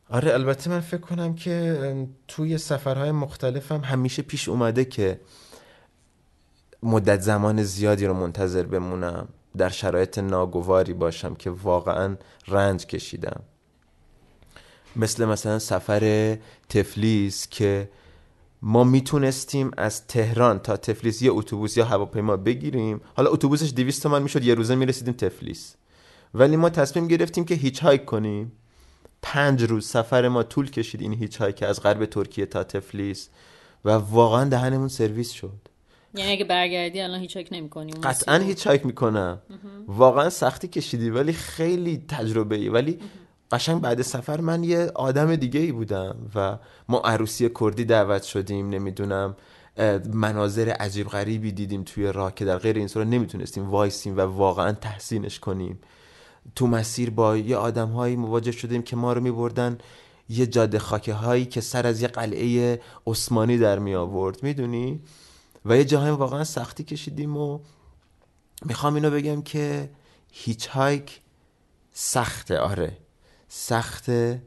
آره 0.10 0.34
البته 0.34 0.70
من 0.70 0.80
فکر 0.80 1.02
کنم 1.02 1.36
که 1.36 2.08
توی 2.28 2.58
سفرهای 2.58 3.12
مختلفم 3.12 3.82
همیشه 3.82 4.22
پیش 4.22 4.50
اومده 4.50 4.86
که 4.86 5.20
مدت 6.84 7.22
زمان 7.22 7.64
زیادی 7.64 8.06
رو 8.06 8.14
منتظر 8.14 8.64
بمونم 8.64 9.28
در 9.58 9.70
شرایط 9.70 10.20
ناگواری 10.20 10.94
باشم 10.94 11.36
که 11.36 11.50
واقعا 11.50 12.16
رنج 12.48 12.86
کشیدم. 12.86 13.42
مثل 14.96 15.26
مثلا 15.26 15.60
سفر 15.60 16.38
تفلیس 16.70 17.48
که 17.50 17.90
ما 18.62 18.84
می‌تونستیم 18.84 19.72
از 19.78 20.08
تهران 20.08 20.60
تا 20.60 20.78
تفلیس 20.78 21.22
یه 21.22 21.32
اتوبوس 21.32 21.78
یا 21.78 21.86
هواپیما 21.86 22.38
بگیریم. 22.38 23.02
حالا 23.16 23.32
اتوبوسش 23.32 23.74
200 23.74 24.04
تومن 24.04 24.22
می‌شد 24.22 24.44
یه 24.44 24.54
روزه 24.54 24.76
می‌رسیدیم 24.76 25.14
تفلیس. 25.14 25.76
ولی 26.34 26.56
ما 26.56 26.70
تصمیم 26.70 27.08
گرفتیم 27.08 27.46
که 27.46 27.56
hitchhike 27.56 28.06
کنیم. 28.06 28.52
پنج 29.28 29.64
روز 29.64 29.88
سفر 29.88 30.28
ما 30.28 30.44
طول 30.44 30.70
کشید 30.70 31.02
این 31.02 31.14
hitchhike 31.14 31.64
از 31.64 31.82
غرب 31.82 32.06
ترکیه 32.06 32.46
تا 32.46 32.64
تفلیس 32.64 33.30
و 33.86 33.90
واقعا 33.90 34.50
دهنمون 34.50 34.88
سرویس 34.88 35.32
شد. 35.32 35.60
یعنی 36.14 36.32
اگه 36.32 36.46
برگردی 36.46 37.02
الان 37.02 37.20
hitchhike 37.20 37.54
اون 37.76 38.02
قطعا. 38.04 38.38
hitchhike 38.38 38.86
می‌کنم. 38.86 39.42
واقعا 39.88 40.30
سختی 40.30 40.68
کشیدی 40.68 41.10
ولی 41.10 41.34
خیلی 41.34 42.06
تجربه 42.08 42.56
ای 42.56 42.70
ولی 42.70 43.00
قشنگ 43.52 43.82
بعد 43.82 44.02
سفر 44.02 44.42
من 44.42 44.64
یه 44.64 44.92
آدم 44.96 45.36
دیگه 45.36 45.60
ای 45.60 45.72
بودم 45.72 46.16
و 46.36 46.58
ما 46.90 47.00
عروسی 47.00 47.50
کردی 47.60 47.86
دعوت 47.86 48.24
شدیم 48.24 48.70
نمی‌دونم 48.70 49.36
مناظر 50.14 50.70
عجیب 50.70 51.08
غریبی 51.08 51.52
دیدیم 51.52 51.84
توی 51.84 52.12
راه 52.12 52.36
که 52.36 52.46
در 52.46 52.58
غیر 52.58 52.78
این 52.78 52.88
صورت 52.88 53.08
نمی‌تونستیم 53.08 53.70
وایسیم 53.70 54.18
و 54.18 54.22
واقعا 54.22 54.72
تحسینش 54.72 55.40
کنیم. 55.40 55.80
تو 56.56 56.68
مسیر 56.68 57.10
با 57.10 57.38
یه 57.38 57.58
آدم 57.58 57.90
هایی 57.90 58.16
مواجه 58.16 58.52
شدیم 58.52 58.82
که 58.82 58.96
ما 58.96 59.14
رو 59.14 59.22
میبردن 59.22 59.78
یه 60.30 60.48
جاده 60.48 60.80
خاکه 60.80 61.14
هایی 61.14 61.46
که 61.46 61.62
سر 61.62 61.88
از 61.88 62.02
یه 62.02 62.08
قلعه 62.08 62.82
عثمانی 63.08 63.58
در 63.58 63.80
می 63.80 63.96
آورد 63.96 64.44
می‌دونی؟ 64.44 65.02
و 65.66 65.78
یه 65.78 65.86
جاهایی 65.86 66.12
واقعا 66.12 66.44
سختی 66.44 66.84
کشیدیم 66.84 67.38
و 67.38 67.60
می‌خوام 68.66 68.96
اینو 68.96 69.12
بگم 69.12 69.42
که 69.42 69.90
هیچ 70.32 70.68
هایک 70.68 71.22
سخته 71.94 72.60
آره. 72.60 72.98
سخته 73.48 74.42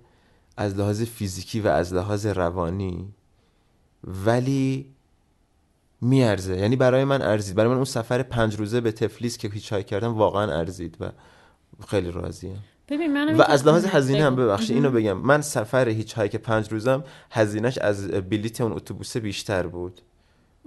از 0.57 0.75
لحاظ 0.75 1.03
فیزیکی 1.03 1.61
و 1.61 1.69
از 1.69 1.95
لحاظ 1.95 2.27
روانی 2.27 3.15
ولی 4.05 4.95
میارزه. 6.01 6.57
یعنی 6.57 6.77
برای 6.77 7.05
من 7.05 7.23
ارزید. 7.23 7.57
برای 7.57 7.69
من 7.69 7.77
اون 7.77 7.85
سفر 7.85 8.23
پنج 8.23 8.57
روزه 8.57 8.81
به 8.81 8.93
تفلیس 8.93 9.39
که 9.39 9.49
هیچ 9.49 9.75
کردم 9.75 10.15
واقعا 10.15 10.59
ارزید 10.59 10.97
و 11.01 11.13
خیلی 11.89 12.11
راضیم 12.11 12.65
منم 12.91 13.39
و 13.39 13.43
از 13.43 13.63
که- 13.63 13.69
لحاظ 13.71 13.87
هزینه 13.87 14.25
هم. 14.25 14.37
ببخشید 14.37 14.77
اینو 14.77 14.91
بگم. 14.91 15.13
من 15.19 15.41
سفر 15.41 15.89
hitchhike 15.89 16.37
پنج 16.37 16.73
روزم 16.73 17.05
هزینهش 17.31 17.79
از 17.79 18.11
بلیت 18.11 18.61
اون 18.61 18.73
اتوبوس 18.73 19.17
بیشتر 19.17 19.67
بود. 19.67 20.01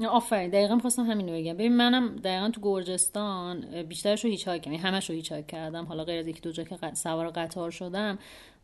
آفرین. 0.10 0.50
دقیقا 0.50 0.78
خواستم 0.78 1.04
همینو 1.04 1.34
بگم. 1.34 1.54
ببین 1.54 1.78
منم 1.78 2.16
دقیقا 2.16 2.50
تو 2.50 2.62
گرجستان 2.64 3.84
بیشترش 3.90 4.24
رو 4.26 4.32
hitchhike 4.32 4.68
یعنی 4.68 4.78
همش 4.78 5.10
رو 5.10 5.16
hitchhike 5.16 5.48
کردم. 5.48 5.86
حالا 5.86 6.04
غیر 6.04 6.20
از 6.20 6.28
یکی 6.28 6.42
دو 6.42 6.52
جا 6.52 6.64
که 6.64 6.78
سوار 6.94 7.30
قطار 7.30 7.72
شدم. 7.72 8.18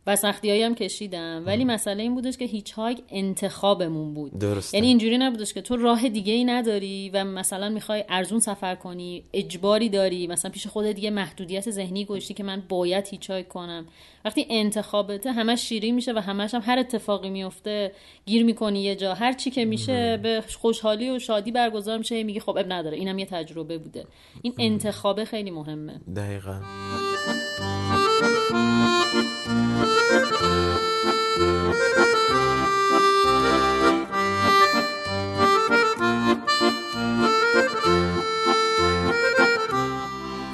و 0.06 0.16
سختی 0.16 0.62
هم 0.62 0.74
کشیدم. 0.74 1.42
ولی 1.46 1.64
مسئله 1.64 2.02
این 2.02 2.14
بودش 2.14 2.36
که 2.36 2.44
hitchhike 2.44 3.02
انتخابمون 3.08 4.14
بود. 4.14 4.38
درسته. 4.38 4.78
یعنی 4.78 4.88
اینجوری 4.88 5.18
نبودش 5.18 5.54
که 5.54 5.60
تو 5.60 5.76
راه 5.76 6.08
دیگه 6.08 6.32
ای 6.32 6.44
نداری 6.44 7.10
و 7.14 7.24
مثلا 7.24 7.68
می‌خوای 7.68 8.04
ارزون 8.08 8.40
سفر 8.40 8.74
کنی 8.74 9.24
اجباری 9.32 9.88
داری 9.88 10.26
مثلا 10.26 10.50
پیش 10.50 10.66
خودت 10.66 10.94
دیگه 10.94 11.10
محدودیت 11.10 11.70
ذهنی 11.70 12.04
گذاشتی 12.04 12.34
که 12.34 12.42
من 12.42 12.62
باید 12.68 13.08
hitchhike 13.08 13.48
کنم. 13.48 13.86
وقتی 14.24 14.46
انتخابته 14.50 15.32
همش 15.32 15.60
شیرین 15.60 15.94
میشه 15.94 16.12
و 16.12 16.18
همش 16.18 16.54
هم 16.54 16.62
هر 16.64 16.78
اتفاقی 16.78 17.30
میفته 17.30 17.92
گیر 18.26 18.44
می‌کنی 18.44 18.82
یه 18.82 18.96
جا. 18.96 19.14
هر 19.14 19.32
چی 19.32 19.50
که 19.50 19.64
میشه 19.64 20.16
به 20.16 20.44
خوشحالی 20.58 21.10
و 21.10 21.18
شادی 21.18 21.52
برگزار 21.52 21.98
میشه 21.98 22.22
میگی 22.22 22.40
خب 22.40 22.56
اب 22.56 22.72
نداره. 22.72 22.96
اینم 22.96 23.18
یه 23.18 23.26
تجربه 23.26 23.78
بوده. 23.78 24.06
این 24.42 24.54
انتخابه 24.58 25.24
خیلی 25.24 25.50
مهمه. 25.50 26.00
دقیقا. 26.16 26.60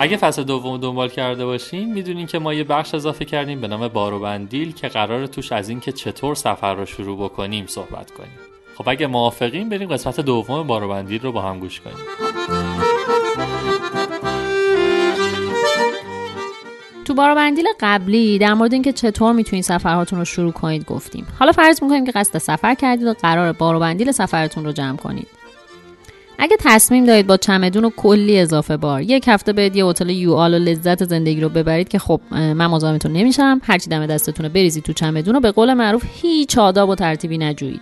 اگه 0.01 0.17
فصل 0.17 0.43
دوم 0.43 0.77
دنبال 0.77 1.09
کرده 1.09 1.45
باشین 1.45 1.93
می‌دونین 1.93 2.27
که 2.27 2.39
ما 2.39 2.55
یه 2.55 2.65
بخش 2.65 2.95
اضافه 2.95 3.25
کردیم 3.25 3.61
به 3.61 3.69
نام 3.69 3.89
بارو 3.89 4.21
بندیل 4.21 4.73
که 4.73 4.89
قرار 4.89 5.27
توش 5.27 5.53
از 5.53 5.69
این 5.69 5.81
که 5.81 5.93
چطور 5.93 6.35
سفر 6.35 6.75
رو 6.75 6.87
شروع 6.87 7.19
بکنیم 7.25 7.67
صحبت 7.67 8.11
کنیم. 8.11 8.39
خب 8.79 8.89
اگه 8.89 9.07
موافقین 9.07 9.69
بریم 9.69 9.89
قسمت 9.89 10.21
دوم 10.21 10.67
بارو 10.67 10.89
بندیل 10.89 11.23
رو 11.23 11.33
با 11.33 11.43
هم 11.43 11.59
گوش 11.59 11.81
کنیم. 11.81 11.97
تو 17.05 17.15
باربندیل 17.15 17.67
قبلی 17.81 18.39
در 18.39 18.55
مورد 18.55 18.73
اینکه 18.73 18.93
چطور 18.93 19.33
می‌تونید 19.33 19.65
سفرهاتون 19.65 20.19
رو 20.19 20.25
شروع 20.25 20.53
کنید 20.53 20.85
گفتیم. 20.85 21.27
حالا 21.39 21.53
فرض 21.53 21.83
می‌کنیم 21.83 22.07
که 22.07 22.13
قصد 22.13 22.39
سفر 22.39 22.75
کردید 22.75 23.07
و 23.07 23.15
قرار 23.15 23.53
باربندیل 23.53 24.13
سفرتون 24.13 24.65
رو 24.65 24.73
جمع 24.73 24.97
کنید. 24.97 25.29
اگه 26.39 26.57
تصمیم 26.61 27.05
دارید 27.05 27.27
با 27.27 27.37
چمدون 27.37 27.85
و 27.85 27.91
کلی 27.97 28.39
اضافه 28.39 28.77
بار 28.77 29.03
یک 29.03 29.25
هفته 29.29 29.53
برید 29.53 29.77
یه 29.77 29.87
هتل 29.87 30.11
یوآل 30.11 30.55
و 30.55 30.59
لذت 30.59 31.05
زندگی 31.05 31.41
رو 31.41 31.49
ببرید 31.49 31.89
که 31.89 31.99
خب 31.99 32.21
من 32.31 32.67
مزاحمتون 32.67 33.13
نمیشم. 33.13 33.61
هرچی 33.63 33.91
دم 33.91 34.07
دستتون 34.07 34.47
رو 34.47 34.53
بریزید 34.53 34.85
تو 34.85 34.93
چمدون 34.93 35.37
و 35.37 35.41
به 35.41 35.51
قول 35.51 35.75
معروف 35.75 36.03
هیچ 36.23 36.59
آداب 36.59 36.89
و 36.89 36.95
ترتیبی 36.95 37.39
نجویید. 37.39 37.81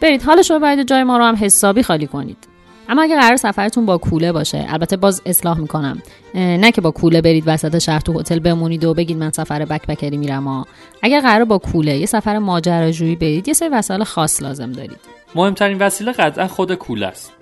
برید 0.00 0.22
حالش 0.22 0.50
رو 0.50 0.58
ببرید 0.58 0.78
و 0.78 0.82
جای 0.82 1.04
ما 1.04 1.18
رو 1.18 1.24
هم 1.24 1.36
حسابی 1.40 1.82
خالی 1.82 2.06
کنید. 2.06 2.36
اما 2.88 3.02
اگه 3.02 3.16
قرار 3.20 3.36
سفرتون 3.36 3.86
با 3.86 3.98
کوله 3.98 4.32
باشه 4.32 4.66
البته 4.68 4.96
باز 4.96 5.22
اصلاح 5.26 5.58
می‌کنم. 5.58 6.02
نه 6.34 6.72
که 6.72 6.80
با 6.80 6.90
کوله 6.90 7.20
برید 7.20 7.44
وسط 7.46 7.78
شهر 7.78 8.00
تو 8.00 8.20
هتل 8.20 8.38
بمونید 8.38 8.84
و 8.84 8.94
بگید 8.94 9.16
من 9.16 9.30
سفر 9.30 9.64
بکپکری 9.64 10.16
میرم 10.16 10.44
ها 10.44 10.66
اگر 11.02 11.20
قرار 11.20 11.44
با 11.44 11.58
کوله 11.58 11.98
یه 11.98 12.06
سفر 12.06 12.38
ماجراجویی 12.38 13.16
برید 13.16 13.48
یه 13.48 13.54
سری 13.54 13.68
وسایل 13.68 14.04
خاص 14.04 14.42
لازم 14.42 14.72
دارید. 14.72 14.98
مهمترین 15.34 15.78
وسیله 15.78 16.12
قطعا 16.12 16.48
خود 16.48 16.74
کوله 16.74 17.06
است. 17.06 17.32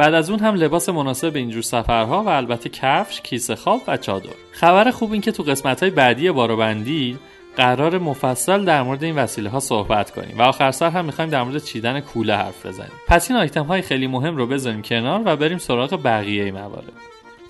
بعد 0.00 0.14
از 0.14 0.30
اون 0.30 0.40
هم 0.40 0.54
لباس 0.54 0.88
مناسب 0.88 1.36
اینجور 1.36 1.62
سفرها 1.62 2.22
و 2.22 2.28
البته 2.28 2.68
کفش، 2.68 3.20
کیسه 3.20 3.56
خواب 3.56 3.80
و 3.88 3.96
چادر. 3.96 4.30
خبر 4.52 4.90
خوب 4.90 5.12
این 5.12 5.20
که 5.20 5.32
تو 5.32 5.42
قسمت 5.42 5.80
های 5.80 5.90
بعدی 5.90 6.30
باروبندی 6.30 7.18
قراره 7.56 7.98
مفصل 7.98 8.64
در 8.64 8.82
مورد 8.82 9.04
این 9.04 9.14
وسیله 9.14 9.50
ها 9.50 9.60
صحبت 9.60 10.10
کنیم 10.10 10.38
و 10.38 10.42
آخر 10.42 10.70
سر 10.70 10.90
هم 10.90 11.04
می‌خوایم 11.04 11.30
در 11.30 11.42
مورد 11.42 11.64
چیدن 11.64 12.00
کوله 12.00 12.36
حرف 12.36 12.66
بزنیم. 12.66 12.90
پس 13.08 13.30
این 13.30 13.40
آیتم 13.40 13.64
های 13.64 13.82
خیلی 13.82 14.06
مهم 14.06 14.36
رو 14.36 14.46
بذاریم 14.46 14.82
کنار 14.82 15.22
و 15.24 15.36
بریم 15.36 15.58
سراغ 15.58 16.02
بقیه 16.04 16.52
موارد. 16.52 16.92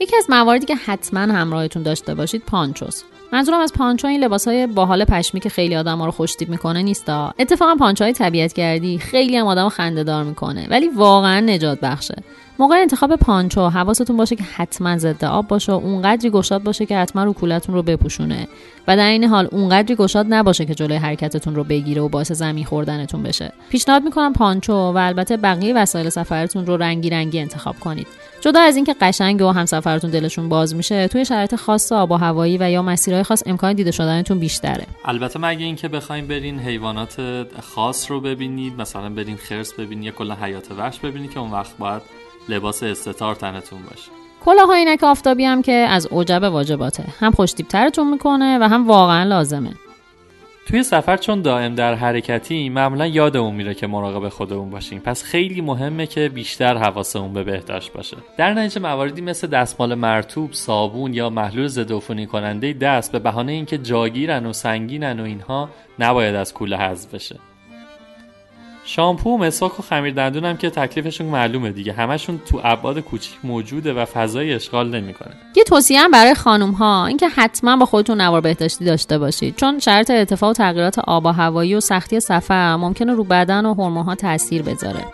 یکی 0.01 0.17
از 0.17 0.27
مواردی 0.29 0.67
که 0.67 0.77
حتما 0.77 1.21
همراهتون 1.21 1.83
داشته 1.83 2.15
باشید 2.15 2.43
پانچوئه 2.47 3.03
منظورم 3.33 3.61
از 3.61 3.73
پانچو 3.73 4.07
این 4.07 4.25
لباس 4.25 4.49
های 4.49 4.67
باحال 4.67 5.05
پشمی 5.05 5.41
که 5.41 5.49
خیلی 5.49 5.77
آدم 5.77 5.99
ها 5.99 6.05
رو 6.05 6.11
خوشتیپ 6.11 6.49
می‌کنه 6.49 6.83
نیستا. 6.83 7.35
اتفاقا 7.39 7.75
پانچو 7.75 8.05
های 8.05 8.13
طبیعت 8.13 8.53
گردی 8.53 8.99
خیلی 8.99 9.37
هم 9.37 9.47
آدم 9.47 9.69
خنده 9.69 10.05
دار 10.05 10.25
می‌کنه 10.25 10.67
ولی 10.71 10.89
واقعا 10.89 11.41
نجات 11.41 11.81
بخشه. 11.81 12.15
موقع 12.61 12.77
انتخاب 12.77 13.17
پانچو 13.17 13.69
حواستون 13.69 14.17
باشه 14.17 14.37
که 14.37 14.45
حتما 14.45 14.99
ضد 14.99 15.25
آب 15.25 15.49
باشه 15.49 15.73
و 15.73 15.75
اونقدری 15.75 16.31
گشاد 16.31 16.63
باشه 16.63 16.87
که 16.87 16.97
حتما 16.97 17.25
رو 17.25 17.33
کولتون 17.33 17.75
رو 17.75 17.83
بپوشونه. 17.83 18.49
و 18.89 18.97
در 18.97 19.07
این 19.07 19.25
حال 19.25 19.49
اونقدری 19.53 19.95
گشاد 19.95 20.27
نباشه 20.29 20.65
که 20.67 20.75
جلوی 20.75 20.97
حرکتتون 20.97 21.55
رو 21.55 21.65
بگیره 21.65 22.03
و 22.03 22.09
باعث 22.09 22.33
زمین 22.33 22.65
خوردنتون 22.65 23.23
بشه. 23.23 23.53
پیشنهاد 23.71 24.03
می‌کنم 24.03 24.33
پانچو 24.33 24.73
و 24.73 24.97
البته 24.97 25.37
بقیه 25.37 25.75
وسایل 25.75 26.09
سفرتون 26.09 26.67
رو 26.67 26.77
رنگی 26.77 27.11
رنگی 27.11 27.41
انتخاب 27.41 27.81
کنید. 27.81 28.07
جدا 28.41 28.61
از 28.61 28.77
اینکه 28.77 28.95
قشنگ 29.01 29.43
و 29.43 29.51
همسفرتون 29.51 30.11
دلشون 30.11 30.49
باز 30.49 30.75
میشه 30.75 31.09
توی 31.09 31.25
شرایط 31.25 31.55
خاص 31.55 31.93
آب 31.93 32.11
و 32.11 32.17
هوایی 32.17 32.59
و 32.59 32.71
یا 32.71 32.83
مسیرهای 32.83 33.23
خاص 33.23 33.43
امکان 33.47 33.73
دیده 33.73 33.91
شدنتون 33.91 34.39
بیشتره. 34.39 34.87
البته 35.05 35.39
مگه 35.39 35.65
اینکه 35.65 35.89
بخوایم 35.89 36.27
برین 36.27 36.59
حیوانات 36.59 37.47
خاص 37.63 38.11
رو 38.11 38.21
ببینید 38.21 38.81
مثلا 38.81 39.11
برین 39.11 39.37
خرس 39.37 39.73
ببینید 39.73 40.05
یا 40.05 40.13
کلا 40.13 40.35
حیات 40.35 40.71
وحش 40.79 40.99
ببینید 40.99 41.31
که 41.31 41.41
اون 41.41 41.51
وقت 41.51 41.79
باید 41.79 42.20
لباس 42.49 42.83
استتار 42.83 43.35
تنتون 43.35 43.79
باشه. 43.83 44.11
کلاه 44.45 44.75
عینک 44.77 45.05
آفتابی 45.05 45.45
هم 45.45 45.63
که 45.63 45.73
از 45.73 46.07
اوجب 46.07 46.43
واجباته. 46.43 47.05
هم 47.21 47.33
خوشتیب 47.33 47.69
ترتون 47.69 48.11
می‌کنه 48.11 48.59
و 48.59 48.69
هم 48.69 48.87
واقعا 48.87 49.25
لازمه. 49.25 49.71
توی 50.69 50.83
سفر 50.83 51.17
چون 51.17 51.43
دائم 51.43 51.75
در 51.75 51.95
حرکتی 51.95 52.69
معمولا 52.69 53.07
یادمون 53.07 53.55
میره 53.55 53.75
که 53.75 53.87
مراقب 53.87 54.29
خودمون 54.29 54.71
باشیم. 54.71 54.99
پس 54.99 55.23
خیلی 55.23 55.61
مهمه 55.61 56.07
که 56.07 56.29
بیشتر 56.29 56.77
حواسمون 56.77 57.33
به 57.33 57.45
بهداشت 57.45 57.93
باشه. 57.93 58.17
در 58.37 58.55
نتیجه 58.55 58.81
مواردی 58.81 59.21
مثل 59.21 59.47
دستمال 59.47 59.95
مرتوب 59.95 60.53
صابون 60.53 61.15
یا 61.15 61.31
محلول 61.31 61.67
ضد 61.67 61.93
عفونی 61.93 62.27
کننده 62.27 62.73
دست 62.73 63.13
به 63.13 63.19
بهانه 63.19 63.53
اینکه 63.53 63.79
جاگیرن 63.79 64.47
و 64.47 64.53
سنگینن 64.53 65.21
و 65.21 65.25
اینها 65.25 65.69
نباید 65.99 66.35
از 66.35 66.55
کوله 66.55 66.77
حذف 66.77 67.15
بشه. 67.15 67.37
شامپو 68.85 69.31
و 69.31 69.37
مسواک 69.37 69.81
و 69.81 69.83
خمیر 69.83 70.15
دندون 70.15 70.45
هم 70.45 70.57
که 70.57 70.71
تکلیفشون 70.71 71.27
معلومه 71.27 71.71
دیگه. 71.71 71.93
همشون 71.93 72.41
تو 72.47 72.61
ابعاد 72.65 73.01
کوچیک 73.01 73.35
موجوده 73.45 73.93
و 73.93 74.05
فضای 74.05 74.55
اشغال 74.55 75.01
نمی‌کنه. 75.01 75.33
یه 75.57 75.65
توصیه 75.65 76.01
هم 76.01 76.11
برای 76.11 76.35
خانم 76.35 76.71
ها 76.71 77.07
اینکه 77.07 77.29
حتما 77.29 77.77
با 77.77 77.87
خودتون 77.87 78.21
نوار 78.21 78.41
بهداشتی 78.41 78.85
داشته 78.85 79.19
باشید. 79.19 79.57
چون 79.57 79.79
شرط 79.79 80.11
ارتفاع 80.11 80.51
و 80.51 80.53
تغییرات 80.53 80.99
آب 80.99 81.27
و 81.27 81.29
هوایی 81.29 81.75
و 81.75 81.81
سختی 81.81 82.21
سفر 82.21 82.77
ممکنه 82.77 83.15
رو 83.15 83.25
بدن 83.25 83.67
و 83.67 83.75
هورمون 83.75 84.05
ها 84.05 84.15
تاثیر 84.15 84.63
بذاره. 84.63 85.05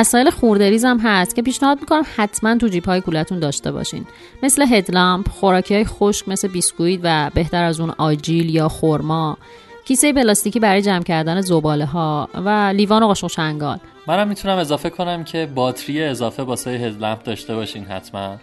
وسایل 0.00 0.30
خوردریز 0.30 0.84
هم 0.84 0.98
هست 0.98 1.36
که 1.36 1.42
پیشنهاد 1.42 1.80
می‌کنم 1.80 2.02
حتما 2.16 2.56
تو 2.56 2.68
جیب 2.68 2.84
های 2.84 3.00
کولتون 3.00 3.38
داشته 3.38 3.72
باشین. 3.72 4.06
مثل 4.42 4.66
هدلامپ 4.70 5.28
خوراکی 5.28 5.74
های 5.74 5.84
خشک 5.84 6.28
مثل 6.28 6.48
بیسکویت 6.48 7.00
و 7.02 7.30
بهتر 7.34 7.64
از 7.64 7.80
اون 7.80 7.90
آجیل 7.98 8.50
یا 8.50 8.68
خرما 8.68 9.38
کیسه 9.84 10.12
پلاستیکی 10.12 10.60
برای 10.60 10.82
جمع 10.82 11.02
کردن 11.02 11.40
زباله 11.40 11.84
ها 11.84 12.28
و 12.34 12.72
لیوان 12.74 13.02
و 13.02 13.06
قاشق 13.06 13.26
چنگال 13.26 13.78
منم 14.06 14.28
می‌تونم 14.28 14.58
اضافه 14.58 14.90
کنم 14.90 15.24
که 15.24 15.48
باتری 15.54 16.02
اضافه 16.02 16.42
واسه 16.42 16.70
هدلمپ 16.70 17.22
داشته 17.22 17.54
باشین 17.54 17.84
حتما. 17.84 18.36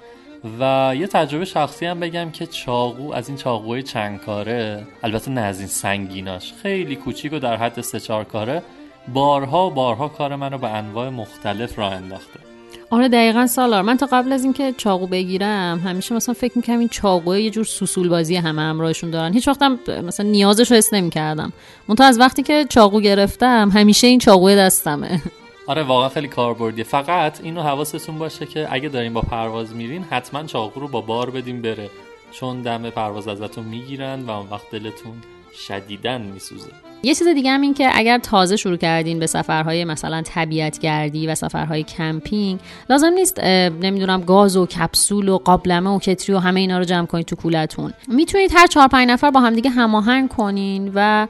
و 0.59 0.93
یه 0.97 1.07
تجربه 1.07 1.45
شخصی 1.45 1.85
هم 1.85 1.99
بگم 1.99 2.31
که 2.31 2.45
چاقو 2.45 3.13
از 3.13 3.27
این 3.27 3.37
چاقوی 3.37 3.83
چند 3.83 4.19
کاره 4.19 4.87
البته 5.03 5.31
نه 5.31 5.41
از 5.41 5.59
این 5.59 5.67
سنگیناش 5.67 6.53
خیلی 6.61 6.95
کوچیک 6.95 7.33
و 7.33 7.39
در 7.39 7.57
حد 7.57 7.81
سه 7.81 7.99
چهار 7.99 8.23
کاره 8.23 8.63
بارها 9.07 9.67
و 9.67 9.69
بارها 9.69 10.07
کار 10.07 10.35
منو 10.35 10.57
به 10.57 10.69
انواع 10.69 11.09
مختلف 11.09 11.79
راه 11.79 11.93
انداخته. 11.93 12.39
آره 12.89 13.07
دقیقا 13.07 13.47
سالار. 13.47 13.81
من 13.81 13.97
تا 13.97 14.05
قبل 14.05 14.31
از 14.31 14.43
اینکه 14.43 14.73
چاقو 14.77 15.07
بگیرم 15.07 15.81
همیشه 15.85 16.15
مثلا 16.15 16.33
فکر 16.33 16.53
می‌کنم 16.55 16.79
این 16.79 16.89
چاقوه 16.89 17.41
یه 17.41 17.49
جور 17.49 17.63
سوسول 17.63 18.09
بازی 18.09 18.35
همه 18.35 18.61
همراهشون 18.61 19.11
دارن. 19.11 19.33
هیچ 19.33 19.47
وقتم 19.47 19.79
مثلا 20.03 20.29
نیازش 20.29 20.71
رو 20.71 20.77
حس 20.77 20.93
نمی‌کردم. 20.93 21.53
منتها 21.87 22.07
از 22.07 22.19
وقتی 22.19 22.43
که 22.43 22.65
چاقو 22.69 23.01
گرفتم 23.01 23.71
همیشه 23.73 24.07
این 24.07 24.19
چاقوی 24.19 24.55
دستمه. 24.55 25.21
آره 25.67 25.83
واقعا 25.83 26.09
خیلی 26.09 26.27
کاربردیه. 26.27 26.83
فقط 26.83 27.41
اینو 27.43 27.61
حواستون 27.61 28.19
باشه 28.19 28.45
که 28.45 28.67
اگه 28.71 28.89
دارین 28.89 29.13
با 29.13 29.21
پرواز 29.21 29.75
میرین 29.75 30.03
حتما 30.03 30.43
چاقو 30.43 30.79
رو 30.79 30.87
با 30.87 31.01
بار 31.01 31.29
بدین 31.29 31.61
بره. 31.61 31.89
چون 32.31 32.61
دم 32.61 32.89
پرواز 32.89 33.27
ازتون 33.27 33.65
می‌گیرن 33.65 34.21
و 34.21 34.29
اون 34.29 34.47
وقت 34.51 34.71
دلتون 34.71 35.13
شدیدن 35.67 36.21
میسوزه. 36.21 36.71
یه 37.05 37.15
چیز 37.15 37.27
دیگه 37.27 37.51
هم 37.51 37.61
این 37.61 37.73
که 37.73 37.89
اگر 37.93 38.17
تازه 38.17 38.55
شروع 38.55 38.77
کردین 38.77 39.19
به 39.19 39.27
سفرهای 39.27 39.85
مثلا 39.85 40.21
طبیعت 40.21 40.79
گردی 40.79 41.27
و 41.27 41.35
سفرهای 41.35 41.83
کمپینگ 41.83 42.59
لازم 42.89 43.13
نیست 43.13 43.39
نمی‌دونم 43.43 44.21
گاز 44.21 44.57
و 44.57 44.65
کپسول 44.65 45.29
و 45.29 45.37
قابلمه 45.37 45.89
و 45.89 45.99
کتری 45.99 46.35
و 46.35 46.39
همه 46.39 46.59
اینا 46.59 46.77
رو 46.77 46.83
جمع 46.83 47.05
کنید 47.05 47.25
تو 47.25 47.35
کولتون. 47.35 47.93
می‌تونید 48.07 48.51
هر 48.55 48.67
چهار 48.67 48.87
پنج 48.87 49.09
نفر 49.09 49.31
با 49.31 49.39
همدیگه 49.39 49.69
هماهنگ 49.69 50.29
کنین 50.29 50.91
و 50.95 51.27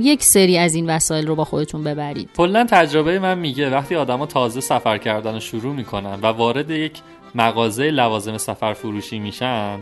یک 0.00 0.22
سری 0.22 0.58
از 0.58 0.74
این 0.74 0.90
وسایل 0.90 1.26
رو 1.26 1.34
با 1.34 1.44
خودتون 1.44 1.84
ببرید. 1.84 2.30
کلا 2.36 2.64
تجربه 2.64 3.18
من 3.18 3.38
میگه 3.38 3.70
وقتی 3.70 3.96
آدما 3.96 4.26
تازه 4.26 4.60
سفر 4.60 4.98
کردن 4.98 5.32
رو 5.34 5.40
شروع 5.40 5.74
می‌کنن 5.74 6.18
و 6.22 6.26
وارد 6.26 6.70
یک 6.70 6.92
مغازه 7.34 7.90
لوازم 7.90 8.38
سفر 8.38 8.72
فروشی 8.72 9.18
میشن 9.18 9.78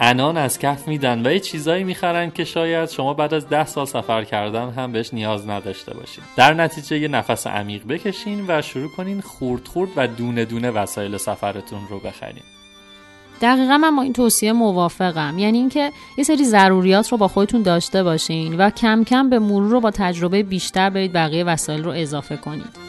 انان 0.00 0.36
از 0.36 0.58
کف 0.58 0.88
میدن 0.88 1.26
و 1.26 1.32
یه 1.32 1.40
چیزایی 1.40 1.84
می‌خرن 1.84 2.30
که 2.30 2.44
شاید 2.44 2.90
شما 2.90 3.14
بعد 3.14 3.34
از 3.34 3.48
ده 3.48 3.66
سال 3.66 3.86
سفر 3.86 4.24
کردن 4.24 4.70
هم 4.70 4.92
بهش 4.92 5.14
نیاز 5.14 5.48
نداشته 5.48 5.94
باشین. 5.94 6.24
در 6.36 6.54
نتیجه 6.54 6.98
یه 6.98 7.08
نفس 7.08 7.46
عمیق 7.46 7.86
بکشین 7.86 8.44
و 8.48 8.62
شروع 8.62 8.90
کنین 8.96 9.20
خورد 9.20 9.68
خورد 9.68 9.90
و 9.96 10.06
دونه 10.06 10.44
دونه 10.44 10.70
وسایل 10.70 11.16
سفرتون 11.16 11.80
رو 11.90 11.98
بخرین. 11.98 12.42
دقیقا 13.40 13.78
من 13.78 13.96
با 13.96 14.02
این 14.02 14.12
توصیه 14.12 14.52
موافقم. 14.52 15.38
یعنی 15.38 15.58
اینکه 15.58 15.90
یه 16.18 16.24
سری 16.24 16.44
ضروریات 16.44 17.12
رو 17.12 17.18
با 17.18 17.28
خودتون 17.28 17.62
داشته 17.62 18.02
باشین 18.02 18.56
و 18.56 18.70
کم 18.70 19.04
کم 19.04 19.30
به 19.30 19.38
مرور 19.38 19.70
رو 19.70 19.80
با 19.80 19.90
تجربه 19.90 20.42
بیشتر 20.42 20.90
برید 20.90 21.12
بقیه 21.12 21.44
وسایل 21.44 21.84
رو 21.84 21.90
اضافه 21.90 22.36
کنید. 22.36 22.83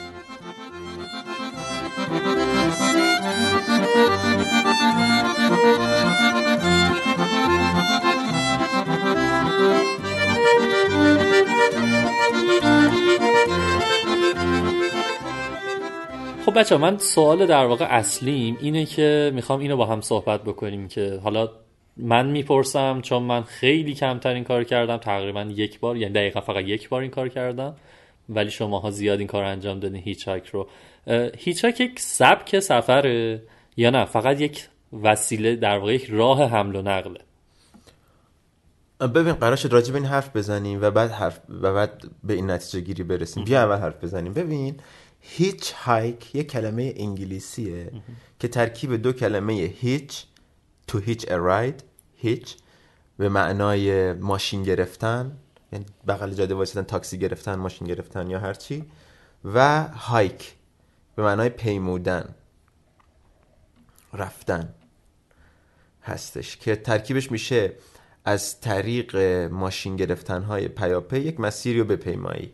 بچه 16.55 16.77
من 16.77 16.97
سوال 16.97 17.45
در 17.45 17.65
واقع 17.65 17.85
اصلیم 17.89 18.57
اینه 18.61 18.85
که 18.85 19.31
می‌خوام 19.33 19.59
اینو 19.59 19.77
با 19.77 19.85
هم 19.85 20.01
صحبت 20.01 20.43
بکنیم 20.43 20.87
که 20.87 21.19
حالا 21.23 21.49
من 21.97 22.25
می‌پرسم 22.25 23.01
چون 23.01 23.23
من 23.23 23.43
خیلی 23.43 23.93
کمتر 23.93 24.29
این 24.33 24.43
کار 24.43 24.63
کردم 24.63 24.97
تقریبا 24.97 25.41
یک 25.41 25.79
بار 25.79 25.97
یعنی 25.97 26.13
دقیقا 26.13 26.41
فقط 26.41 26.65
یک 26.65 26.89
بار 26.89 27.01
این 27.01 27.11
کار 27.11 27.29
کردم 27.29 27.75
ولی 28.29 28.51
شماها 28.51 28.91
زیاد 28.91 29.19
این 29.19 29.27
کار 29.27 29.43
انجام 29.43 29.79
دادین 29.79 30.01
هیچ 30.01 30.27
هک 30.27 30.47
رو. 30.47 30.67
اه، 31.07 31.29
هیچ 31.37 31.65
هک 31.65 31.79
یک 31.79 31.99
سبک 31.99 32.59
سفره 32.59 33.41
یا 33.77 33.89
نه؟ 33.89 34.05
فقط 34.05 34.41
یک 34.41 34.67
وسیله 35.03 35.55
در 35.55 35.77
واقع 35.77 35.93
یک 35.93 36.07
راه 36.09 36.43
حمل 36.43 36.75
و 36.75 36.81
نقله 36.81 37.19
ببین 38.99 39.33
قرار 39.33 39.55
شد 39.55 39.73
راجع 39.73 39.93
به 39.93 39.97
این 39.97 40.07
حرف 40.07 40.35
بزنیم 40.35 40.81
و 40.81 40.91
بعد 40.91 41.11
حرف 41.11 41.39
و 41.61 41.73
بعد 41.73 42.03
به 42.23 42.33
این 42.33 42.51
نتیجه 42.51 42.79
گیری 42.79 43.03
برسیم. 43.03 43.43
بیا 43.43 43.63
اول 43.63 43.77
حرف 43.77 44.03
بزنیم. 44.03 44.33
ببین 44.33 44.75
hitchhike 45.27 46.35
یه 46.35 46.43
کلمه 46.43 46.93
انگلیسیه 46.97 47.91
که 48.39 48.47
ترکیب 48.47 48.95
دو 48.95 49.13
کلمه 49.13 49.53
hitch، 49.53 50.25
to 50.87 50.99
hitch 50.99 51.31
ride، 51.31 51.83
hitch 52.15 52.55
به 53.17 53.29
معنای 53.29 54.13
ماشین 54.13 54.63
گرفتن 54.63 55.37
یعنی 55.71 55.85
بغل 56.07 56.33
جاده 56.33 56.55
وایسادن 56.55 56.87
تاکسی 56.87 57.17
گرفتن 57.17 57.55
ماشین 57.55 57.87
گرفتن 57.87 58.29
یا 58.29 58.39
هرچی 58.39 58.85
و 59.45 59.87
hike 59.87 60.55
به 61.15 61.23
معنای 61.23 61.49
پیمودن 61.49 62.35
رفتن 64.13 64.73
هستش 66.03 66.57
که 66.57 66.75
ترکیبش 66.75 67.31
میشه 67.31 67.73
از 68.25 68.59
طریق 68.59 69.15
ماشین 69.51 69.95
گرفتن 69.95 70.43
های 70.43 70.67
پیاپی 70.67 71.19
یک 71.19 71.39
مسیری 71.39 71.79
رو 71.79 71.85
بپیمایی. 71.85 72.53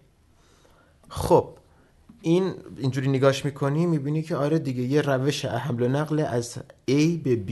خب 1.09 1.57
این 2.21 2.53
اینجوری 2.77 3.07
نگاش 3.07 3.45
می‌کنی 3.45 3.85
می‌بینی 3.85 4.21
که 4.23 4.35
آره 4.35 4.59
دیگه 4.59 4.83
یه 4.83 5.01
روش 5.01 5.45
حمل 5.45 5.81
و 5.81 5.87
نقل 5.87 6.19
از 6.19 6.57
A 6.89 7.17
به 7.23 7.43
B. 7.47 7.51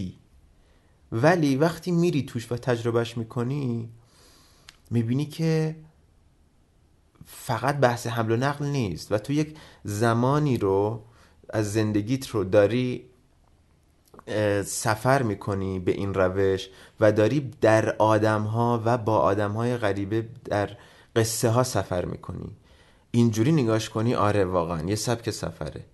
ولی 1.12 1.56
وقتی 1.56 1.92
میری 1.92 2.24
توش 2.24 2.52
و 2.52 2.58
تجربهش 2.58 3.18
می‌کنی 3.18 3.90
می‌بینی 4.92 5.26
که 5.26 5.76
فقط 7.26 7.78
بحث 7.78 8.08
حمل 8.08 8.32
و 8.32 8.36
نقل 8.36 8.66
نیست 8.66 9.12
و 9.12 9.18
تو 9.18 9.34
یک 9.34 9.58
زمانی 9.84 10.58
رو 10.58 11.04
از 11.50 11.74
زندگیت 11.74 12.28
رو 12.28 12.44
داری 12.44 13.06
سفر 14.66 15.24
می‌کنی 15.24 15.80
به 15.80 15.92
این 15.92 16.14
روش 16.14 16.70
و 17.00 17.12
داری 17.12 17.52
در 17.62 17.96
آدم 17.96 18.42
ها 18.42 18.82
و 18.86 18.98
با 18.98 19.18
آدم 19.18 19.52
های 19.52 19.78
غریبه 19.78 20.30
در 20.46 20.78
قصه 21.16 21.50
ها 21.50 21.64
سفر 21.64 22.06
می‌کنی. 22.06 22.56
اینجوری 23.12 23.52
نگاش 23.52 23.90
کنی؟ 23.90 24.16
آره 24.16 24.46
واقعا. 24.46 24.90
یه 24.90 24.96
سبک 24.96 25.30
سفره. 25.30 25.86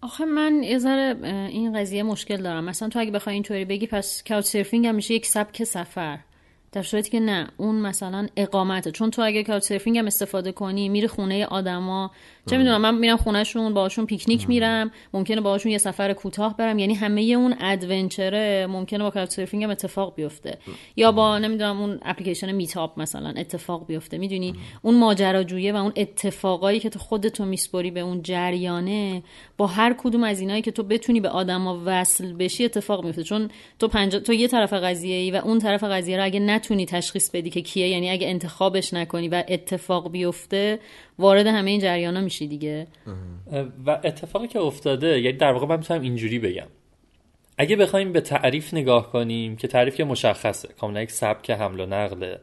آخه 0.00 0.24
من 0.24 0.62
یه 0.62 0.78
ذره 0.78 1.16
این 1.48 1.78
قضیه 1.78 2.02
مشکل 2.02 2.42
دارم. 2.42 2.64
مثلا 2.64 2.88
تو 2.88 2.98
اگه 2.98 3.10
بخوای 3.10 3.34
اینطوری 3.34 3.64
بگی 3.64 3.86
پس 3.86 4.22
کاوچ 4.28 4.44
سرفینگ 4.44 4.86
هم 4.86 4.94
میشه 4.94 5.14
یک 5.14 5.26
سبک 5.26 5.64
سفر. 5.64 6.18
در 6.72 6.82
صورتی 6.82 7.10
که 7.10 7.20
نه 7.20 7.48
اون 7.56 7.74
مثلا 7.74 8.26
اقامته. 8.36 8.90
چون 8.90 9.10
تو 9.10 9.22
اگه 9.22 9.42
کاوچ 9.42 9.62
سرفینگ 9.62 9.98
هم 9.98 10.06
استفاده 10.06 10.52
کنی 10.52 10.88
میری 10.88 11.06
خونه 11.06 11.46
آدما. 11.46 12.10
چه 12.50 12.56
می‌دونم 12.56 12.80
من 12.80 12.94
میرم 12.94 13.16
خونهشون 13.16 13.74
باهاشون 13.74 14.06
پیکنیک 14.06 14.48
میرم. 14.48 14.90
ممکنه 15.12 15.40
باهاشون 15.40 15.72
یه 15.72 15.78
سفر 15.78 16.12
کوتاه 16.12 16.56
برم. 16.56 16.78
یعنی 16.78 16.94
همه 16.94 17.22
اون 17.22 17.54
ادونچره 17.60 18.66
ممکنه 18.66 19.04
با 19.04 19.10
کاوچ 19.10 19.30
سرفینگ 19.30 19.64
هم 19.64 19.70
اتفاق 19.70 20.14
بیفته. 20.14 20.58
یا 20.96 21.12
با 21.12 21.38
نمی‌دونم 21.38 21.80
اون 21.80 21.98
اپلیکیشن 22.02 22.52
میتاپ 22.52 23.00
مثلا 23.00 23.34
اتفاق 23.36 23.86
بیفته. 23.86 24.18
می‌دونی؟ 24.18 24.54
اون 24.82 24.98
ماجراجویی 24.98 25.72
و 25.72 25.76
اون 25.76 25.92
اتفاقایی 25.96 26.80
که 26.80 26.90
تو 26.90 26.98
خودتو 26.98 27.44
میسپری 27.44 27.90
به 27.90 28.00
اون 28.00 28.22
جریانه 28.22 29.22
با 29.56 29.66
هر 29.66 29.94
کدوم 29.98 30.24
از 30.24 30.40
اینایی 30.40 30.62
که 30.62 30.70
تو 30.70 30.82
بتونی 30.82 31.20
به 31.20 31.28
آدما 31.28 31.82
وصل 31.84 32.32
بشی 32.32 32.64
اتفاق 32.64 33.04
میفته 33.04 33.22
چون 33.22 33.50
تو 33.78 33.88
پنج... 33.88 34.16
تو 34.16 34.32
یه 34.32 34.48
طرف 34.48 34.72
قضیه 34.72 35.16
ای 35.16 35.30
و 35.30 35.36
اون 35.36 35.58
طرف 35.58 35.84
قضیه 35.84 36.16
رو 36.16 36.24
اگه 36.24 36.40
نتونی 36.62 36.86
تشخیص 36.86 37.30
بدی 37.30 37.50
که 37.50 37.60
کیه. 37.60 37.88
یعنی 37.88 38.10
اگه 38.10 38.28
انتخابش 38.28 38.94
نکنی 38.94 39.28
و 39.28 39.44
اتفاق 39.48 40.10
بیفته 40.10 40.78
وارد 41.18 41.46
همه 41.46 41.70
این 41.70 41.80
جریانا 41.80 42.20
میشی 42.20 42.46
دیگه. 42.46 42.86
و 43.86 44.00
اتفاقی 44.04 44.48
که 44.48 44.58
افتاده 44.58 45.20
یعنی 45.20 45.36
در 45.36 45.52
واقع 45.52 45.66
من 45.66 45.76
می‌تونم 45.76 46.00
اینجوری 46.00 46.38
بگم. 46.38 46.66
اگه 47.58 47.76
بخوایم 47.76 48.12
به 48.12 48.20
تعریف 48.20 48.74
نگاه 48.74 49.12
کنیم 49.12 49.56
که 49.56 49.68
تعریف 49.68 49.96
که 49.96 50.04
مشخصه 50.04 50.68
کاملا 50.80 51.02
یک 51.02 51.10
سبک 51.10 51.50
حمل 51.50 51.80
و 51.80 51.86
نقله 51.86 52.40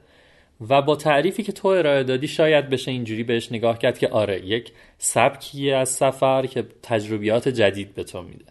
و 0.70 0.82
با 0.82 0.96
تعریفی 0.96 1.44
که 1.44 1.52
تو 1.52 1.68
ارائه 1.68 2.04
دادی 2.04 2.28
شاید 2.28 2.70
بشه 2.70 2.92
اینجوری 2.92 3.24
بهش 3.24 3.52
نگاه 3.52 3.78
کرد 3.78 3.98
که 3.98 4.08
آره 4.08 4.46
یک 4.46 4.72
سبکی 4.98 5.72
از 5.72 5.90
سفر 5.90 6.46
که 6.46 6.64
تجربیات 6.84 7.50
جدید 7.50 7.94
به 7.94 8.04
تو 8.04 8.22
میده. 8.22 8.46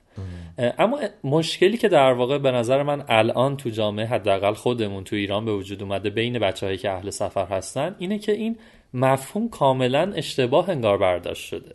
اما 0.59 1.01
مشکلی 1.25 1.77
که 1.77 1.89
در 1.89 2.13
واقع 2.13 2.39
به 2.39 2.51
نظر 2.51 2.83
من 2.83 3.05
الان 3.09 3.57
تو 3.57 3.71
جامعه 3.71 4.07
حداقل 4.07 4.53
خودمون 4.53 5.05
تو 5.05 5.17
ایران 5.17 5.45
به 5.45 5.53
وجود 5.53 5.83
اومده 5.83 6.11
بین 6.11 6.39
بچههایی 6.39 6.79
که 6.79 6.91
اهل 6.91 7.11
سفر 7.11 7.47
هستن 7.47 7.97
اینه 7.99 8.19
که 8.19 8.33
این 8.33 8.57
مفهوم 8.95 9.49
کاملا 9.49 10.13
اشتباه 10.17 10.71
انگار 10.71 10.99
برداشت 10.99 11.47
شده. 11.47 11.75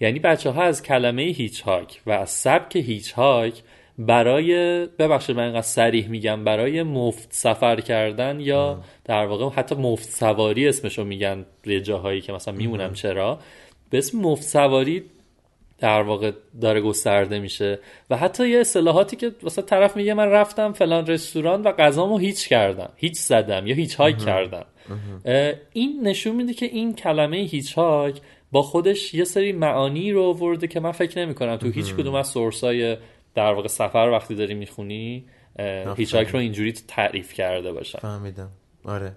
یعنی 0.00 0.18
بچه 0.18 0.50
ها 0.50 0.62
از 0.62 0.82
کلمه 0.82 1.22
هیچ 1.22 1.62
هاک 1.62 2.00
و 2.06 2.10
از 2.10 2.30
سبک 2.30 2.76
هیچ 2.76 3.12
هاک 3.12 3.62
برای 3.98 4.86
ببخشید 4.86 5.36
من 5.36 5.42
اینقدر 5.42 5.62
سریح 5.62 6.08
میگم 6.08 6.44
برای 6.44 6.82
مفت 6.82 7.28
سفر 7.32 7.80
کردن 7.80 8.40
یا 8.40 8.82
در 9.04 9.26
واقع 9.26 9.56
حتی 9.56 9.74
مفت 9.74 10.08
سواری 10.08 10.68
اسمشو 10.68 11.04
میگن 11.04 11.46
یه 11.66 11.80
جاهایی 11.80 12.20
که 12.20 12.32
مثلا 12.32 12.54
میمونم 12.54 12.92
چرا 12.92 13.38
به 13.90 13.98
اسم 13.98 14.18
مفت 14.18 14.42
سواری 14.42 15.04
در 15.78 16.02
واقع 16.02 16.32
داره 16.60 16.80
گسترده 16.80 17.38
میشه. 17.38 17.78
و 18.10 18.16
حتی 18.16 18.48
یه 18.48 18.58
اصطلاحاتی 18.58 19.16
که 19.16 19.32
واسه 19.42 19.62
طرف 19.62 19.96
میگه 19.96 20.14
من 20.14 20.28
رفتم 20.28 20.72
فلان 20.72 21.06
رستوران 21.06 21.62
و 21.62 21.72
غذامو 21.72 22.18
هیچ 22.18 22.48
کردم 22.48 22.90
هیچ 22.96 23.18
زدم 23.18 23.66
یا 23.66 23.74
هیچ 23.74 23.94
هایک 23.94 24.18
کردم. 24.18 24.64
این 25.72 26.00
نشون 26.02 26.36
میده 26.36 26.54
که 26.54 26.66
این 26.66 26.94
کلمه 26.94 27.36
hitchhike 27.36 28.20
با 28.52 28.62
خودش 28.62 29.14
یه 29.14 29.24
سری 29.24 29.52
معانی 29.52 30.12
رو 30.12 30.22
آورده 30.22 30.66
که 30.66 30.80
من 30.80 30.92
فکر 30.92 31.18
نمی 31.18 31.34
کنم 31.34 31.56
تو 31.56 31.70
هیچ 31.70 31.94
کدوم 31.94 32.14
از 32.14 32.28
source 32.28 32.86
ای 32.86 32.96
در 33.34 33.52
واقع 33.52 33.68
سفر 33.68 34.08
وقتی 34.12 34.34
داری 34.34 34.54
می‌خونی 34.54 35.24
hitchhike 35.96 36.28
رو 36.28 36.38
اینجوری 36.38 36.72
تعریف 36.72 37.32
کرده 37.32 37.72
باشن. 37.72 37.98
فهمیدم. 37.98 38.50
آره. 38.84 39.12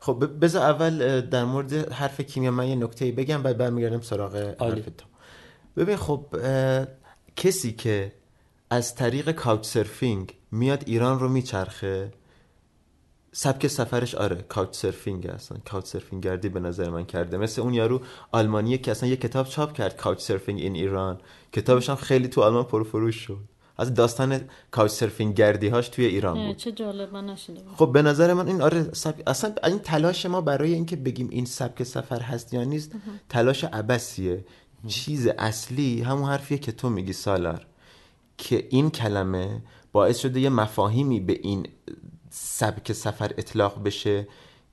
خب 0.00 0.24
بذار 0.42 0.70
اول 0.70 1.20
در 1.20 1.44
مورد 1.44 1.92
حرف 1.92 2.20
کیمیا 2.20 2.50
من 2.50 2.68
یه 2.68 2.76
نکته 2.76 3.12
بگم 3.12 3.42
بعد 3.42 3.58
برمیگردم 3.58 4.00
سراغ. 4.00 4.36
حرف 4.36 4.84
تو. 4.84 5.06
ببین 5.76 5.96
خب 5.96 6.26
کسی 7.36 7.72
که 7.72 8.12
از 8.70 8.94
طریق 8.94 9.30
Couchsurfing 9.30 10.34
میاد 10.50 10.82
ایران 10.86 11.20
رو 11.20 11.28
میچرخه 11.28 12.12
سبک 13.36 13.66
سفرش 13.66 14.14
آره 14.14 14.36
کاوچ 14.36 14.76
سرفینگ 14.76 15.26
اصلا. 15.26 15.58
کاوچ 15.64 15.84
سرفینگ 15.84 16.24
گردی 16.24 16.48
به 16.48 16.60
نظر 16.60 16.90
من 16.90 17.04
کرده. 17.04 17.36
مثل 17.36 17.62
اون 17.62 17.74
یارو 17.74 18.00
آلمانیه 18.32 18.78
که 18.78 18.90
اصلا 18.90 19.08
یه 19.08 19.16
کتاب 19.16 19.46
چاپ 19.46 19.72
کرد 19.72 19.96
کاوچ 19.96 20.20
سرفینگ 20.20 20.60
این 20.60 20.74
ایران 20.74 21.20
کتابش 21.52 21.88
هم 21.90 21.96
خیلی 21.96 22.28
تو 22.28 22.42
آلمان 22.42 22.64
پرفروش 22.64 23.16
شد. 23.16 23.38
از 23.76 23.94
داستان 23.94 24.40
کاوچ 24.70 24.90
سرفینگ 24.90 25.34
گردی 25.34 25.68
هاش 25.68 25.88
توی 25.88 26.04
ایران 26.04 26.46
بود. 26.46 26.56
چه 26.56 26.72
جالب 26.72 27.12
من. 27.12 27.36
خب 27.76 27.92
به 27.92 28.02
نظر 28.02 28.32
من 28.32 28.48
این 28.48 28.62
آره 28.62 28.92
سبک... 28.92 29.22
اصلا 29.26 29.54
این 29.64 29.78
تلاش 29.78 30.26
ما 30.26 30.40
برای 30.40 30.74
اینکه 30.74 30.96
بگیم 30.96 31.28
این 31.30 31.44
سبک 31.44 31.82
سفر 31.82 32.20
هست 32.20 32.54
یا 32.54 32.64
نیست 32.64 32.92
تلاش 33.28 33.64
عبسیه 33.64 34.44
چیز 34.86 35.26
اصلی 35.26 36.02
همون 36.02 36.28
حرفیه 36.28 36.58
که 36.58 36.72
تو 36.72 36.90
میگی 36.90 37.12
سالار. 37.12 37.66
که 38.38 38.66
این 38.70 38.90
کلمه 38.90 39.62
باعث 39.92 40.18
شده 40.18 40.40
یه 40.40 40.48
مفاهیمی 40.48 41.20
به 41.20 41.40
این 41.42 41.66
سبک 42.30 42.92
سفر 42.92 43.32
اطلاق 43.38 43.82
بشه 43.82 44.28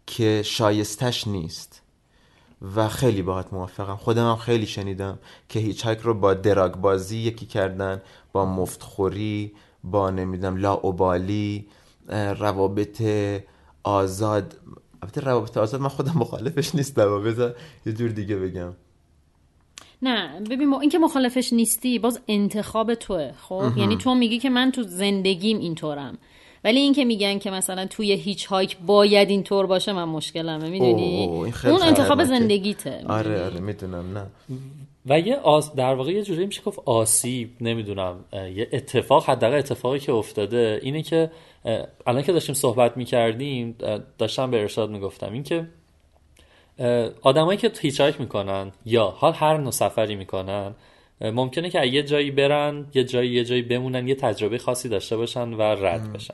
که 0.07 0.41
شایستش 0.45 1.27
نیست. 1.27 1.81
و 2.75 2.87
خیلی 2.87 3.21
باهات 3.21 3.53
موافقم. 3.53 3.95
خودم 3.95 4.29
هم 4.29 4.35
خیلی 4.35 4.65
شنیدم 4.65 5.19
که 5.49 5.59
هیچ 5.59 5.87
رو 5.87 6.13
با 6.13 6.33
دراگ 6.33 6.75
بازی 6.75 7.17
یکی 7.17 7.45
کردن 7.45 8.01
با 8.31 8.45
مفتخوری 8.45 9.51
با 9.83 10.09
نمی‌دونم 10.09 10.57
لاوبالی 10.57 11.67
اه، 12.09 12.33
روابط 12.33 13.03
آزاد. 13.83 14.57
البته 15.01 15.21
روابط 15.21 15.57
آزاد 15.57 15.81
من 15.81 15.89
خودم 15.89 16.13
مخالفش 16.15 16.75
نیستم 16.75 17.23
بذار 17.23 17.55
یه 17.85 17.93
جور 17.93 18.09
دیگه 18.09 18.35
بگم. 18.35 18.73
نه 20.01 20.39
ببین 20.49 20.69
ما 20.69 20.79
اینکه 20.79 20.99
مخالفش 20.99 21.53
نیستی 21.53 21.99
باز 21.99 22.19
انتخاب 22.27 22.93
توه 22.95 23.31
خب؟ 23.41 23.77
یعنی 23.77 23.97
تو 23.97 24.15
میگی 24.15 24.39
که 24.39 24.49
من 24.49 24.71
تو 24.71 24.83
زندگیم 24.83 25.59
اینطورم. 25.59 26.17
ولی 26.63 26.79
اینکه 26.79 27.05
میگن 27.05 27.39
که 27.39 27.51
مثلا 27.51 27.85
توی 27.85 28.13
هیچ 28.13 28.45
هایک 28.45 28.77
باید 28.85 29.29
اینطور 29.29 29.65
باشه 29.65 29.93
من 29.93 30.03
مشکلمه 30.03 30.69
می‌دونی؟ 30.69 31.27
اون 31.65 31.81
انتخاب. 31.81 32.23
زندگیته 32.23 33.05
آره 33.07 33.45
آره 33.45 33.59
می‌دونم 33.59 34.17
نه. 34.17 34.27
و 35.05 35.19
یه 35.19 35.35
آس 35.35 35.75
در 35.75 35.93
واقع 35.95 36.11
یه 36.11 36.23
جوری 36.23 36.45
میشه 36.45 36.61
گفت 36.61 36.79
آسیب 36.85 37.49
نمی‌دونم 37.61 38.25
یه 38.33 38.69
اتفاق 38.73 39.29
حداقل 39.29 39.57
اتفاقی 39.57 39.99
که 39.99 40.11
افتاده 40.11 40.79
اینه 40.83 41.01
که 41.01 41.31
الان 42.07 42.23
که 42.23 42.31
داشتیم 42.31 42.55
صحبت 42.55 42.97
می‌کردیم 42.97 43.75
داشتم 44.17 44.51
به 44.51 44.61
ارشاد 44.61 44.89
می‌گفتم 44.89 45.33
این 45.33 45.43
که 45.43 45.57
اه، 45.57 45.65
آدمایی 47.21 47.57
که 47.57 47.71
هیچایک 47.81 48.21
می‌کنن 48.21 48.71
یا 48.85 49.05
حال 49.05 49.33
هر 49.33 49.57
نوع 49.57 49.71
سفری 49.71 50.15
می‌کنن 50.15 50.75
ممکنه 51.21 51.69
که 51.69 51.85
یه 51.85 52.03
جایی 52.03 52.31
برن 52.31 52.85
یه 52.93 53.03
جایی 53.03 53.31
یه 53.31 53.43
جایی 53.43 53.61
بمونن 53.61 54.07
یه 54.07 54.15
تجربه 54.15 54.57
خاصی 54.57 54.89
داشته 54.89 55.17
باشن 55.17 55.53
و 55.53 55.61
رد 55.61 56.13
بشن. 56.13 56.33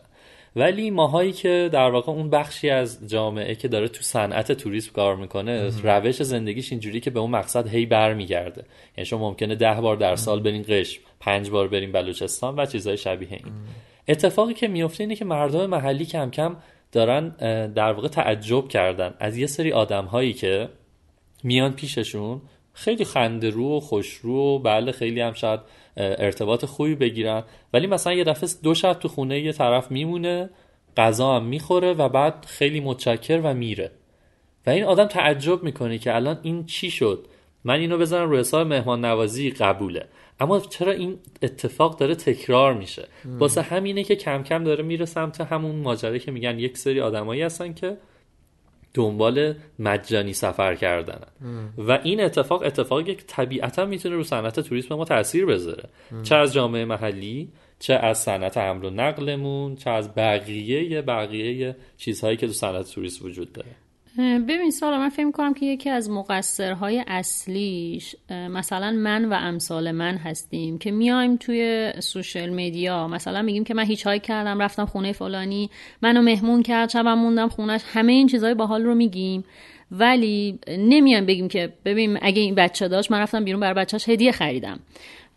ولی 0.56 0.92
ماهایی 0.92 1.32
که 1.32 1.70
در 1.72 1.90
واقع 1.90 2.12
اون 2.12 2.30
بخشی 2.30 2.70
از 2.70 3.10
جامعه 3.10 3.56
که 3.56 3.68
داره 3.68 3.88
تو 3.88 4.02
صنعت 4.02 4.52
توریسم 4.52 4.92
کار 4.92 5.16
می‌کنه 5.16 5.70
روش 5.84 6.24
زندگیش 6.24 6.72
اینجوری 6.72 7.00
که 7.00 7.10
به 7.10 7.20
اون 7.20 7.32
مقصد 7.32 7.68
هی 7.68 7.86
برمیگرده. 7.86 8.66
یعنی 8.98 9.06
شما 9.06 9.30
ممکنه 9.30 9.56
ده 9.56 9.82
بار 9.82 9.96
در 9.96 10.16
سال 10.16 10.40
برین 10.40 10.66
قشم 10.68 11.02
پنج 11.20 11.50
بار 11.50 11.68
برین 11.68 11.92
بلوچستان 11.92 12.56
و 12.56 12.66
چیزهای 12.66 12.98
شبیه 12.98 13.32
این. 13.32 13.42
اتفاقی 14.08 14.54
که 14.54 14.68
میفته 14.68 15.04
اینه 15.04 15.16
که 15.16 15.26
مردم 15.26 15.66
محلی 15.66 16.06
کم 16.06 16.32
کم 16.32 16.56
دارن 16.98 17.30
در 17.68 17.92
واقع 17.92 18.08
تعجب 18.08 18.68
کردن. 18.68 19.14
از 19.20 19.38
یه 19.38 19.48
سری 19.48 19.72
آدم 19.72 20.06
هایی 20.06 20.34
که 20.34 20.70
میان 21.44 21.74
پیششون 21.74 22.42
خیلی 22.74 23.06
خنده 23.06 23.50
رو 23.50 23.78
و 23.78 23.80
خوش 23.80 24.14
رو 24.14 24.36
و 24.36 24.60
بله 24.60 24.92
خیلی 24.92 25.22
هم 25.22 25.34
شاید 25.34 25.60
ارتباط 25.98 26.66
خوبی 26.66 26.96
بگیرن. 26.96 27.44
ولی 27.74 27.88
مثلا 27.88 28.14
یه 28.14 28.24
دفعه 28.24 28.50
دو 28.64 28.74
شب 28.74 28.94
تو 28.94 29.08
خونه 29.08 29.40
یه 29.40 29.52
طرف 29.52 29.92
میمونه 29.92 30.50
غذا 30.98 31.36
هم 31.36 31.46
می‌خوره 31.46 31.94
و 31.94 32.10
بعد 32.10 32.46
خیلی 32.48 32.80
متشکر 32.80 33.42
و 33.44 33.54
میره. 33.54 33.92
و 34.68 34.70
این 34.70 34.84
آدم 34.84 35.06
تعجب 35.06 35.64
می‌کنه 35.64 35.98
که 35.98 36.16
الان 36.16 36.40
این 36.42 36.66
چی 36.66 36.92
شد؟ 36.92 37.28
من 37.64 37.80
اینو 37.80 37.98
بذارم 37.98 38.30
روی 38.30 38.40
حساب 38.40 38.68
مهمان 38.68 39.06
نوازی 39.06 39.52
قبوله. 39.52 40.06
اما 40.40 40.60
چرا 40.60 40.92
این 40.92 41.20
اتفاق 41.42 42.00
داره 42.00 42.16
تکرار 42.16 42.74
میشه؟ 42.74 43.08
واسه 43.26 43.62
همینه 43.62 44.04
که 44.04 44.16
کم 44.16 44.44
کم 44.44 44.64
داره 44.64 44.84
میره 44.84 45.06
سمت 45.06 45.42
همون 45.42 45.76
ماجرا 45.76 46.18
که 46.18 46.32
میگن 46.32 46.60
یک 46.60 46.78
سری 46.78 47.02
آدمایی 47.02 47.42
هستن 47.42 47.74
که 47.74 47.98
دنبال 48.94 49.54
مجانی 49.80 50.34
سفر 50.34 50.76
کردنن 50.76 51.28
و 51.78 52.00
این 52.04 52.22
اتفاق 52.22 52.64
اتفاقی 52.66 53.04
که 53.04 53.24
طبیعتا 53.28 53.86
می‌تونه 53.86 54.16
رو 54.16 54.24
صنعت 54.24 54.60
توریسم 54.60 54.96
ما 54.96 55.06
تاثیر 55.06 55.46
بذاره. 55.46 55.90
چه 56.24 56.36
از 56.36 56.54
جامعه 56.54 56.86
محلی 56.86 57.50
چه 57.80 57.94
از 57.94 58.18
صنعت 58.18 58.58
حمل 58.58 58.86
و 58.86 58.90
نقلمون 58.90 59.76
چه 59.76 59.90
از 59.90 60.16
بقیه 60.16 61.02
بقیه 61.02 61.76
چیزهایی 61.98 62.38
که 62.38 62.48
تو 62.48 62.54
صنعت 62.54 62.92
توریسم 62.92 63.26
وجود 63.26 63.54
داره. 63.54 63.70
ببین 64.18 64.72
سالا 64.72 64.98
من 64.98 65.10
فکر 65.10 65.32
کنم 65.32 65.54
که 65.54 65.66
یکی 65.66 65.90
از 65.90 66.10
مقصرهای 66.10 67.04
اصلیش 67.08 68.16
مثلا 68.30 68.92
من 68.92 69.26
و 69.26 69.34
امثال 69.34 69.92
من 69.92 70.18
هستیم 70.18 70.78
که 70.78 70.92
میایم 70.92 71.36
توی 71.36 71.92
سوشل 72.00 72.50
میدیا. 72.50 73.08
مثلا 73.08 73.42
میگیم 73.42 73.64
که 73.64 73.74
من 73.74 73.84
هیچ 73.84 74.08
هایی 74.08 74.20
کردم 74.20 74.62
رفتم 74.62 74.86
خونه 74.86 75.12
فلانی 75.12 75.70
منو 76.02 76.22
مهمون 76.22 76.64
کرد 76.64 76.90
شبم 76.90 77.14
موندم 77.14 77.48
خونش. 77.48 77.82
همه 77.94 78.12
این 78.12 78.28
چیزهای 78.28 78.54
باحال 78.54 78.84
رو 78.84 78.96
میگیم. 78.96 79.44
ولی 79.92 80.60
نمیایم 80.78 81.26
بگیم 81.26 81.48
که 81.48 81.74
ببین 81.86 82.20
اگه 82.22 82.42
این 82.42 82.56
بچه 82.56 82.88
داشت 82.88 83.12
من 83.12 83.20
رفتم 83.20 83.44
بیرون 83.44 83.60
بر 83.60 83.74
بچهش 83.74 84.10
هدیه 84.10 84.32
خریدم. 84.32 84.80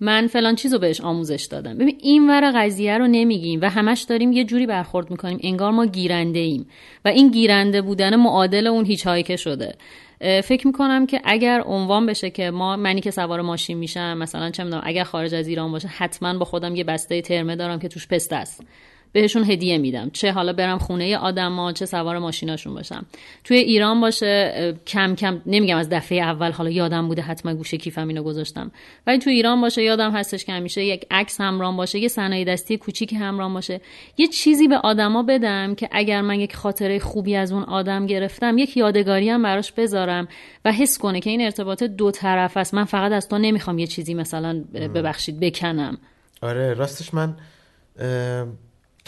من 0.01 0.27
فلان 0.27 0.55
چیزو 0.55 0.79
بهش 0.79 1.01
آموزش 1.01 1.49
دادم. 1.51 1.79
ببین 1.79 1.99
این 2.01 2.31
ور 2.31 2.53
قضیه 2.57 2.99
رو 2.99 3.07
نمیگیم 3.07 3.61
و 3.63 3.71
همش 3.71 4.03
داریم 4.03 4.33
یه 4.33 4.45
جوری 4.45 4.67
برخورد 4.67 5.11
می‌کنیم. 5.11 5.41
انگار 5.43 5.71
ما 5.71 5.87
گیرنده 5.87 6.39
ایم. 6.39 6.67
و 7.05 7.09
این 7.09 7.31
گیرنده 7.31 7.83
بودن 7.83 8.17
معادل 8.17 8.67
اون 8.67 8.85
هیچ 8.85 9.09
که 9.09 9.37
شده. 9.37 9.75
فکر 10.21 10.67
می‌کنم 10.67 11.07
که 11.07 11.21
اگر 11.25 11.63
عنوان 11.67 12.07
بشه 12.07 12.31
که 12.31 12.51
ما 12.51 12.77
منی 12.77 13.01
که 13.01 13.11
سوار 13.11 13.41
ماشین 13.41 13.79
میشم 13.79 14.19
مثلا 14.19 14.51
چه 14.51 14.65
می‌دونم 14.65 14.83
اگر 14.85 15.05
خارج 15.05 15.35
از 15.35 15.49
ایران 15.49 15.73
باشه 15.73 15.89
حتما 15.89 16.39
با 16.39 16.45
خودم 16.45 16.77
یه 16.77 16.85
بسته 16.85 17.21
ترمه 17.21 17.57
دارم 17.57 17.79
که 17.79 17.89
توش 17.89 18.09
پسته 18.09 18.37
است. 18.37 18.65
بهشون 19.13 19.51
هدیه 19.51 19.79
میدم. 19.79 20.11
چه 20.11 20.33
حالا 20.33 20.53
برم 20.53 20.79
خونه 20.79 21.17
آدما 21.17 21.73
چه 21.73 21.87
سوار 21.87 22.19
ماشیناشون 22.19 22.75
باشم. 22.75 23.07
توی 23.45 23.57
ایران 23.57 24.01
باشه 24.01 24.75
کم 24.87 25.15
کم 25.15 25.43
نمیگم 25.47 25.77
از 25.77 25.89
دفعه 25.89 26.19
اول 26.19 26.53
حالا 26.53 26.71
یادم 26.71 27.09
بوده 27.09 27.23
حتما 27.23 27.55
گوشه 27.55 27.77
کیفم 27.77 28.09
اینو 28.09 28.23
گذاشتم. 28.23 28.71
ولی 29.07 29.19
توی 29.19 29.33
ایران 29.33 29.61
باشه 29.61 29.83
یادم 29.83 30.11
هستش 30.11 30.45
که 30.45 30.53
همیشه 30.53 30.85
یک 30.85 31.07
عکس 31.11 31.41
همراه 31.41 31.77
باشه 31.77 31.99
یه 31.99 32.09
صنایع 32.09 32.45
دستی 32.45 32.77
کوچیک 32.77 33.13
همراه 33.13 33.55
باشه. 33.55 33.81
یه 34.19 34.27
چیزی 34.27 34.69
به 34.69 34.77
آدما 34.77 35.23
بدم 35.23 35.75
که 35.75 35.89
اگر 35.93 36.21
من 36.21 36.41
یک 36.41 36.57
خاطره 36.57 36.99
خوبی 36.99 37.37
از 37.37 37.53
اون 37.53 37.63
آدم 37.63 38.07
گرفتم 38.07 38.59
یک 38.59 38.77
یادگاری 38.77 39.31
هم 39.31 39.43
براش 39.43 39.73
بذارم 39.73 40.29
و 40.65 40.73
حس 40.73 40.99
کنه 40.99 41.21
که 41.21 41.31
این 41.31 41.41
ارتباط 41.41 41.83
دو 41.83 42.11
طرف 42.11 42.57
است. 42.57 42.75
من 42.75 42.85
فقط 42.85 43.13
از 43.13 43.29
تو 43.29 43.39
نمی‌خوام 43.39 43.79
یه 43.79 43.87
چیزی 43.87 44.15
مثلا 44.15 44.65
ببخشید 44.75 45.41
بکنم. 45.41 45.99
آره 46.43 46.75
راستش 46.75 47.15
من 47.15 47.37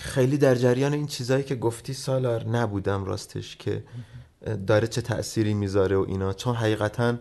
خیلی 0.03 0.38
در 0.38 0.55
جریان 0.55 0.92
این 0.92 1.07
چیزایی 1.07 1.44
که 1.44 1.55
گفتی 1.55 1.92
سالار 1.92 2.44
نبودم 2.48 3.05
راستش 3.05 3.57
که 3.57 3.84
داره 4.66 4.86
چه 4.86 5.00
تأثیری 5.00 5.55
می‌ذاره 5.55 5.96
و 5.96 6.05
اینا. 6.09 6.32
چون 6.32 6.55
حقیقتا 6.55 7.14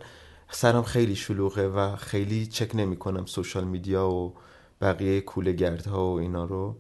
سرم 0.51 0.83
خیلی 0.83 1.15
شلوغه 1.15 1.67
و 1.67 1.95
خیلی 1.95 2.45
چک 2.45 2.75
نمی 2.75 2.97
کنم 2.97 3.25
سوشال 3.25 3.63
میدیا 3.63 4.09
و 4.09 4.33
بقیه 4.81 5.21
کوله 5.21 5.51
گردها 5.51 6.13
و 6.13 6.19
اینا 6.19 6.45
رو. 6.45 6.75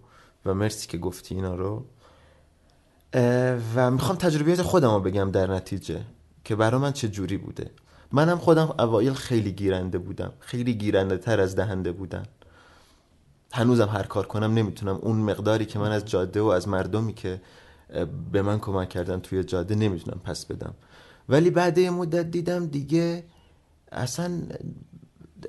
و 0.45 0.53
مرسی 0.53 0.87
که 0.87 0.97
گفتی 0.97 1.35
اینا 1.35 1.55
رو. 1.55 1.85
و 3.75 3.91
می‌خوام 3.91 4.17
تجربیات 4.17 4.61
خودم 4.61 4.93
رو 4.93 4.99
بگم 4.99 5.31
در 5.31 5.51
نتیجه 5.51 6.01
که 6.43 6.55
برای 6.55 6.81
من 6.81 6.91
چه 6.91 7.07
جوری 7.07 7.37
بوده. 7.37 7.71
منم 8.11 8.37
خودم 8.37 8.75
اوایل 8.79 9.13
خیلی 9.13 9.51
گیرنده 9.51 9.97
بودم. 9.97 10.33
خیلی 10.39 10.73
گیرنده 10.73 11.17
تر 11.17 11.39
از 11.41 11.55
دهنده 11.55 11.91
بودم. 11.91 12.23
هنوزم 13.53 13.89
هر 13.89 14.03
کار 14.03 14.25
کنم 14.25 14.53
نمی‌تونم. 14.53 14.95
اون 14.95 15.17
مقداری 15.17 15.65
که 15.65 15.79
من 15.79 15.91
از 15.91 16.05
جاده 16.05 16.41
و 16.41 16.45
از 16.45 16.67
مردمی 16.67 17.13
که 17.13 17.41
به 18.31 18.41
من 18.41 18.59
کمک 18.59 18.89
کردن 18.89 19.19
توی 19.19 19.43
جاده 19.43 19.75
نمی‌تونم 19.75 20.19
پس 20.23 20.45
بدم. 20.45 20.73
ولی 21.29 21.49
بعد 21.49 21.77
یه 21.77 21.89
مدت 21.89 22.31
دیدم 22.31 22.65
دیگه 22.65 23.23
اصلا 23.91 24.41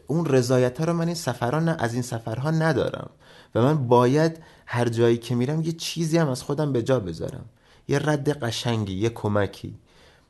اون 0.06 0.26
رضایت 0.26 0.78
ها 0.78 0.84
رو 0.84 0.92
من 0.92 1.06
این 1.06 1.14
سفرها 1.14 1.60
نه 1.60 1.76
از 1.78 1.92
این 1.94 2.02
سفرها 2.02 2.50
ندارم. 2.50 3.10
و 3.54 3.62
من 3.62 3.88
باید 3.88 4.38
هر 4.66 4.88
جایی 4.88 5.16
که 5.16 5.34
میرم 5.34 5.62
یه 5.62 5.72
چیزی 5.72 6.18
هم 6.18 6.28
از 6.28 6.42
خودم 6.42 6.72
به 6.72 6.82
جا 6.82 7.00
بذارم. 7.00 7.44
یه 7.88 7.98
رد 7.98 8.28
قشنگی 8.44 8.94
یه 8.94 9.08
کمکی. 9.08 9.74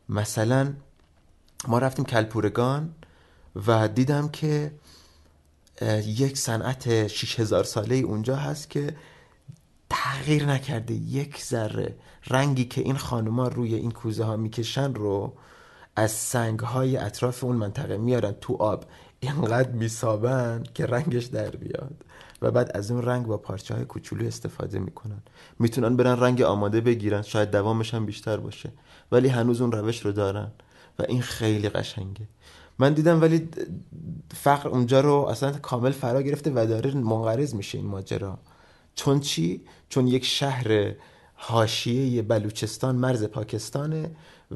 مثلا 0.08 0.72
ما 1.68 1.78
رفتیم 1.78 2.04
کلپورگان 2.04 2.94
و 3.66 3.88
دیدم 3.88 4.28
که 4.28 4.72
یک 6.06 6.38
صنعت 6.38 7.06
6000 7.06 7.64
ساله 7.64 7.94
اونجا 7.94 8.36
هست 8.36 8.70
که 8.70 8.96
تغییر 9.90 10.46
نکرده. 10.46 10.94
یک 10.94 11.42
ذره 11.42 11.94
رنگی 12.26 12.64
که 12.64 12.80
این 12.80 12.96
خانوما 12.96 13.48
روی 13.48 13.74
این 13.74 13.90
کوزه 13.90 14.24
ها 14.24 14.36
می‌کشن 14.36 14.94
رو 14.94 15.32
از 15.96 16.10
سنگ 16.10 16.60
های 16.60 16.96
اطراف 16.96 17.44
اون 17.44 17.56
منطقه 17.56 17.96
میارن 17.96 18.32
تو 18.32 18.56
آب. 18.56 18.84
اینقدر 19.20 19.70
میسابن 19.70 20.64
که 20.74 20.86
رنگش 20.86 21.24
در 21.24 21.50
بیاد 21.50 22.04
و 22.42 22.50
بعد 22.50 22.70
از 22.76 22.90
اون 22.90 23.02
رنگ 23.02 23.26
با 23.26 23.36
پارچه 23.36 23.74
های 23.74 23.84
کوچولو 23.84 24.26
استفاده 24.26 24.78
می‌کنن. 24.78 25.22
می‌تونن 25.58 25.96
برن 25.96 26.20
رنگ 26.20 26.42
آماده 26.42 26.80
بگیرن. 26.80 27.22
شاید 27.22 27.50
دوامش 27.50 27.94
هم 27.94 28.06
بیشتر 28.06 28.36
باشه. 28.36 28.72
ولی 29.12 29.28
هنوز 29.28 29.60
اون 29.60 29.72
روش 29.72 30.00
رو 30.00 30.12
دارن 30.12 30.50
و 30.98 31.02
این 31.08 31.22
خیلی 31.22 31.68
قشنگه. 31.68 32.28
من 32.82 32.92
دیدم 32.92 33.20
ولی 33.20 33.48
فقر 34.34 34.68
اونجا 34.68 35.00
رو 35.00 35.12
اصلا 35.12 35.52
کامل 35.52 35.90
فرا 35.90 36.22
گرفته 36.22 36.50
و 36.54 36.66
داره 36.66 36.94
منقرض 36.94 37.54
میشه 37.54 37.78
این 37.78 37.86
ماجرا. 37.86 38.38
چون 38.94 39.20
چی؟ 39.20 39.64
چون 39.88 40.06
یک 40.06 40.24
شهر 40.24 40.94
حاشیه 41.34 42.22
بلوچستان 42.22 42.96
مرز 42.96 43.24
پاکستانه 43.24 44.10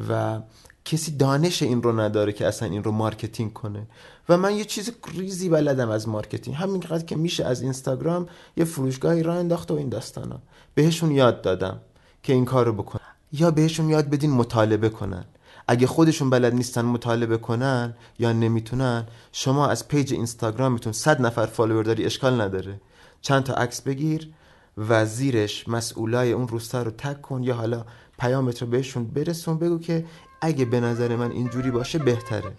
و 0.08 0.40
کسی 0.84 1.16
دانش 1.16 1.62
این 1.62 1.82
رو 1.82 2.00
نداره 2.00 2.32
که 2.32 2.46
اصلا 2.46 2.68
این 2.68 2.84
رو 2.84 2.92
marketing 2.92 3.52
کنه. 3.52 3.86
و 4.28 4.36
من 4.36 4.56
یه 4.56 4.64
چیز 4.64 4.90
ریزی 5.14 5.48
بلدم 5.48 5.90
از 5.90 6.08
marketing. 6.08 6.56
همینقدر 6.56 7.04
که 7.04 7.16
میشه 7.16 7.44
از 7.44 7.62
اینستاگرام 7.62 8.26
یه 8.56 8.64
فروشگاهی 8.64 9.22
راه 9.22 9.36
انداخت 9.36 9.70
و 9.70 9.74
این 9.74 9.88
داستانا. 9.88 10.38
بهشون 10.74 11.10
یاد 11.10 11.42
دادم 11.42 11.80
که 12.22 12.32
این 12.32 12.44
کار 12.44 12.66
رو 12.66 12.72
بکنن. 12.72 13.00
یا 13.32 13.50
بهشون 13.50 13.88
یاد 13.88 14.10
بدین 14.10 14.30
مطالبه 14.30 14.88
کنن. 14.88 15.24
اگه 15.68 15.86
خودشون 15.86 16.30
بلد 16.30 16.54
نیستن 16.54 16.84
مطالبه 16.84 17.38
کنن 17.38 17.94
یا 18.18 18.32
نمی‌تونن 18.32 19.06
شما 19.32 19.68
از 19.68 19.88
page 19.88 20.12
اینستاگرامتون 20.12 20.92
صد 20.92 21.20
نفر 21.26 21.46
follower 21.46 21.84
داری 21.84 22.04
اشکال 22.04 22.40
نداره. 22.40 22.80
چند 23.20 23.42
تا 23.42 23.54
عکس 23.54 23.80
بگیر 23.80 24.28
و 24.76 25.06
زیرش 25.06 25.68
مسئولای 25.68 26.32
اون 26.32 26.48
روستا 26.48 26.82
رو 26.82 26.90
tag 26.90 27.22
کن 27.22 27.42
یا 27.42 27.54
حالا 27.54 27.84
پیامت 28.18 28.62
رو 28.62 28.68
بهشون 28.68 29.04
برسون 29.04 29.58
بگو 29.58 29.78
که 29.78 30.04
اگه 30.40 30.64
به 30.64 30.80
نظر 30.80 31.16
من 31.16 31.30
اینجوری 31.30 31.70
باشه 31.70 31.98
بهتره. 31.98 32.52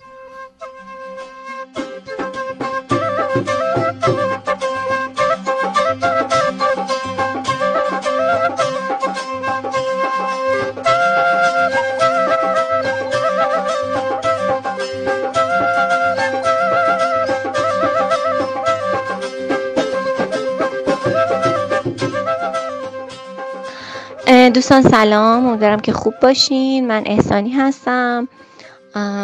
دوستان 24.58 24.82
سلام 24.82 25.46
امیدوارم 25.46 25.80
که 25.80 25.92
خوب 25.92 26.14
باشین. 26.22 26.88
من 26.88 27.04
احسانی 27.06 27.50
هستم 27.50 28.28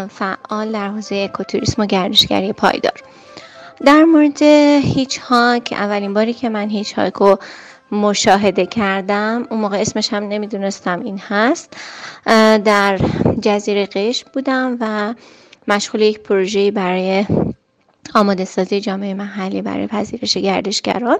فعال 0.10 0.72
در 0.72 0.88
حوزه 0.88 1.16
اکوتوریسم 1.16 1.82
و 1.82 1.86
گردشگری 1.86 2.54
پایدار. 2.54 3.04
در 3.86 4.04
مورد 4.04 4.42
هیچ 4.84 5.20
هاک 5.20 5.74
اولین 5.78 6.14
باری 6.14 6.34
که 6.34 6.50
من 6.50 6.70
هیچ 6.70 6.94
هاک 6.94 7.14
رو 7.14 7.40
مشاهده 7.92 8.66
کردم 8.66 9.48
اون 9.50 9.60
موقع 9.60 9.78
اسمش 9.78 10.14
هم 10.14 10.24
نمی‌دونستم 10.24 11.02
این 11.04 11.22
هست. 11.28 11.78
در 12.66 13.00
جزیره 13.42 13.86
قشم 13.86 14.28
بودم 14.34 14.78
و 14.80 15.14
مشغول 15.68 16.02
یک 16.02 16.20
پروژه 16.20 16.72
برای 16.72 17.26
آماده 18.16 18.46
سازی 18.46 18.82
جامعه 18.82 19.14
محلی 19.14 19.62
برای 19.62 19.88
پذیرش 19.88 20.38
گردشگران. 20.38 21.18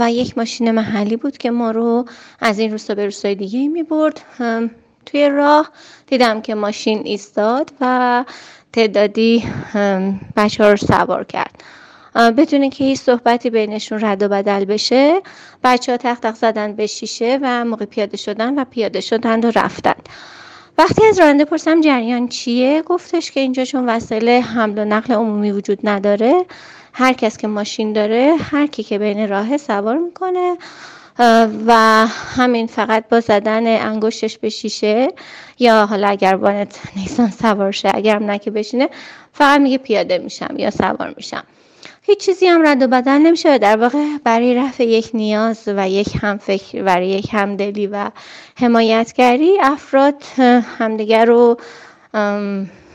و 0.00 0.10
یک 0.10 0.38
ماشین 0.38 0.70
محلی 0.70 1.16
بود 1.16 1.36
که 1.36 1.50
ما 1.50 1.70
رو 1.70 2.04
از 2.40 2.58
این 2.58 2.70
روستا 2.70 2.94
به 2.94 3.04
روستای 3.04 3.34
دیگه 3.34 3.68
می 3.68 3.82
برد. 3.82 4.20
توی 5.06 5.28
راه 5.28 5.70
دیدم 6.06 6.40
که 6.40 6.54
ماشین 6.54 7.02
ایستاد 7.04 7.70
و 7.80 8.24
تعدادی 8.72 9.44
بچه 10.36 10.64
ها 10.64 10.70
رو 10.70 10.76
سوار 10.76 11.24
کرد. 11.24 11.62
بدون 12.14 12.70
که 12.70 12.84
هیچ 12.84 13.00
صحبتی 13.00 13.50
بینشون 13.50 14.04
رد 14.04 14.22
و 14.22 14.28
بدل 14.28 14.64
بشه 14.64 15.20
بچه 15.64 15.92
ها 15.92 15.98
تق 15.98 16.34
زدن 16.34 16.72
به 16.72 16.86
شیشه 16.86 17.38
و 17.42 17.64
موقع 17.64 17.84
پیاده 17.84 18.16
شدن 18.16 18.58
و 18.58 18.64
پیاده 18.64 19.00
شدن 19.00 19.40
و 19.40 19.52
رفتن. 19.54 19.94
وقتی 20.78 21.06
از 21.06 21.18
راننده 21.18 21.44
پرسم 21.44 21.80
جریان 21.80 22.28
چیه؟ 22.28 22.82
گفتش 22.82 23.30
که 23.30 23.40
اینجا 23.40 23.64
چون 23.64 23.88
وسایل 23.88 24.28
حمل 24.28 24.78
و 24.78 24.84
نقل 24.84 25.14
عمومی 25.14 25.52
وجود 25.52 25.78
نداره. 25.84 26.44
هر 26.96 27.12
کس 27.12 27.38
که 27.38 27.46
ماشین 27.46 27.92
داره 27.92 28.36
هر 28.50 28.66
کی 28.66 28.82
که 28.82 28.98
بین 28.98 29.28
راه 29.28 29.56
سوار 29.56 29.98
می‌کنه 29.98 30.56
و 31.66 32.06
همین 32.36 32.66
فقط 32.66 33.08
با 33.08 33.20
زدن 33.20 33.66
انگشتش 33.66 34.38
به 34.38 34.48
شیشه 34.48 35.08
یا 35.58 35.86
حالا 35.86 36.08
اگر 36.08 36.36
بانت 36.36 36.80
نیسان 36.96 37.30
سوار 37.30 37.70
شه 37.70 37.90
اگرم 37.94 38.24
نه 38.24 38.38
که 38.38 38.50
بشینه 38.50 38.88
فقط 39.32 39.60
میگه 39.60 39.78
پیاده 39.78 40.18
میشم 40.18 40.54
یا 40.58 40.70
سوار 40.70 41.14
میشم. 41.16 41.44
هیچ 42.02 42.18
چیزی 42.18 42.46
هم 42.46 42.66
رد 42.66 42.82
و 42.82 42.86
بدل 42.86 43.18
نمیشه. 43.18 43.58
در 43.58 43.76
واقع 43.76 44.04
برای 44.24 44.54
رفع 44.54 44.84
یک 44.84 45.10
نیاز 45.14 45.62
و 45.66 45.88
یک 45.88 46.08
هم 46.22 46.38
فکر 46.38 46.82
برای 46.82 47.08
یک 47.08 47.28
همدلی 47.32 47.86
و 47.86 48.10
حمایتگری 48.56 49.58
افراد 49.60 50.22
همدیگر 50.78 51.24
رو 51.24 51.56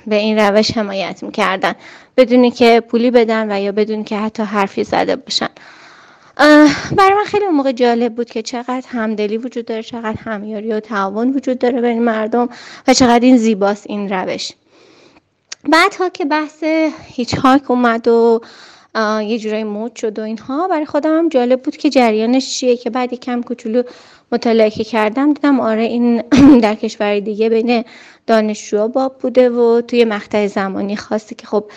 به 0.08 0.16
این 0.16 0.39
روش 0.39 0.72
حمایت 0.72 1.24
می‌کردن. 1.24 1.74
بدونی 2.18 2.52
که 2.52 2.80
پولی 2.88 3.12
بدن 3.12 3.52
و 3.52 3.62
یا 3.62 3.72
بدون 3.72 4.04
که 4.04 4.18
حتی 4.18 4.43
حرفی 4.43 4.84
زده 4.84 5.16
باشن. 5.16 5.50
برای 6.97 7.14
من 7.18 7.24
خیلی 7.26 7.45
اون 7.45 7.56
موقع 7.56 7.72
جالب 7.72 8.16
بود 8.16 8.30
که 8.30 8.41
چقدر 8.41 8.84
همدلی 8.88 9.38
وجود 9.38 9.66
داره 9.66 9.84
چقدر 9.84 10.18
همیاری 10.26 10.74
و 10.74 10.80
تعاون 10.80 11.34
وجود 11.34 11.60
داره 11.60 11.82
بین 11.82 12.04
مردم 12.04 12.50
و 12.88 12.93
چقدر 12.93 13.26
این 13.26 13.38
زیباست 13.38 13.86
این 13.88 14.10
روش. 14.10 14.52
بعدها 15.70 16.10
که 16.10 16.26
بحث 16.26 16.64
هیچ 17.06 17.36
هاک 17.36 17.72
اومد 17.72 18.08
و 18.08 18.41
یه 19.22 19.39
جورایی 19.39 19.64
مود 19.64 19.95
شد 19.95 20.20
و 20.20 20.22
اینها 20.22 20.68
برای 20.68 20.86
خودم 20.86 21.18
هم 21.18 21.30
جالب 21.30 21.62
بود 21.62 21.78
که 21.78 21.89
جریانش 21.89 22.50
چیه 22.50 22.78
که 22.78 22.89
بعد 22.89 23.14
کم 23.14 23.41
کوچولو 23.41 23.84
مطالعه 24.32 24.69
کردم 24.69 25.34
دیدم 25.34 25.59
آره 25.59 25.84
این 25.84 26.23
در 26.63 26.75
کشور 26.75 27.19
دیگه 27.19 27.49
بین 27.49 27.84
دانشجوها 28.27 28.88
باب 28.88 29.17
بوده 29.17 29.49
و 29.49 29.82
توی 29.82 30.05
مقطع 30.05 30.47
زمانی 30.47 30.95
خاصی 30.95 31.36
که 31.36 31.47
خب 31.47 31.71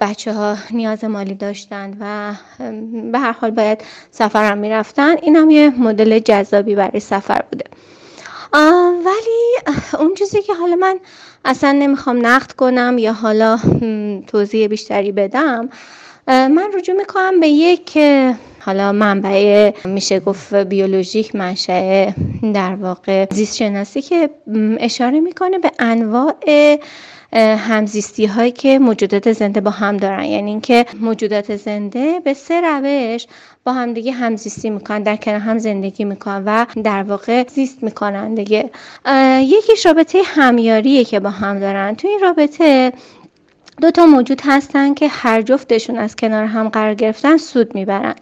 بچه 0.00 0.32
ها 0.32 0.56
نیاز 0.70 1.04
مالی 1.04 1.34
داشتن 1.34 1.96
و 2.00 2.34
به 3.12 3.18
هر 3.18 3.32
حال 3.32 3.50
باید 3.50 3.84
سفر 4.10 4.50
هم 4.50 4.58
می‌رفتن. 4.58 5.16
این 5.22 5.36
هم 5.36 5.50
یه 5.50 5.70
مدل 5.70 6.18
جذابی 6.18 6.74
برای 6.74 7.00
سفر 7.00 7.42
بوده. 7.50 7.64
ولی 9.04 9.74
اون 9.98 10.14
چیزی 10.14 10.42
که 10.42 10.54
حالا 10.54 10.76
من 10.76 11.00
اصلا 11.44 11.72
نمی‌خوام 11.72 12.26
نقد 12.26 12.52
کنم 12.52 12.96
یا 12.98 13.12
حالا 13.12 13.58
توضیح 14.26 14.66
بیشتری 14.66 15.12
بدم 15.12 15.68
من 16.26 16.70
رجوع 16.74 16.96
می‌کنم 16.96 17.40
به 17.40 17.48
یک 17.48 17.98
حالا 18.64 18.92
منبع 18.92 19.70
میشه 19.84 20.20
گفت 20.20 20.54
بیولوژیک 20.54 21.34
منشأ 21.34 22.10
در 22.54 22.74
واقع 22.74 23.26
زیست 23.30 23.56
شناسی 23.56 24.02
که 24.02 24.30
اشاره 24.80 25.20
می‌کنه 25.20 25.58
به 25.58 25.70
انواع 25.78 26.34
همزیستی 27.58 28.26
هایی 28.26 28.52
که 28.52 28.78
موجودات 28.78 29.32
زنده 29.32 29.60
با 29.60 29.70
هم 29.70 29.96
دارن. 29.96 30.24
یعنی 30.24 30.50
اینکه 30.50 30.86
موجودات 31.00 31.56
زنده 31.56 32.20
به 32.24 32.34
سه 32.34 32.60
روش 32.60 33.26
با 33.64 33.72
همدیگه 33.72 34.12
همزیستی 34.12 34.70
می‌کنن 34.70 35.02
در 35.02 35.16
کنار 35.16 35.38
هم 35.38 35.58
زندگی 35.58 36.04
می‌کنن 36.04 36.42
و 36.46 36.66
در 36.84 37.02
واقع 37.02 37.44
زیست 37.48 37.82
می‌کنن 37.82 38.34
دیگه. 38.34 38.70
یکیش 39.40 39.86
رابطه 39.86 40.22
همیاریه 40.24 41.04
که 41.04 41.20
با 41.20 41.30
هم 41.30 41.58
دارن. 41.58 41.94
تو 41.94 42.08
این 42.08 42.20
رابطه 42.22 42.92
دو 43.80 43.90
تا 43.90 44.06
موجود 44.06 44.40
هستن 44.44 44.94
که 44.94 45.08
هر 45.08 45.42
جفتشون 45.42 45.98
از 45.98 46.16
کنار 46.16 46.44
هم 46.44 46.68
قرار 46.68 46.94
گرفتن 46.94 47.36
سود 47.36 47.74
می‌برن. 47.74 48.14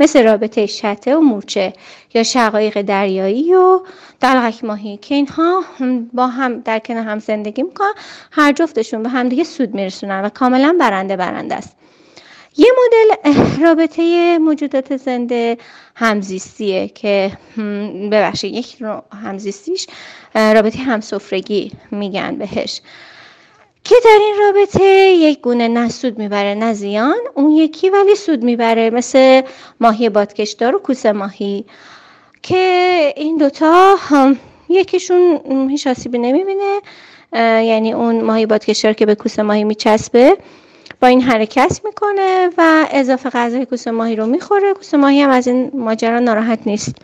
مثل 0.00 0.24
رابطه 0.24 0.66
شته 0.66 1.16
و 1.16 1.20
مورچه 1.20 1.72
یا 2.14 2.22
شقایق 2.22 2.82
دریایی 2.82 3.54
و 3.54 3.80
دلغک 4.20 4.64
ماهی 4.64 4.96
که 4.96 5.14
اینها 5.14 5.64
با 6.12 6.26
هم 6.26 6.60
در 6.60 6.78
کنار 6.78 7.04
هم 7.04 7.18
زندگی 7.18 7.62
می‌کنن. 7.62 7.92
هر 8.30 8.52
جفتشون 8.52 9.02
به 9.02 9.08
همدیگه 9.08 9.44
سود 9.44 9.74
میرسونن 9.74 10.24
و 10.24 10.28
کاملا 10.28 10.76
برنده 10.80 11.16
برنده 11.16 11.54
است. 11.54 11.76
یه 12.56 12.72
مدل 12.78 13.32
رابطه 13.62 14.38
موجودات 14.38 14.96
زنده 14.96 15.58
همزیستیه 15.94 16.88
که 16.88 17.32
ببخشید 18.12 18.54
یک 18.54 18.76
همزیستیش 19.24 19.86
رابطه 20.34 20.78
همسفرگی 20.78 21.72
میگن 21.90 22.36
بهش. 22.38 22.80
که 23.88 23.94
در 24.04 24.18
این 24.20 24.34
رابطه 24.40 24.84
یک 25.10 25.40
گونه 25.40 25.68
نه 25.68 25.88
سود 25.88 26.18
می‌بره 26.18 26.54
نه 26.54 26.72
زیان 26.72 27.18
اون 27.34 27.50
یکی 27.50 27.90
ولی 27.90 28.14
سود 28.14 28.42
می‌بره 28.42 28.90
مثل 28.90 29.42
ماهی 29.80 30.08
بادکشدار 30.08 30.76
و 30.76 30.78
کوسه 30.78 31.12
ماهی. 31.12 31.64
که 32.42 33.14
این 33.16 33.36
دوتا 33.36 33.96
هم 33.98 34.38
یکیشون 34.68 35.40
هیچ 35.70 35.86
آسیبی 35.86 36.18
نمی‌بینه 36.18 36.80
یعنی 37.64 37.92
اون 37.92 38.20
ماهی 38.20 38.46
بادکشدار 38.46 38.92
که 38.92 39.06
به 39.06 39.14
کوسه 39.14 39.42
ماهی 39.42 39.64
میچسبه 39.64 40.36
با 41.00 41.08
این 41.08 41.20
حرکت 41.20 41.80
می‌کنه 41.84 42.50
و 42.58 42.86
اضافه 42.90 43.30
غذای 43.30 43.66
کوسه 43.66 43.90
ماهی 43.90 44.16
رو 44.16 44.26
می‌خوره. 44.26 44.74
کوسه 44.74 44.96
ماهی 44.96 45.20
هم 45.20 45.30
از 45.30 45.48
این 45.48 45.70
ماجرا 45.74 46.18
ناراحت 46.18 46.58
نیست. 46.66 46.94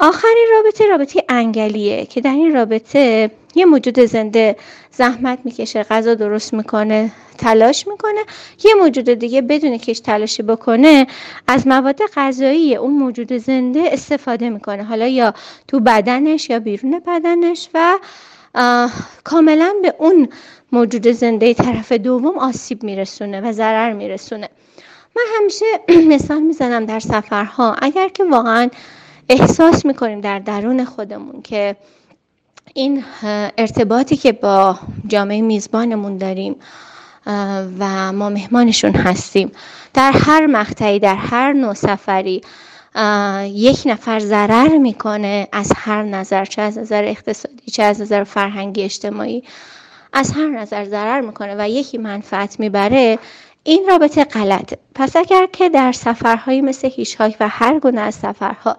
آخرین 0.00 0.48
رابطه 0.52 0.86
رابطه 0.86 1.24
انگلیه 1.28 2.06
که 2.06 2.20
در 2.20 2.32
این 2.32 2.54
رابطه 2.54 3.30
یه 3.54 3.64
موجود 3.64 4.00
زنده 4.00 4.56
زحمت 4.90 5.38
می‌کشه 5.44 5.82
غذا 5.82 6.14
درست 6.14 6.54
می‌کنه 6.54 7.12
تلاش 7.38 7.86
می‌کنه. 7.86 8.20
یه 8.64 8.74
موجود 8.74 9.04
دیگه 9.04 9.42
بدون 9.42 9.78
که 9.78 9.94
تلاشی 9.94 10.42
بکنه 10.42 11.06
از 11.48 11.66
مواد 11.66 12.00
غذایی 12.16 12.76
اون 12.76 12.92
موجود 12.92 13.32
زنده 13.32 13.82
استفاده 13.92 14.50
می‌کنه. 14.50 14.84
حالا 14.84 15.06
یا 15.06 15.34
تو 15.68 15.80
بدنش 15.80 16.50
یا 16.50 16.58
بیرون 16.58 17.02
بدنش 17.06 17.68
و 17.74 17.98
کاملا 19.24 19.74
به 19.82 19.94
اون 19.98 20.28
موجود 20.72 21.06
زنده 21.08 21.54
طرف 21.54 21.92
دوم 21.92 22.38
آسیب 22.38 22.82
میرسونه 22.82 23.40
و 23.40 23.52
ضرر 23.52 23.92
میرسونه. 23.92 24.48
من 25.16 25.22
همیشه 25.38 25.64
مثال 26.14 26.40
می‌زنم 26.40 26.86
در 26.86 27.00
سفرها. 27.00 27.76
اگر 27.82 28.08
که 28.08 28.24
واقعا 28.24 28.68
احساس 29.30 29.86
می‌کنیم 29.86 30.20
در 30.20 30.38
درون 30.38 30.84
خودمون 30.84 31.42
که 31.42 31.76
این 32.74 33.04
ارتباطی 33.58 34.16
که 34.16 34.32
با 34.32 34.78
جامعه 35.06 35.42
میزبانمون 35.42 36.16
داریم 36.16 36.56
و 37.78 38.12
ما 38.12 38.28
مهمانشون 38.28 38.94
هستیم 38.94 39.52
در 39.94 40.12
هر 40.12 40.46
مقطعی 40.46 40.98
در 40.98 41.14
هر 41.14 41.52
نوع 41.52 41.74
سفری 41.74 42.40
یک 43.46 43.82
نفر 43.86 44.18
ضرر 44.18 44.78
می‌کنه 44.78 45.48
از 45.52 45.72
هر 45.76 46.02
نظر 46.02 46.44
چه 46.44 46.62
از 46.62 46.78
نظر 46.78 47.04
اقتصادی 47.04 47.70
چه 47.72 47.82
از 47.82 48.00
نظر 48.00 48.24
فرهنگی 48.24 48.82
اجتماعی 48.82 49.44
از 50.12 50.32
هر 50.32 50.48
نظر 50.48 50.84
ضرر 50.84 51.20
می‌کنه 51.20 51.54
و 51.58 51.68
یکی 51.68 51.98
منفعت 51.98 52.60
می‌بره 52.60 53.18
این 53.64 53.86
رابطه 53.88 54.24
غلطه. 54.24 54.78
پس 54.94 55.16
اگر 55.16 55.46
که 55.52 55.68
در 55.68 55.92
سفرهایی 55.92 56.60
مثل 56.60 56.90
هیشهاک 56.92 57.36
و 57.40 57.48
هر 57.48 57.78
گونه 57.78 58.00
از 58.00 58.14
سفرها 58.14 58.76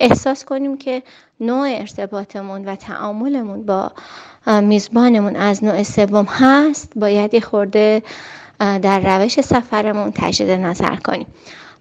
احساس 0.00 0.44
کنیم 0.44 0.78
که 0.78 1.02
نوع 1.40 1.68
ارتباطمون 1.68 2.64
و 2.64 2.76
تعاملمون 2.76 3.66
با 3.66 3.92
میزبانمون 4.60 5.36
از 5.36 5.64
نوع 5.64 5.82
سوم 5.82 6.24
هست 6.24 6.92
باید 6.96 7.34
یه 7.34 7.40
خورده 7.40 8.02
در 8.58 9.18
روش 9.18 9.40
سفرمون 9.40 10.12
تجدید 10.14 10.50
نظر 10.50 10.96
کنیم. 10.96 11.26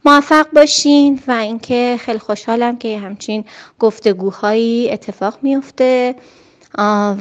موفق 0.06 0.48
باشین 0.54 1.20
و 1.28 1.32
اینکه 1.32 1.98
خیلی 2.00 2.20
خوشحالم 2.20 2.78
که 2.78 3.00
همچین 3.00 3.46
گفتگوهایی 3.80 4.92
اتفاق 4.92 5.38
میفته 5.42 6.16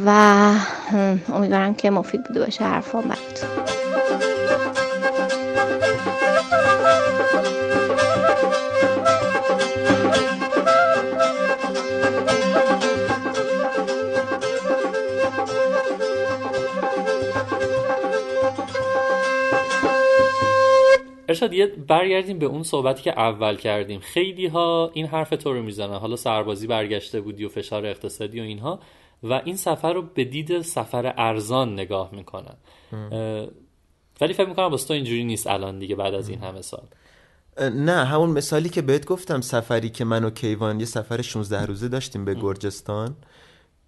و 0.06 0.10
امیدوارم 1.32 1.74
که 1.74 1.90
مفید 1.90 2.24
بوده 2.24 2.40
باشه 2.40 2.64
حرفان 2.64 3.02
براتون. 3.02 4.33
ارشاد 21.34 21.52
یه 21.52 21.66
برگردیم 21.66 22.38
به 22.38 22.46
اون 22.46 22.62
صحبتی 22.62 23.02
که 23.02 23.18
اول 23.18 23.56
کردیم. 23.56 24.00
خیلی 24.00 24.46
ها 24.46 24.90
این 24.94 25.06
حرف 25.06 25.30
تو 25.30 25.52
رو 25.52 25.62
می‌زنن. 25.62 25.94
حالا 25.94 26.16
سربازی 26.16 26.66
برگشته 26.66 27.20
بودی 27.20 27.44
و 27.44 27.48
فشار 27.48 27.86
اقتصادی 27.86 28.40
و 28.40 28.42
اینها 28.42 28.80
و 29.22 29.32
این 29.44 29.56
سفر 29.56 29.92
رو 29.92 30.02
به 30.02 30.24
دید 30.24 30.60
سفر 30.60 31.14
ارزان 31.16 31.72
نگاه 31.72 32.10
می‌کنن. 32.12 32.56
ولی 34.20 34.32
فکر 34.32 34.48
می‌کنم 34.48 34.68
باست 34.68 34.88
تو 34.88 34.94
اینجوری 34.94 35.24
نیست 35.24 35.46
الان 35.46 35.78
دیگه 35.78 35.96
بعد 35.96 36.14
از 36.14 36.28
این 36.28 36.38
همه 36.38 36.62
سال. 36.62 36.86
نه 37.60 38.04
همون 38.04 38.30
مثالی 38.30 38.68
که 38.68 38.82
بهت 38.82 39.06
گفتم 39.06 39.40
سفری 39.40 39.90
که 39.90 40.04
من 40.04 40.24
و 40.24 40.30
کیوان 40.30 40.80
یه 40.80 40.86
سفر 40.86 41.22
16 41.22 41.66
روزه 41.66 41.88
داشتیم 41.88 42.24
به 42.24 42.34
گرجستان 42.34 43.16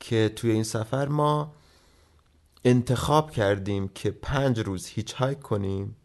که 0.01 0.33
توی 0.37 0.51
این 0.51 0.63
سفر 0.63 1.09
ما 1.09 1.53
انتخاب 2.65 3.31
کردیم 3.31 3.91
که 3.95 4.11
پنج 4.11 4.59
روز 4.61 4.87
هیچ 4.87 5.13
هایک 5.13 5.39
کنیم. 5.39 5.97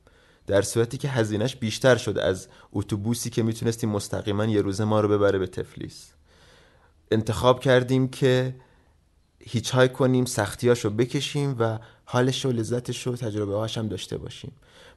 در 0.52 0.62
صورتی 0.62 0.98
که 0.98 1.10
هزینهش 1.10 1.56
بیشتر 1.56 1.96
شد 1.96 2.18
از 2.18 2.48
اتوبوسی 2.74 3.30
که 3.30 3.44
می‌تونستیم 3.44 3.90
مستقیما 3.90 4.46
یه 4.46 4.62
روزه 4.62 4.84
ما 4.84 5.00
رو 5.00 5.08
ببره 5.08 5.40
به 5.40 5.48
تفلیس. 5.48 6.14
انتخاب 7.12 7.60
کردیم 7.60 8.08
که 8.08 8.56
هیچ 9.40 9.72
های 9.72 9.90
کنیم 9.90 10.26
سختیاشو 10.26 10.90
بکشیم 10.90 11.56
و 11.60 11.80
حالش 12.06 12.46
و 12.46 12.52
لذتش 12.52 13.08
و 13.08 13.16
تجربه 13.16 13.56
هاش 13.56 13.78
هم 13.78 13.88
داشته 13.88 14.18
باشیم. 14.18 14.52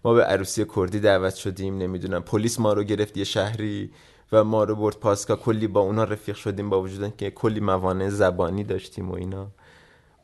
ما 0.05 0.15
به 0.15 0.25
عروسی 0.25 0.67
کردی 0.77 1.01
دعوت 1.01 1.35
شدیم 1.35 1.79
نمی‌دونم 1.79 2.23
پلیس 2.23 2.61
ما 2.61 2.73
رو 2.73 2.83
گرفت 2.83 3.17
یه 3.17 3.25
شهری 3.25 3.91
و 4.33 4.45
ما 4.45 4.65
رو 4.65 4.77
برد 4.77 4.97
پاسکا 4.97 5.37
کلی 5.37 5.67
با 5.67 5.81
اونا 5.81 6.05
رفیق 6.05 6.37
شدیم 6.37 6.71
با 6.71 6.83
وجود 6.83 7.17
که 7.17 7.31
کلی 7.31 7.61
موانع 7.61 8.09
زبانی 8.09 8.65
داشتیم 8.65 9.11
و 9.11 9.15
اینا. 9.15 9.51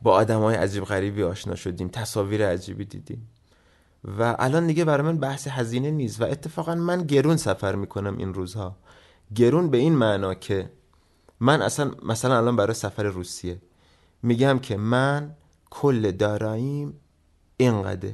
با 0.01 0.11
آدم 0.11 0.39
های 0.39 0.55
عجیب 0.55 0.83
غریبی 0.83 1.23
آشنا 1.23 1.55
شدیم 1.55 1.87
تصاویر 1.87 2.47
عجیبی 2.47 2.85
دیدیم. 2.85 3.27
و 4.03 4.35
الان 4.39 4.67
دیگه 4.67 4.85
برای 4.85 5.05
من 5.05 5.17
بحث 5.17 5.47
هزینه 5.47 5.91
نیست 5.91 6.21
و 6.21 6.23
اتفاقا 6.23 6.75
من 6.75 7.03
گرون 7.03 7.37
سفر 7.37 7.75
می‌کنم 7.75 8.17
این 8.17 8.33
روزها. 8.33 8.77
گرون 9.35 9.69
به 9.69 9.77
این 9.77 9.95
معنا 9.95 10.33
که 10.33 10.71
من 11.39 11.61
اصلا 11.61 11.91
مثلا 12.03 12.37
الان 12.37 12.55
برای 12.55 12.73
سفر 12.73 13.03
روسیه. 13.03 13.61
میگم 14.23 14.59
که 14.59 14.77
من 14.77 15.35
کل 15.69 16.11
داراییم 16.11 16.93
اینقدر. 17.57 18.09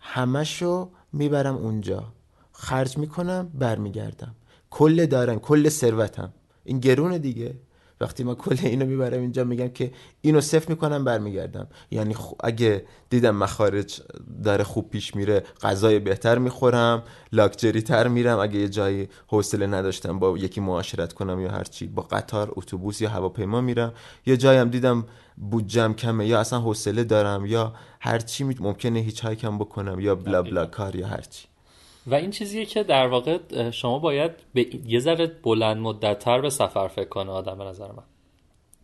همشو 0.00 0.90
می‌برم 1.12 1.56
اونجا. 1.56 2.12
خرج 2.52 2.98
می‌کنم 2.98 3.50
برمیگردم. 3.54 4.34
کل 4.70 5.06
دارم 5.06 5.38
کل 5.38 5.68
ثروتم. 5.68 6.32
این 6.64 6.80
گرونه 6.80 7.18
دیگه. 7.18 7.54
وقتی 8.00 8.24
ما 8.24 8.34
کل 8.34 8.56
اینو 8.62 8.86
می‌برم 8.86 9.20
اینجا 9.20 9.44
میگم 9.44 9.68
که 9.68 9.92
اینو 10.20 10.40
صفر 10.40 10.68
می‌کنم 10.68 11.04
برمیگردم. 11.04 11.66
یعنی 11.90 12.16
اگه 12.40 12.84
دیدم 13.10 13.36
مخارج 13.36 14.02
داره 14.44 14.64
خوب 14.64 14.90
پیش 14.90 15.16
میره 15.16 15.42
غذای 15.62 15.98
بهتر 15.98 16.38
می‌خورم 16.38 17.02
لاکچری 17.32 17.82
تر 17.82 18.08
میرم. 18.08 18.38
اگه 18.38 18.58
یه 18.58 18.68
جایی 18.68 19.08
حوصله 19.26 19.66
نداشتم 19.66 20.18
با 20.18 20.38
یکی 20.38 20.60
معاشرت 20.60 21.12
کنم 21.12 21.40
یا 21.40 21.50
هرچی 21.50 21.86
با 21.86 22.02
قطار 22.02 22.52
اتوبوس 22.56 23.00
یا 23.00 23.10
هواپیما 23.10 23.60
میرم. 23.60 23.92
یه 24.26 24.36
جایی 24.36 24.58
هم 24.58 24.68
دیدم 24.68 25.04
بودجم 25.36 25.92
کمه 25.92 26.26
یا 26.26 26.40
اصلا 26.40 26.60
حوصله 26.60 27.04
دارم 27.04 27.46
یا 27.46 27.72
هرچی 28.00 28.44
ممکنه 28.44 28.98
هیچ 28.98 29.26
کم 29.26 29.58
بکنم 29.58 30.00
یا 30.00 30.14
بلا 30.14 30.42
بلا 30.42 30.66
کار 30.66 30.96
یا 30.96 31.06
هرچی. 31.06 31.48
و 32.10 32.14
این 32.14 32.30
چیزیه 32.30 32.64
که 32.64 32.82
در 32.82 33.06
واقع 33.06 33.38
شما 33.70 33.98
باید 33.98 34.30
به 34.54 34.66
یه 34.86 34.98
ذره 35.00 35.26
بلند 35.26 35.76
مدتتر 35.76 36.40
به 36.40 36.50
سفر 36.50 36.88
فکر 36.88 37.08
کنه 37.08 37.30
آدم 37.30 37.58
به 37.58 37.64
نظر 37.64 37.86
من. 37.86 38.02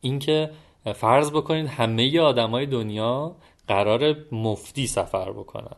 اینکه 0.00 0.50
فرض 0.94 1.30
بکنید 1.30 1.66
همه 1.66 2.20
آدمای 2.20 2.66
دنیا 2.66 3.36
قرار 3.68 4.16
مفتی 4.32 4.86
سفر 4.86 5.32
بکنن. 5.32 5.76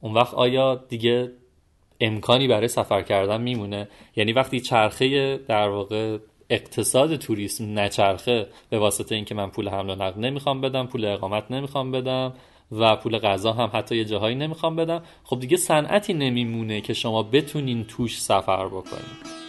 اون 0.00 0.14
وقت 0.14 0.34
آیا 0.34 0.74
دیگه 0.74 1.32
امکانی 2.00 2.48
برای 2.48 2.68
سفر 2.68 3.02
کردن 3.02 3.40
میمونه؟ 3.40 3.88
یعنی 4.16 4.32
وقتی 4.32 4.60
چرخه 4.60 5.36
در 5.36 5.68
واقع 5.68 6.18
اقتصاد 6.50 7.16
توریسم 7.16 7.78
نچرخه 7.78 8.46
به 8.70 8.78
واسطه 8.78 9.14
اینکه 9.14 9.34
من 9.34 9.50
پول 9.50 9.68
حمل 9.68 9.90
و 9.90 9.94
نقل 9.94 10.20
نمی‌خوام 10.20 10.60
بدم 10.60 10.86
پول 10.86 11.04
اقامت 11.04 11.50
نمی‌خوام 11.50 11.90
بدم 11.90 12.34
و 12.72 12.96
پول 12.96 13.18
غذا 13.18 13.52
هم 13.52 13.70
حتی 13.72 13.96
یه 13.96 14.04
جاهایی 14.04 14.34
نمی‌خوام 14.34 14.76
بدم. 14.76 15.02
خب 15.24 15.40
دیگه 15.40 15.56
صنعتی 15.56 16.14
نمیمونه 16.14 16.80
که 16.80 16.94
شما 16.94 17.22
بتونین 17.22 17.84
توش 17.84 18.22
سفر 18.22 18.66
بکنید 18.66 19.42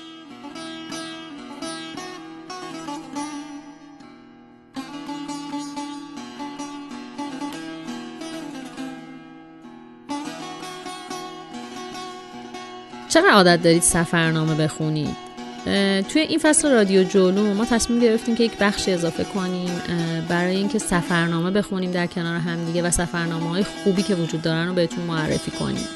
چقدر 13.09 13.30
عادت 13.30 13.63
دارید 13.63 13.82
سفرنامه 13.82 14.55
بخونید؟ 14.55 15.22
توی 16.09 16.22
این 16.22 16.39
فصل 16.39 16.72
رادیو 16.72 17.03
جولو 17.03 17.53
ما 17.53 17.66
تصمیم 17.66 17.99
گرفتیم 17.99 18.36
که 18.36 18.43
یک 18.43 18.57
بخش 18.57 18.89
اضافه 18.89 19.24
کنیم 19.24 19.70
برای 20.30 20.55
اینکه 20.55 20.80
سفرنامه 20.80 21.51
بخونیم 21.51 21.91
در 21.91 22.07
کنار 22.07 22.38
همدیگه 22.38 22.82
و 22.82 22.91
سفرنامه 22.91 23.49
های 23.49 23.64
خوبی 23.64 24.03
که 24.03 24.16
وجود 24.16 24.41
دارن 24.41 24.68
رو 24.68 24.74
بهتون 24.74 25.03
معرفی 25.03 25.51
کنیم. 25.51 25.88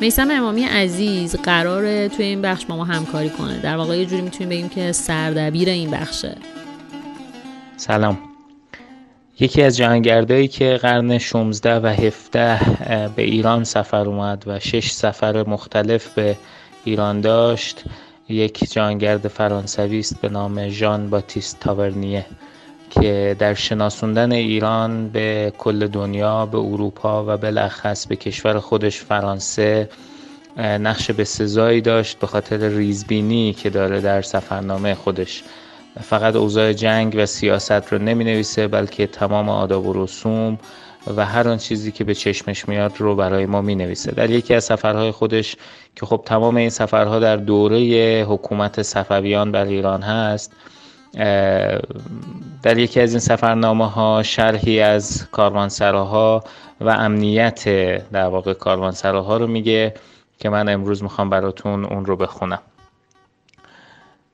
میسم 0.00 0.30
امامی 0.30 0.64
عزیز 0.64 1.36
قراره 1.36 2.08
توی 2.08 2.24
این 2.24 2.42
بخش 2.42 2.66
با 2.66 2.76
ما 2.76 2.84
همکاری 2.84 3.30
کنه. 3.30 3.58
در 3.58 3.76
واقع 3.76 3.98
یه 3.98 4.06
جوری 4.06 4.22
می‌تونیم 4.22 4.48
بگیم 4.48 4.68
که 4.68 4.92
سردبیر 4.92 5.68
این 5.68 5.90
بخشه. 5.90 6.36
سلام. 7.76 8.18
یکی 9.40 9.62
از 9.62 9.76
جهانگردایی 9.76 10.48
که 10.48 10.78
قرن 10.82 11.18
16 11.18 11.80
و 11.80 11.86
17 11.86 12.60
به 13.16 13.22
ایران 13.22 13.64
سفر 13.64 14.08
اومد 14.08 14.44
و 14.46 14.58
شش 14.58 14.90
سفر 14.90 15.48
مختلف 15.48 16.14
به 16.14 16.36
ایران 16.84 17.20
داشت. 17.20 17.84
یک 18.28 18.72
جانگرد 18.72 19.28
فرانسوی 19.28 19.98
است 19.98 20.20
به 20.20 20.28
نام 20.28 20.68
ژان 20.68 21.10
باتیست 21.10 21.60
تاورنیه 21.60 22.26
که 22.90 23.36
در 23.38 23.54
شناسوندن 23.54 24.32
ایران 24.32 25.08
به 25.08 25.52
کل 25.58 25.86
دنیا 25.86 26.46
به 26.46 26.58
اروپا 26.58 27.24
و 27.24 27.36
بالاخص 27.36 28.06
به 28.06 28.16
کشور 28.16 28.58
خودش 28.58 29.00
فرانسه 29.00 29.88
نقش 30.56 31.10
به 31.10 31.24
سزایی 31.24 31.80
داشت 31.80 32.18
به 32.18 32.26
خاطر 32.26 32.68
ریزبینی 32.68 33.52
که 33.52 33.70
داره 33.70 34.00
در 34.00 34.22
سفرنامه 34.22 34.94
خودش. 34.94 35.42
فقط 36.00 36.36
اوضاع 36.36 36.72
جنگ 36.72 37.14
و 37.16 37.26
سیاست 37.26 37.92
رو 37.92 37.98
نمی 37.98 38.24
نویسه 38.24 38.68
بلکه 38.68 39.06
تمام 39.06 39.48
آداب 39.48 39.86
و 39.86 40.04
رسوم 40.04 40.58
و 41.16 41.26
هر 41.26 41.48
آن 41.48 41.58
چیزی 41.58 41.92
که 41.92 42.04
به 42.04 42.14
چشمش 42.14 42.68
میاد 42.68 42.92
رو 42.98 43.16
برای 43.16 43.46
ما 43.46 43.60
می 43.62 43.74
نویسه 43.74 44.12
در 44.12 44.30
یکی 44.30 44.54
از 44.54 44.64
سفرهای 44.64 45.10
خودش 45.10 45.56
که 45.96 46.06
خب 46.06 46.22
تمام 46.26 46.56
این 46.56 46.70
سفرها 46.70 47.18
در 47.18 47.36
دوره 47.36 48.24
حکومت 48.28 48.82
صفویان 48.82 49.52
بر 49.52 49.64
ایران 49.64 50.02
هست 50.02 50.52
در 52.62 52.78
یکی 52.78 53.00
از 53.00 53.10
این 53.10 53.20
سفرنامه 53.20 53.90
ها 53.90 54.22
شرحی 54.22 54.80
از 54.80 55.28
کاروانسراها 55.30 56.44
و 56.80 56.88
امنیت 56.88 57.64
در 58.12 58.26
واقع 58.26 58.52
کاروانسراها 58.52 59.36
رو 59.36 59.46
میگه 59.46 59.94
که 60.38 60.48
من 60.48 60.68
امروز 60.68 61.02
می‌خوام 61.02 61.30
براتون 61.30 61.84
اون 61.84 62.04
رو 62.04 62.16
بخونم. 62.16 62.62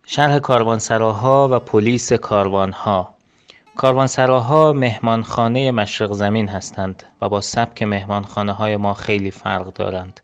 شرح 0.06 0.38
کاروانسراها 0.38 1.48
و 1.52 1.58
پلیس 1.58 2.12
کاروانها. 2.12 3.14
کاروانسراها 3.78 4.72
مهمانخانه 4.72 5.70
مشرق 5.70 6.12
زمین 6.12 6.48
هستند 6.48 7.02
و 7.22 7.28
با 7.28 7.40
سبک 7.40 7.82
مهمانخانه 7.82 8.52
های 8.52 8.76
ما 8.76 8.94
خیلی 8.94 9.30
فرق 9.30 9.72
دارند. 9.72 10.20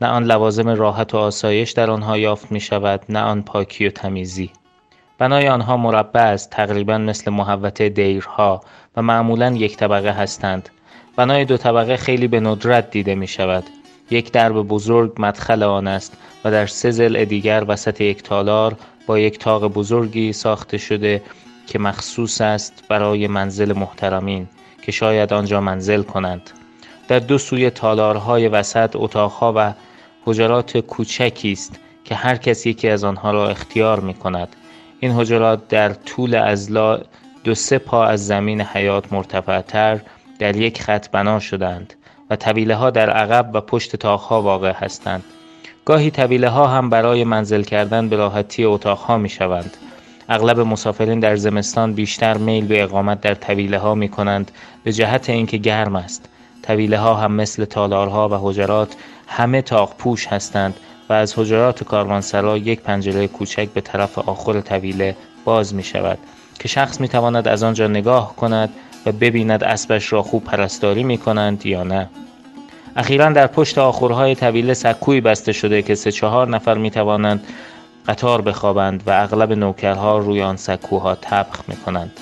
نه 0.00 0.08
آن 0.08 0.24
لوازم 0.24 0.68
راحت 0.68 1.14
و 1.14 1.18
آسایش 1.18 1.70
در 1.70 1.90
آنها 1.90 2.18
یافت 2.18 2.52
می 2.52 2.60
شود 2.60 3.00
نه 3.08 3.20
آن 3.20 3.42
پاکی 3.42 3.86
و 3.86 3.90
تمیزی. 3.90 4.50
بنای 5.18 5.48
آنها 5.48 5.76
مربع 5.76 6.20
است 6.20 6.50
تقریبا 6.50 6.98
مثل 6.98 7.30
محوطه 7.30 7.88
دیرها 7.88 8.60
و 8.96 9.02
معمولا 9.02 9.52
یک 9.52 9.76
طبقه 9.76 10.10
هستند. 10.10 10.68
بنای 11.16 11.44
دو 11.44 11.56
طبقه 11.56 11.96
خیلی 11.96 12.28
به 12.28 12.40
ندرت 12.40 12.90
دیده 12.90 13.14
می 13.14 13.26
شود 13.26 13.64
یک 14.10 14.32
درب 14.32 14.62
بزرگ 14.62 15.12
مدخل 15.18 15.62
آن 15.62 15.86
است 15.86 16.16
و 16.44 16.50
در 16.50 16.66
سه 16.66 16.90
ضلع 16.90 17.24
دیگر 17.24 17.64
وسط 17.68 18.00
یک 18.00 18.22
تالار 18.22 18.76
با 19.06 19.18
یک 19.18 19.38
تاق 19.38 19.66
بزرگی 19.66 20.32
ساخته 20.32 20.78
شده 20.78 21.22
که 21.70 21.78
مخصوص 21.78 22.40
است 22.40 22.84
برای 22.88 23.26
منزل 23.26 23.72
محترمین 23.72 24.48
که 24.82 24.92
شاید 24.92 25.32
آنجا 25.32 25.60
منزل 25.60 26.02
کنند. 26.02 26.50
در 27.08 27.18
دو 27.18 27.38
سوی 27.38 27.70
تالارهای 27.70 28.48
وسط 28.48 28.90
اتاقها 28.94 29.52
و 29.56 29.72
حجرات 30.24 30.78
کوچکی 30.78 31.52
است 31.52 31.80
که 32.04 32.14
هر 32.14 32.36
کس 32.36 32.66
یکی 32.66 32.88
از 32.88 33.04
آنها 33.04 33.30
را 33.30 33.48
اختیار 33.48 34.00
می 34.00 34.14
کند. 34.14 34.56
این 35.00 35.12
حجرات 35.12 35.68
در 35.68 35.92
طول 35.92 36.34
ازلا 36.34 37.00
دو 37.44 37.54
سه 37.54 37.78
پا 37.78 38.04
از 38.04 38.26
زمین 38.26 38.60
حیات 38.60 39.12
مرتفعتر 39.12 40.00
در 40.38 40.56
یک 40.56 40.82
خط 40.82 41.10
بنا 41.10 41.38
شدند 41.38 41.94
و 42.30 42.36
طویله 42.36 42.74
ها 42.74 42.90
در 42.90 43.10
عقب 43.10 43.50
و 43.54 43.60
پشت 43.60 43.96
تاقها 43.96 44.42
واقع 44.42 44.72
هستند. 44.72 45.24
گاهی 45.84 46.10
طویله 46.10 46.48
ها 46.48 46.66
هم 46.66 46.90
برای 46.90 47.24
منزل 47.24 47.62
کردن 47.62 48.08
به 48.08 48.16
راحتی 48.16 48.64
اتاقها 48.64 49.18
می 49.18 49.28
شوند. 49.28 49.76
اغلب 50.32 50.60
مسافرین 50.60 51.20
در 51.20 51.36
زمستان 51.36 51.92
بیشتر 51.92 52.36
میل 52.36 52.66
به 52.66 52.82
اقامت 52.82 53.20
در 53.20 53.34
طویله 53.34 53.78
ها 53.78 53.94
می 53.94 54.08
کنند 54.08 54.50
به 54.84 54.92
جهت 54.92 55.30
اینکه 55.30 55.56
گرم 55.56 55.96
است. 55.96 56.28
طویله 56.62 56.98
ها 56.98 57.14
هم 57.14 57.32
مثل 57.32 57.64
تالارها 57.64 58.28
و 58.28 58.34
حجرات 58.34 58.96
همه 59.26 59.62
تاق 59.62 59.94
پوش 59.98 60.26
هستند 60.26 60.76
و 61.08 61.12
از 61.12 61.38
حجرات 61.38 61.84
کاروانسرا 61.84 62.56
یک 62.56 62.80
پنجره 62.80 63.28
کوچک 63.28 63.68
به 63.68 63.80
طرف 63.80 64.18
آخر 64.18 64.60
طویله 64.60 65.16
باز 65.44 65.74
می 65.74 65.82
شود 65.82 66.18
که 66.58 66.68
شخص 66.68 67.00
می 67.00 67.08
تواند 67.08 67.48
از 67.48 67.62
آنجا 67.62 67.86
نگاه 67.86 68.36
کند 68.36 68.70
و 69.06 69.12
ببیند 69.12 69.64
اسبش 69.64 70.12
را 70.12 70.22
خوب 70.22 70.44
پرستاری 70.44 71.02
می 71.02 71.18
کنند 71.18 71.66
یا 71.66 71.82
نه. 71.82 72.08
اخیرا 72.96 73.30
در 73.30 73.46
پشت 73.46 73.78
آخرهای 73.78 74.34
طویله 74.34 74.74
سکوی 74.74 75.20
بسته 75.20 75.52
شده 75.52 75.82
که 75.82 75.94
سه 75.94 76.12
چهار 76.12 76.48
نفر 76.48 76.78
می 76.78 76.90
توانند 76.90 77.46
قطار 78.08 78.40
بخوابند 78.40 79.02
و 79.06 79.10
اغلب 79.10 79.52
نوکرها 79.52 80.18
روی 80.18 80.42
آن 80.42 80.56
سکوها 80.56 81.14
طبخ 81.14 81.68
می 81.68 81.76
کنند. 81.76 82.12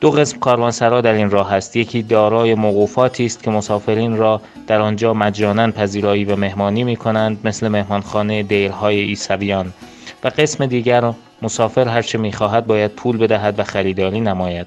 دو 0.00 0.10
قسم 0.10 0.38
کاروانسرا 0.38 1.00
در 1.00 1.12
این 1.12 1.30
راه 1.30 1.52
است. 1.52 1.76
یکی 1.76 2.02
دارای 2.02 2.54
موقوفاتی 2.54 3.26
است 3.26 3.42
که 3.42 3.50
مسافرین 3.50 4.16
را 4.16 4.40
در 4.66 4.80
آنجا 4.80 5.14
مجانا 5.14 5.70
پذیرایی 5.70 6.24
و 6.24 6.36
مهمانی 6.36 6.84
می 6.84 6.96
کنند 6.96 7.40
مثل 7.44 7.68
مهمانخانه 7.68 8.42
دیرهای 8.42 9.00
ایسویان 9.00 9.72
و 10.24 10.28
قسم 10.28 10.66
دیگر 10.66 11.12
مسافر 11.42 11.88
هرچه 11.88 12.18
می 12.18 12.32
خواهد 12.32 12.66
باید 12.66 12.90
پول 12.90 13.16
بدهد 13.16 13.58
و 13.58 13.64
خریداری 13.64 14.20
نماید. 14.20 14.66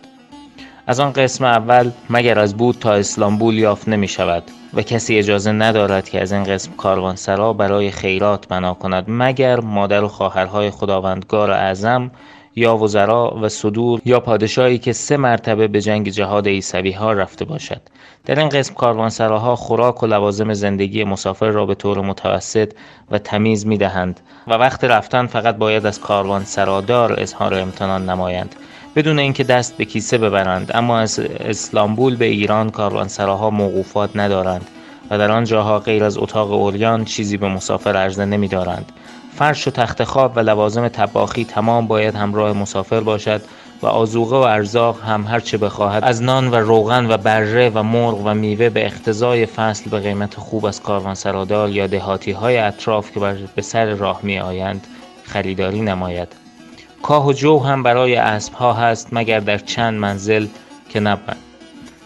از 0.87 0.99
آن 0.99 1.13
قسم 1.13 1.45
اول 1.45 1.91
مگر 2.09 2.39
از 2.39 2.57
بود 2.57 2.75
تا 2.79 2.93
اسلامبول 2.93 3.57
یافت 3.57 3.89
نمی 3.89 4.07
شود 4.07 4.43
و 4.73 4.81
کسی 4.81 5.17
اجازه 5.17 5.51
ندارد 5.51 6.09
که 6.09 6.21
از 6.21 6.31
این 6.31 6.43
قسم 6.43 6.71
کاروانسرا 6.71 7.53
برای 7.53 7.91
خیرات 7.91 8.47
بنا 8.47 8.73
کند 8.73 9.05
مگر 9.07 9.59
مادر 9.59 10.03
و 10.03 10.07
خواهرهای 10.07 10.71
خداوندگار 10.71 11.51
اعظم 11.51 12.11
یا 12.55 12.77
وزرا 12.77 13.37
و 13.41 13.49
صدور 13.49 14.01
یا 14.05 14.19
پادشاهی 14.19 14.77
که 14.77 14.93
سه 14.93 15.17
مرتبه 15.17 15.67
به 15.67 15.81
جنگ 15.81 16.09
جهاد 16.09 16.47
عیسوی 16.47 16.91
ها 16.91 17.13
رفته 17.13 17.45
باشد. 17.45 17.81
در 18.25 18.39
این 18.39 18.49
قسم 18.49 18.73
کاروانسراها 18.73 19.55
خوراک 19.55 20.03
و 20.03 20.07
لوازم 20.07 20.53
زندگی 20.53 21.03
مسافر 21.03 21.49
را 21.49 21.65
به 21.65 21.75
طور 21.75 22.01
متوسط 22.01 22.73
و 23.11 23.19
تمیز 23.19 23.67
می 23.67 23.77
دهند 23.77 24.19
و 24.47 24.53
وقت 24.53 24.83
رفتن 24.83 25.27
فقط 25.27 25.55
باید 25.55 25.85
از 25.85 25.99
کاروانسرادار 25.99 27.19
اظهار 27.19 27.53
امتنان 27.53 28.09
نمایند. 28.09 28.55
بدون 28.95 29.19
اینکه 29.19 29.43
دست 29.43 29.77
به 29.77 29.85
کیسه 29.85 30.17
ببرند 30.17 30.71
اما 30.73 30.99
از 30.99 31.19
اسلامبول 31.19 32.15
به 32.15 32.25
ایران 32.25 32.69
کاروانسراها 32.69 33.49
موقوفات 33.49 34.09
ندارند 34.15 34.67
و 35.09 35.17
در 35.17 35.31
آن 35.31 35.43
جاها 35.43 35.79
غیر 35.79 36.03
از 36.03 36.17
اتاق 36.17 36.51
اوریان 36.51 37.05
چیزی 37.05 37.37
به 37.37 37.47
مسافر 37.47 37.95
عرضه 37.95 38.25
نمی 38.25 38.47
دارند. 38.47 38.91
فرش 39.35 39.67
و 39.67 39.71
تخت 39.71 40.03
خواب 40.03 40.31
و 40.35 40.39
لوازم 40.39 40.87
طباخی 40.87 41.45
تمام 41.45 41.87
باید 41.87 42.15
همراه 42.15 42.53
مسافر 42.53 42.99
باشد 42.99 43.41
و 43.81 43.87
آزوقه 43.87 44.35
و 44.35 44.39
ارزاق 44.39 45.01
هم 45.01 45.27
هر 45.27 45.39
چه 45.39 45.57
بخواهد 45.57 46.03
از 46.03 46.23
نان 46.23 46.51
و 46.51 46.55
روغن 46.55 47.11
و 47.11 47.17
بره 47.17 47.69
و 47.69 47.83
مرغ 47.83 48.21
و 48.25 48.33
میوه 48.33 48.69
به 48.69 48.85
اقتضای 48.85 49.45
فصل 49.45 49.89
به 49.89 49.99
قیمت 49.99 50.35
خوب 50.35 50.65
از 50.65 50.81
کاروانسرادار 50.81 51.69
یا 51.69 51.87
دهاتی 51.87 52.31
های 52.31 52.57
اطراف 52.57 53.11
که 53.11 53.19
به 53.55 53.61
سر 53.61 53.85
راه 53.85 54.19
می 54.23 54.39
آیند 54.39 54.87
خریداری 55.23 55.81
نماید 55.81 56.48
کاه 57.03 57.27
و 57.27 57.33
جو 57.33 57.59
هم 57.59 57.83
برای 57.83 58.15
اسب 58.15 58.53
ها 58.53 58.73
هست 58.73 59.07
مگر 59.11 59.39
در 59.39 59.57
چند 59.57 59.99
منزل 59.99 60.47
که 60.89 60.99
نبود 60.99 61.37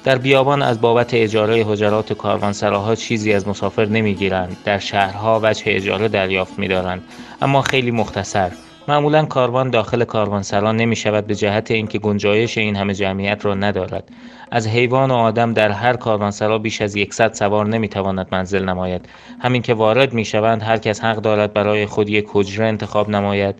در 0.04 0.18
بیابان 0.18 0.62
از 0.62 0.82
بابت 0.82 1.14
اجاره 1.14 1.64
حجرات 1.68 2.14
کاروانسراها 2.14 2.96
چیزی 2.96 3.34
از 3.34 3.48
مسافر 3.48 3.86
نمی‌گیرند. 3.86 4.58
در 4.66 4.80
شهرها 4.80 5.40
وجه 5.44 5.64
اجاره 5.66 6.08
دریافت 6.08 6.60
می‌دارند. 6.60 7.04
اما 7.42 7.62
خیلی 7.62 7.92
مختصر 7.92 8.52
معمولا 8.88 9.26
کاروان 9.26 9.70
داخل 9.70 10.04
کاروانسرا 10.04 10.72
نمی 10.72 10.96
شود 10.96 11.28
به 11.28 11.36
جهت 11.36 11.72
اینکه 11.72 12.00
گنجایش 12.00 12.58
این 12.58 12.76
همه 12.76 12.94
جمعیت 12.94 13.46
را 13.46 13.54
ندارد. 13.54 14.10
از 14.52 14.68
حیوان 14.68 15.12
و 15.12 15.14
آدم 15.14 15.54
در 15.54 15.72
هر 15.72 15.96
کاروانسرا 15.96 16.58
بیش 16.58 16.82
از 16.82 16.96
یکصد 16.96 17.34
سوار 17.34 17.68
نمی‌تواند 17.68 18.28
منزل 18.32 18.66
نماید. 18.66 19.10
همین 19.40 19.62
که 19.62 19.74
وارد 19.74 20.14
می‌شوند 20.14 20.64
هر 20.64 20.78
کس 20.78 21.04
حق 21.04 21.16
دارد 21.16 21.54
برای 21.54 21.86
خود 21.86 22.10
یک 22.10 22.26
حجره 22.34 22.68
انتخاب 22.68 23.10
نماید. 23.10 23.56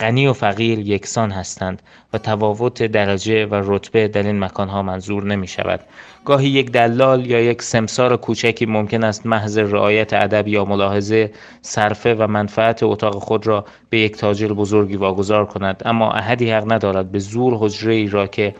غنی 0.00 0.26
و 0.26 0.32
فقیر 0.32 0.78
یکسان 0.78 1.30
هستند 1.30 1.82
و 2.12 2.18
تفاوت 2.18 2.82
درجه 2.82 3.46
و 3.46 3.62
رتبه 3.64 4.08
در 4.08 4.22
این 4.22 4.38
مکانها 4.38 4.82
منظور 4.82 5.24
نمی 5.24 5.46
شود 5.46 5.80
گاهی 6.24 6.48
یک 6.48 6.70
دلال 6.70 7.26
یا 7.26 7.40
یک 7.40 7.62
سمسار 7.62 8.16
کوچکی 8.16 8.66
ممکن 8.66 9.04
است 9.04 9.26
محض 9.26 9.58
رعایت 9.58 10.12
ادب 10.12 10.48
یا 10.48 10.64
ملاحظه 10.64 11.32
صرفه 11.62 12.14
و 12.14 12.26
منفعت 12.26 12.82
اتاق 12.82 13.14
خود 13.14 13.46
را 13.46 13.64
به 13.90 13.98
یک 13.98 14.16
تاجر 14.16 14.48
بزرگی 14.52 14.96
واگذار 14.96 15.46
کند 15.46 15.82
اما 15.84 16.12
احدی 16.12 16.50
حق 16.50 16.72
ندارد 16.72 17.12
به 17.12 17.18
زور 17.18 17.56
حجره 17.58 17.94
ای 17.94 18.06
را 18.06 18.26
که 18.26 18.54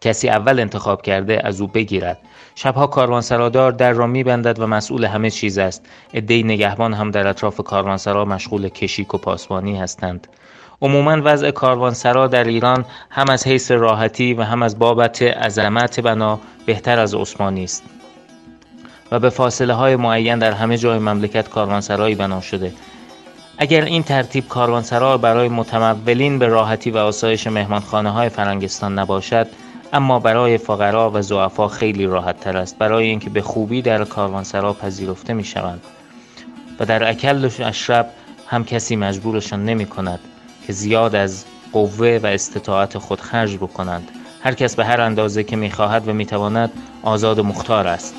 کسی 0.00 0.28
اول 0.28 0.60
انتخاب 0.60 1.02
کرده 1.02 1.40
از 1.44 1.60
او 1.60 1.66
بگیرد. 1.66 2.18
شبها 2.54 2.86
کاروانسرادار 2.86 3.72
در 3.72 3.92
را 3.92 4.06
میبندد 4.06 4.60
و 4.60 4.66
مسئول 4.66 5.04
همه 5.04 5.30
چیز 5.30 5.58
است. 5.58 5.86
عدهای 6.14 6.42
نگهبان 6.42 6.94
هم 6.94 7.10
در 7.10 7.26
اطراف 7.26 7.60
کاروانسرا 7.60 8.24
مشغول 8.24 8.68
کشیک 8.68 9.14
و 9.14 9.18
پاسبانی 9.18 9.76
هستند. 9.76 10.26
عموما 10.82 11.20
وضع 11.24 11.50
کاروانسرا 11.50 12.26
در 12.26 12.44
ایران 12.44 12.84
هم 13.10 13.30
از 13.30 13.46
حیث 13.46 13.70
راحتی 13.70 14.34
و 14.34 14.42
هم 14.42 14.62
از 14.62 14.78
بابت 14.78 15.22
عظمت 15.22 16.00
بنا 16.00 16.40
بهتر 16.66 16.98
از 16.98 17.14
عثمانی 17.14 17.64
است. 17.64 17.82
و 19.12 19.18
به 19.18 19.30
فاصله 19.30 19.74
های 19.74 19.96
معین 19.96 20.38
در 20.38 20.52
همه 20.52 20.78
جای 20.78 20.98
مملکت 20.98 21.48
کاروانسرایی 21.48 22.14
بنا 22.14 22.40
شده. 22.40 22.72
اگر 23.58 23.84
این 23.84 24.02
ترتیب 24.02 24.48
کاروانسرا 24.48 25.18
برای 25.18 25.48
متمولین 25.48 26.38
به 26.38 26.46
راحتی 26.46 26.90
و 26.90 26.96
آسایش 26.96 27.46
مهمانخانه 27.46 28.10
های 28.10 28.28
فرنگستان 28.28 28.98
نباشد 28.98 29.46
اما 29.92 30.18
برای 30.18 30.58
فقرا 30.58 31.10
و 31.10 31.22
ضعفا 31.22 31.68
خیلی 31.68 32.06
راحت 32.06 32.40
تر 32.40 32.56
است. 32.56 32.78
برای 32.78 33.06
اینکه 33.06 33.30
به 33.30 33.42
خوبی 33.42 33.82
در 33.82 34.04
کاروانسرا 34.04 34.72
پذیرفته 34.72 35.32
می 35.32 35.44
شوند 35.44 35.82
و 36.80 36.84
در 36.84 37.08
اکل 37.08 37.44
و 37.44 37.50
اشرب 37.58 38.10
هم 38.46 38.64
کسی 38.64 38.96
مجبورشان 38.96 39.64
نمی 39.64 39.86
کند 39.86 40.20
که 40.66 40.72
زیاد 40.72 41.14
از 41.14 41.44
قوه 41.72 42.20
و 42.22 42.26
استطاعت 42.26 42.98
خود 42.98 43.20
خرج 43.20 43.56
بکنند. 43.56 44.08
هر 44.42 44.54
کس 44.54 44.76
به 44.76 44.84
هر 44.84 45.00
اندازه 45.00 45.44
که 45.44 45.56
می 45.56 45.70
خواهد 45.70 46.08
و 46.08 46.12
می 46.12 46.26
تواند 46.26 46.72
آزاد 47.02 47.38
و 47.38 47.42
مختار 47.42 47.86
است. 47.86 48.14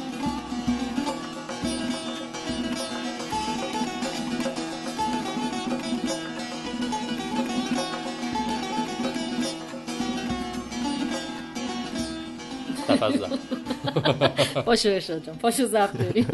پاشو 14.79 14.89
ارشاد 14.89 15.25
جان. 15.25 15.35
پاشو 15.37 15.65
زب 15.65 15.91
داریم 15.93 16.27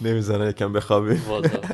نمی‌زنه 0.00 0.48
یکم 0.48 0.72
بخوابی 0.72 1.14
واضح. 1.14 1.58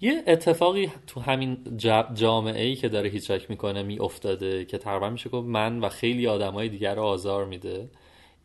یه 0.00 0.22
اتفاقی 0.26 0.90
تو 1.06 1.20
همین 1.20 1.58
جا- 1.76 2.08
جامعه 2.14 2.64
ای 2.64 2.76
که 2.76 2.88
داره 2.88 3.08
هیچاک 3.08 3.50
می‌کنه 3.50 3.82
میافتاده 3.82 4.64
که 4.64 4.78
تقریبا 4.78 5.10
میشه 5.10 5.30
گفت 5.30 5.48
من 5.48 5.80
و 5.80 5.88
خیلی 5.88 6.26
آدمای 6.26 6.68
دیگر 6.68 6.94
رو 6.94 7.02
آزار 7.02 7.44
میده. 7.44 7.88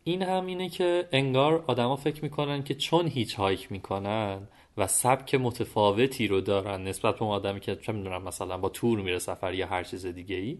این 0.04 0.22
هم 0.22 0.46
اینه 0.46 0.68
که 0.68 1.08
انگار 1.12 1.64
آدما 1.66 1.96
فکر 1.96 2.22
می‌کنن 2.22 2.62
که 2.62 2.74
چون 2.74 3.06
هیچ 3.06 3.34
هایک 3.34 3.72
می‌کنن 3.72 4.38
و 4.76 4.86
سبک 4.86 5.34
متفاوتی 5.34 6.28
رو 6.28 6.40
دارن 6.40 6.84
نسبت 6.84 7.14
به 7.14 7.22
اون 7.22 7.32
آدمی 7.32 7.60
که 7.60 7.76
چه 7.76 7.92
می‌دونم 7.92 8.22
مثلا 8.22 8.56
با 8.58 8.68
تور 8.68 9.00
میره 9.00 9.18
سفر 9.18 9.54
یا 9.54 9.66
هر 9.66 9.82
چیز 9.82 10.06
دیگه 10.06 10.36
ای 10.36 10.58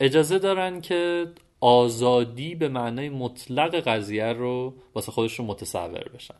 اجازه 0.00 0.38
دارن 0.38 0.80
که 0.80 1.26
آزادی 1.60 2.54
به 2.54 2.68
معنای 2.68 3.08
مطلق 3.08 3.74
قضیه 3.74 4.32
رو 4.32 4.74
واسه 4.94 5.12
خودشون 5.12 5.46
متصور 5.46 6.04
بشن. 6.14 6.34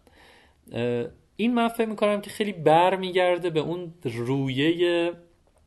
این 1.37 1.55
من 1.55 1.69
فکر 1.69 1.89
می‌کنم 1.89 2.21
که 2.21 2.31
خیلی 2.31 2.53
بر 2.53 2.97
میگرده 2.97 3.51
به 3.51 3.61
اون 3.61 3.95
رویه 4.05 5.13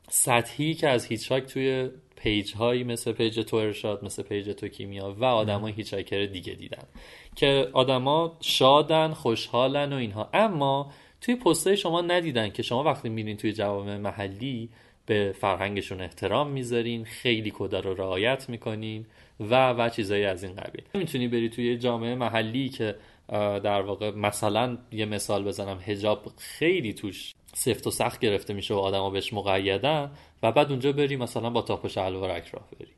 سطحی 0.10 0.74
که 0.74 0.90
از 0.90 1.06
hitchhike 1.06 1.46
توی 1.46 1.90
page 2.16 2.54
هایی 2.54 2.84
مثل 2.84 3.12
page 3.12 3.40
تو 3.40 3.58
ارشاد 3.58 4.06
مثل 4.06 4.24
page 4.24 4.50
تو 4.50 4.68
کیمیا 4.68 5.16
و 5.20 5.26
آدمای 5.26 5.74
hitchhiker 5.74 6.26
دیگه 6.26 6.54
دیدن 6.54 6.84
که 7.36 7.70
آدما 7.74 8.38
شادن 8.42 9.14
خوشحالن 9.14 9.94
و 9.94 9.96
اینها. 9.96 10.30
اما 10.34 10.92
توی 11.22 11.36
پستای 11.36 11.78
شما 11.78 12.02
ندیدن 12.02 12.50
که 12.50 12.64
شما 12.64 12.84
وقتی 12.84 13.10
میرین 13.10 13.38
توی 13.38 13.54
جوامع 13.54 13.98
محلی 13.98 14.70
به 15.06 15.36
فرهنگشون 15.40 16.02
احترام 16.02 16.50
می‌ذارین 16.50 17.06
خیلی 17.06 17.52
کدا 17.56 17.80
رو 17.80 17.94
رعایت 17.94 18.50
می‌کنین 18.50 19.06
و 19.40 19.74
و 19.74 19.90
چیزایی 19.90 20.26
از 20.26 20.44
این 20.44 20.56
قبیل. 20.56 20.84
می‌تونی 20.94 21.28
بری 21.28 21.50
توی 21.50 21.78
جامعه 21.78 22.16
محلی 22.16 22.70
که 22.70 22.96
در 23.64 23.82
واقع 23.82 24.12
مثلا 24.12 24.78
یه 24.92 25.06
مثال 25.06 25.44
بزنم 25.44 25.80
هجاب 25.86 26.32
خیلی 26.38 26.94
توش 26.94 27.34
سفت 27.54 27.88
و 27.88 27.92
سخت 27.92 28.20
گرفته 28.20 28.54
میشه 28.54 28.74
و 28.74 28.78
آدما 28.78 29.10
بهش 29.10 29.34
مقیدن 29.34 30.12
و 30.44 30.52
بعد 30.52 30.70
اونجا 30.70 30.92
بری 30.92 31.16
مثلا 31.16 31.50
با 31.50 31.62
تاپ 31.62 31.86
و 31.86 31.88
شلوارک 31.88 32.48
راه 32.48 32.70
بری. 32.80 32.92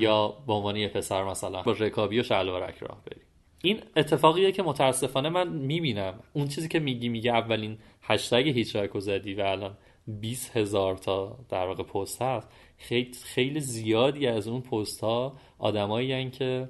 یا 0.00 0.28
به 0.46 0.52
عنوان 0.52 0.76
یه 0.76 0.88
پسر 0.88 1.24
مثلا 1.24 1.62
با 1.62 1.72
رکابی 1.72 2.20
و 2.20 2.22
شلوارک 2.22 2.78
راه 2.78 3.02
بری. 3.06 3.20
این 3.62 3.80
اتفاقیه 3.96 4.52
که 4.52 4.62
متاسفانه 4.62 5.28
من 5.28 5.48
می‌بینم. 5.48 6.20
اون 6.32 6.48
چیزی 6.48 6.68
که 6.68 6.78
میگی 6.78 7.08
میگه 7.08 7.32
اولین 7.32 7.78
هشتگ 8.02 8.48
هیچ 8.48 8.76
زدی 8.98 9.34
و 9.34 9.40
الان 9.40 9.76
20 10.08 10.56
هزار 10.56 10.96
تا 10.96 11.38
در 11.48 11.66
واقع 11.66 11.82
پست 11.82 12.22
هست. 12.22 12.48
خیلی 12.78 13.12
خیلی 13.24 13.60
زیادی 13.60 14.26
از 14.26 14.48
اون 14.48 14.60
پست 14.60 15.00
ها 15.00 15.36
آدمایی 15.58 16.30
که 16.30 16.68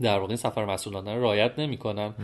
در 0.00 0.18
واقع 0.18 0.28
این 0.28 0.36
سفر 0.36 0.64
مسئولانه 0.64 1.14
رو 1.14 1.22
رعایت 1.22 1.58
نمی‌کنن 1.58 2.14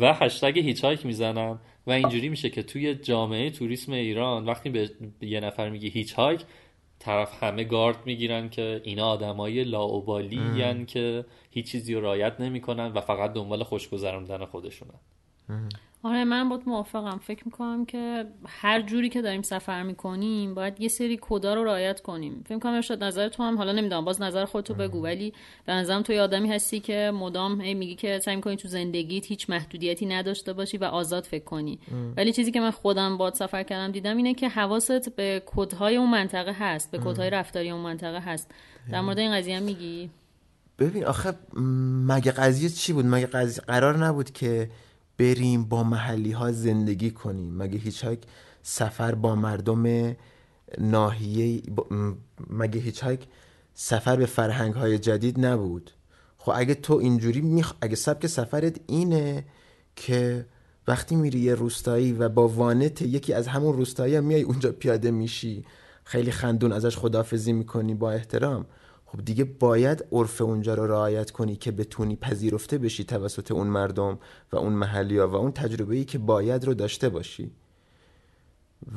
و 0.00 0.14
هشتگ 0.14 0.58
هیچ 0.58 0.84
می‌زنن 0.84 1.58
و 1.86 1.90
اینجوری 1.90 2.28
میشه 2.28 2.50
که 2.50 2.62
توی 2.62 2.94
جامعه 2.94 3.50
توریسم 3.50 3.92
ایران 3.92 4.44
وقتی 4.44 4.70
به 4.70 4.90
یه 5.20 5.40
نفر 5.40 5.70
میگی 5.70 5.88
هیچ 5.88 6.12
هایک 6.12 6.44
طرف 6.98 7.42
همه 7.42 7.64
گارد 7.64 7.96
می‌گیرن 8.06 8.48
که 8.48 8.80
اینا 8.84 9.06
آدمای 9.06 9.64
لاوبالی 9.64 10.84
که 10.84 11.24
هیچ 11.50 11.70
چیزی 11.70 11.94
رو 11.94 12.00
رعایت 12.00 12.40
نمی‌کنن 12.40 12.92
و 12.92 13.00
فقط 13.00 13.32
دنبال 13.32 13.62
خوش 13.62 13.88
گذروندن 13.88 14.44
خودشونن 14.44 15.00
آره 16.04 16.24
من 16.24 16.48
با 16.48 16.60
موافقم. 16.66 17.18
فکر 17.18 17.42
می‌کنم 17.44 17.84
که 17.84 18.24
هر 18.46 18.82
جوری 18.82 19.08
که 19.08 19.22
داریم 19.22 19.42
سفر 19.42 19.82
می‌کنیم 19.82 20.54
باید 20.54 20.80
یه 20.80 20.88
سری 20.88 21.18
کدا 21.20 21.54
رو 21.54 21.64
رعایت 21.64 22.00
کنیم. 22.00 22.44
فکر 22.48 22.58
کنم 22.58 22.80
شد 22.80 23.04
نظر 23.04 23.28
تو 23.28 23.42
هم 23.42 23.58
حالا 23.58 23.72
نمی‌دونم 23.72 24.04
باز 24.04 24.22
نظر 24.22 24.44
خودتو 24.44 24.74
بگو. 24.74 25.02
ولی 25.02 25.32
به 25.66 25.72
نظرم 25.72 26.02
تو 26.02 26.12
یه 26.12 26.22
آدمی 26.22 26.52
هستی 26.52 26.80
که 26.80 27.12
مدام 27.14 27.60
هی 27.60 27.74
میگی 27.74 27.94
که 27.94 28.18
سعی 28.18 28.36
می‌کنی 28.36 28.56
تو 28.56 28.68
زندگیت 28.68 29.26
هیچ 29.26 29.50
محدودیتی 29.50 30.06
نداشته 30.06 30.52
باشی 30.52 30.78
و 30.78 30.84
آزاد 30.84 31.24
فکر 31.24 31.44
کنی. 31.44 31.78
ولی 32.16 32.32
چیزی 32.32 32.50
که 32.50 32.60
من 32.60 32.70
خودم 32.70 33.16
باد 33.16 33.34
سفر 33.34 33.62
کردم 33.62 33.92
دیدم 33.92 34.16
اینه 34.16 34.34
که 34.34 34.48
حواست 34.48 35.16
به 35.16 35.42
کدهای 35.46 35.96
اون 35.96 36.10
منطقه 36.10 36.52
هست 36.58 36.90
به 36.90 36.98
کدهای 36.98 37.30
رفتاری 37.30 37.70
اون 37.70 37.80
منطقه 37.80 38.20
هست. 38.20 38.50
در 38.90 39.00
مورد 39.00 39.18
این 39.18 39.32
قضیه 39.32 39.56
هم 39.56 39.62
میگی؟ 39.62 40.10
ببین 40.78 41.04
آخه 41.04 41.34
مگه 42.06 42.32
قضیه 42.32 42.68
چی 42.68 42.92
بود؟ 42.92 43.06
مگه 43.06 43.26
قضیه 43.26 43.64
قرار 43.64 44.06
نبود 44.06 44.30
که 44.30 44.70
بریم 45.18 45.64
با 45.64 45.82
محلی 45.84 46.32
ها 46.32 46.52
زندگی 46.52 47.10
کنیم. 47.10 47.56
مگه 47.56 47.78
هیچ 47.78 48.04
سفر 48.62 49.14
با 49.14 49.34
مردم 49.34 50.14
ناحیه 50.78 51.62
مگه 52.50 52.80
هیچ 52.80 53.04
سفر 53.74 54.16
به 54.16 54.26
فرهنگ 54.26 54.74
های 54.74 54.98
جدید 54.98 55.46
نبود؟ 55.46 55.90
خب 56.38 56.52
اگه 56.54 56.74
تو 56.74 56.94
اینجوری 56.94 57.40
میخ... 57.40 57.72
اگه 57.80 57.96
سبک 57.96 58.26
سفرت 58.26 58.80
اینه 58.86 59.44
که 59.96 60.46
وقتی 60.88 61.16
میری 61.16 61.38
یه 61.38 61.54
روستایی 61.54 62.12
و 62.12 62.28
با 62.28 62.48
وانت 62.48 63.02
یکی 63.02 63.32
از 63.32 63.46
همون 63.46 63.76
روستایی 63.76 64.16
هم 64.16 64.24
میای 64.24 64.42
اونجا 64.42 64.72
پیاده 64.72 65.10
میشی 65.10 65.64
خیلی 66.04 66.30
خندون 66.30 66.72
ازش 66.72 66.96
خدافزی 66.96 67.52
می‌کنی 67.52 67.94
با 67.94 68.12
احترام. 68.12 68.66
خب 69.12 69.24
دیگه 69.24 69.44
باید 69.44 70.04
عرف 70.12 70.40
اونجا 70.40 70.74
رو 70.74 70.86
رعایت 70.86 71.30
کنی 71.30 71.56
که 71.56 71.70
بتونی 71.70 72.16
پذیرفته 72.16 72.78
بشی 72.78 73.04
توسط 73.04 73.52
اون 73.52 73.66
مردم 73.66 74.18
و 74.52 74.56
اون 74.56 74.72
محلی 74.72 75.18
ها 75.18 75.28
و 75.28 75.34
اون 75.34 75.52
تجربه 75.52 75.96
ای 75.96 76.04
که 76.04 76.18
باید 76.18 76.64
رو 76.64 76.74
داشته 76.74 77.08
باشی. 77.08 77.50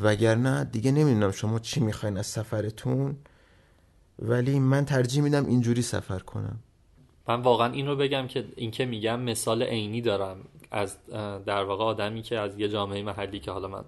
وگرنه 0.02 0.64
دیگه 0.64 0.92
نمی‌دونم 0.92 1.32
شما 1.32 1.60
چی 1.60 1.80
می‌خواین 1.80 2.18
از 2.18 2.26
سفرتون 2.26 3.16
ولی 4.20 4.60
من 4.60 4.86
ترجیح 4.86 5.24
میدم 5.24 5.46
اینجوری 5.46 5.82
سفر 5.82 6.20
کنم. 6.20 6.60
من 7.28 7.42
واقعا 7.42 7.72
این 7.72 7.88
رو 7.88 7.96
بگم 7.96 8.28
که 8.28 8.46
این 8.56 8.72
که 8.72 8.86
میگم 8.86 9.20
مثال 9.20 9.64
عینی 9.64 10.02
دارم. 10.02 10.38
از 10.72 10.98
در 11.46 11.64
واقع 11.64 11.84
آدمی 11.84 12.22
که 12.22 12.40
از 12.40 12.60
یه 12.60 12.70
جامعه 12.70 13.04
محلی 13.04 13.40
که 13.40 13.52
حالا 13.52 13.68
من 13.68 13.86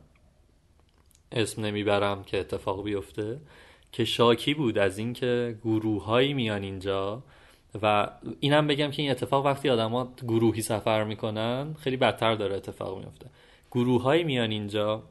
اسم 1.32 1.66
نمی‌برم 1.66 2.24
که 2.24 2.40
اتفاق 2.40 2.84
بیفته 2.84 3.40
که 3.98 4.06
شاکی 4.06 4.54
بود 4.54 4.78
از 4.78 4.98
اینکه 4.98 5.58
گروههایی 5.64 6.34
میان 6.34 6.64
اینجا 6.64 7.24
و 7.82 8.10
اینم 8.40 8.68
بگم 8.68 8.92
که 8.92 9.02
این 9.02 9.12
اتفاق 9.12 9.46
وقتی 9.46 9.70
آدما 9.70 10.14
گروهی 10.24 10.62
سفر 10.62 11.04
می‌کنن 11.04 11.76
خیلی 11.80 11.98
بدتر 11.98 12.36
داره 12.36 12.56
اتفاق 12.56 12.98
میفته 12.98 13.30
گروههایی 13.72 14.24
میان 14.24 14.52
اینجا 14.52 15.04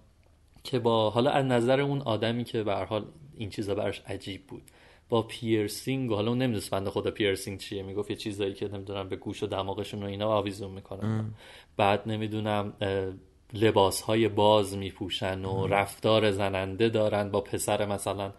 که 0.64 0.78
با 0.78 1.10
حالا 1.10 1.30
از 1.30 1.44
نظر 1.44 1.80
اون 1.80 2.00
آدمی 2.00 2.44
که 2.44 2.62
به 2.62 2.74
حال 2.74 3.04
این 3.36 3.50
چیزا 3.50 3.74
براش 3.74 4.02
عجیب 4.06 4.46
بود. 4.46 4.62
با 5.08 5.22
پیرسینگ 5.22 6.10
و 6.10 6.14
حالا 6.14 6.28
اون 6.28 6.38
نمی‌دونست 6.38 6.70
بنده 6.70 6.90
خدا 6.90 7.10
پیرسینگ 7.10 7.58
چیه 7.58 7.82
می‌گفت 7.82 8.10
یه 8.10 8.16
چیزایی 8.16 8.54
که 8.54 8.68
نمی‌دونم 8.68 9.08
به 9.08 9.16
گوش 9.16 9.42
و 9.42 9.46
دماغشون 9.46 10.02
و 10.02 10.06
اینا 10.06 10.28
آویزون 10.28 10.70
می‌کنن. 10.70 11.34
بعد 11.76 12.08
نمی‌دونم 12.08 12.72
لباس 13.52 14.00
های 14.00 14.28
باز 14.28 14.76
میپوشن 14.76 15.44
و 15.44 15.66
رفتار 15.66 16.30
زننده 16.30 16.88
دارن 16.88 17.30
با 17.30 17.40
پسر 17.40 17.86
مثلا 17.86 18.32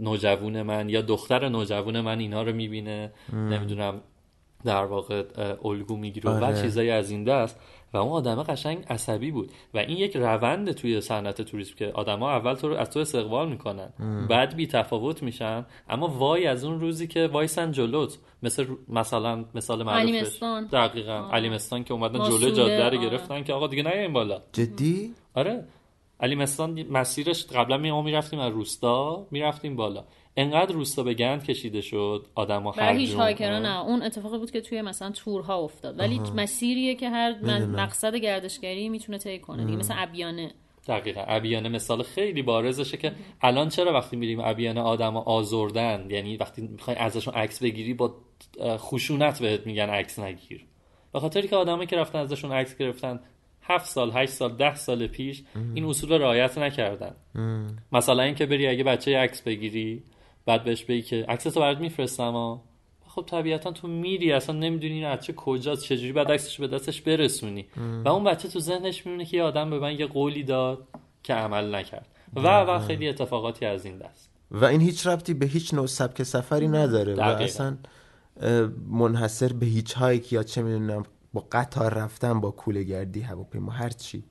نوجوون 0.00 0.62
من 0.62 0.88
یا 0.88 1.00
دختر 1.00 1.48
نوجوون 1.48 2.00
من 2.00 2.18
اینا 2.18 2.42
رو 2.42 2.52
می‌بینه. 2.52 3.12
نمی‌دونم 3.32 4.00
در 4.64 4.84
واقع 4.84 5.24
الگو 5.64 5.96
می‌گیره 5.96 6.30
و 6.30 6.44
آره. 6.44 6.62
چیزایی 6.62 6.90
از 6.90 7.10
این 7.10 7.24
دست. 7.24 7.60
و 7.92 7.96
اون 7.96 8.12
آدمه 8.12 8.42
قشنگ 8.42 8.84
عصبی 8.90 9.30
بود. 9.30 9.50
و 9.74 9.78
این 9.78 9.96
یک 9.98 10.16
روند 10.16 10.72
توی 10.72 11.00
صنعت 11.00 11.42
توریسم 11.42 11.74
که 11.76 11.90
آدما 11.94 12.30
اول 12.30 12.54
تو 12.54 12.68
رو 12.68 12.76
از 12.76 12.90
تو 12.90 13.00
استقبال 13.00 13.48
می‌کنن. 13.48 13.92
بعد 14.28 14.56
بی 14.56 14.66
تفاوت 14.66 15.22
میشن. 15.22 15.66
اما 15.88 16.08
وای 16.08 16.46
از 16.46 16.64
اون 16.64 16.80
روزی 16.80 17.06
که 17.06 17.26
وایسن 17.26 17.72
جلوت. 17.72 18.18
مثل 18.42 18.66
مثلا 18.88 19.44
مثال 19.54 19.82
معروفش 19.82 20.08
علیمستان. 20.08 20.66
دقیقا. 20.66 21.28
علیمستان 21.32 21.84
که 21.84 21.94
اومدن 21.94 22.18
جلو 22.18 22.50
جاده 22.50 22.88
رو. 22.88 22.98
گرفتن 22.98 23.42
که 23.42 23.52
آقا 23.52 23.66
دیگه 23.66 23.82
نیاین 23.82 24.12
بالا. 24.12 24.42
جدی؟ 24.52 25.14
آره. 25.34 25.64
علیمستان 26.20 26.82
مسیرش 26.82 27.46
قبلا 27.46 27.76
می 27.76 27.90
ما 27.90 28.02
می‌رفتیم 28.02 28.38
از 28.38 28.52
روستا 28.52 29.26
می‌رفتیم 29.30 29.76
بالا. 29.76 30.04
انقدر 30.36 30.72
روستا 30.72 31.02
به 31.02 31.14
گند 31.14 31.44
کشیده 31.44 31.80
شد 31.80 32.26
آدما 32.34 32.70
هر 32.70 32.92
هیچ. 32.92 33.14
هایکرا 33.14 33.58
نه. 33.58 33.80
اون 33.80 34.02
اتفاقی 34.02 34.38
بود 34.38 34.50
که 34.50 34.60
توی 34.60 34.82
مثلا 34.82 35.10
تورها 35.10 35.56
افتاد. 35.56 35.98
ولی 35.98 36.20
مسیریه 36.36 36.94
که 36.94 37.10
هر. 37.10 37.34
مقصد 37.66 38.14
گردشگری 38.14 38.88
می‌تونه 38.88 39.18
طی 39.18 39.38
کنه 39.38 39.64
دیگه. 39.64 39.78
مثل 39.78 39.94
ابیانه. 39.96 40.50
دقیقا. 40.88 41.24
ابیانه 41.26 41.68
مثال 41.68 42.02
خیلی 42.02 42.42
بارزشه 42.42 42.96
که 42.96 43.12
الان 43.42 43.68
چرا 43.68 43.92
وقتی 43.92 44.16
میریم 44.16 44.40
ابیانه 44.40 44.80
آدما 44.80 45.20
آزردن؟ 45.20 46.06
یعنی 46.10 46.36
وقتی 46.36 46.62
می‌خوای 46.62 46.96
ازشون 46.96 47.34
عکس 47.34 47.62
بگیری 47.62 47.94
با 47.94 48.14
خشونت 48.62 49.42
بهت 49.42 49.66
میگن 49.66 49.90
عکس 49.90 50.18
نگیر. 50.18 50.66
به 51.12 51.20
خاطری 51.20 51.48
که 51.48 51.56
آدمایی 51.56 51.86
که 51.86 51.96
رفتن 51.96 52.18
ازشون 52.18 52.52
عکس 52.52 52.76
گرفتن 52.76 53.20
هفت 53.68 53.86
سال 53.86 54.10
هشت 54.14 54.32
سال 54.32 54.56
ده 54.56 54.74
سال 54.74 55.06
پیش 55.06 55.42
این 55.74 55.84
اصول 55.84 56.12
رو 56.12 56.18
رعایت 56.18 56.58
نکردن. 56.58 57.14
مثلا 57.92 58.22
اینکه 58.22 58.46
بری 58.46 58.66
اگه 58.66 58.84
بچه 58.84 59.18
عکس 59.18 59.42
بگیری 59.42 60.02
بعد 60.46 60.64
بهش 60.64 60.84
بگی 60.84 61.02
که 61.02 61.24
عکس 61.28 61.44
تو 61.44 61.60
برات 61.60 61.78
میفرستم 61.78 62.60
خب 63.06 63.24
طبیعتا 63.26 63.72
تو 63.72 63.88
میری 63.88 64.32
اصلا 64.32 64.56
نمی‌دونی 64.56 64.92
این 65.04 65.12
بچه 65.12 65.32
کجاست 65.32 65.84
چجوری 65.84 66.12
بعد 66.12 66.32
عکسش 66.32 66.60
به 66.60 66.68
دستش 66.68 67.00
برسونی. 67.00 67.66
و 68.04 68.08
اون 68.08 68.24
بچه 68.24 68.48
تو 68.48 68.60
ذهنش 68.60 69.06
میمونه 69.06 69.24
که 69.24 69.36
یه 69.36 69.42
آدم 69.42 69.70
به 69.70 69.78
من 69.78 69.98
یه 69.98 70.06
قولی 70.06 70.42
داد 70.42 70.88
که 71.22 71.34
عمل 71.34 71.74
نکرد. 71.74 72.06
و 72.36 72.40
و 72.40 72.78
خیلی 72.78 73.08
اتفاقاتی 73.08 73.66
از 73.66 73.84
این 73.84 73.98
دست. 73.98 74.30
و 74.50 74.64
این 74.64 74.80
هیچ 74.80 75.06
ربطی 75.06 75.34
به 75.34 75.46
هیچ 75.46 75.74
نوع 75.74 75.86
سبک 75.86 76.22
سفری 76.22 76.68
نداره 76.68 77.12
و 77.12 77.16
دقیقاً. 77.16 77.44
اصلا 77.44 77.76
اه، 78.40 78.68
منحصر 78.90 79.52
به 79.52 79.66
هیچ 79.66 79.92
هایک 79.92 80.32
یا 80.32 80.42
چه 80.42 80.62
می‌دونم 80.62 81.02
با 81.32 81.46
قطار 81.52 81.94
رفتن 81.94 82.40
با 82.40 82.50
کوله 82.50 82.82
گردی 82.82 83.20
هواپیما 83.20 83.72
هر 83.72 83.88
چی 83.88 84.24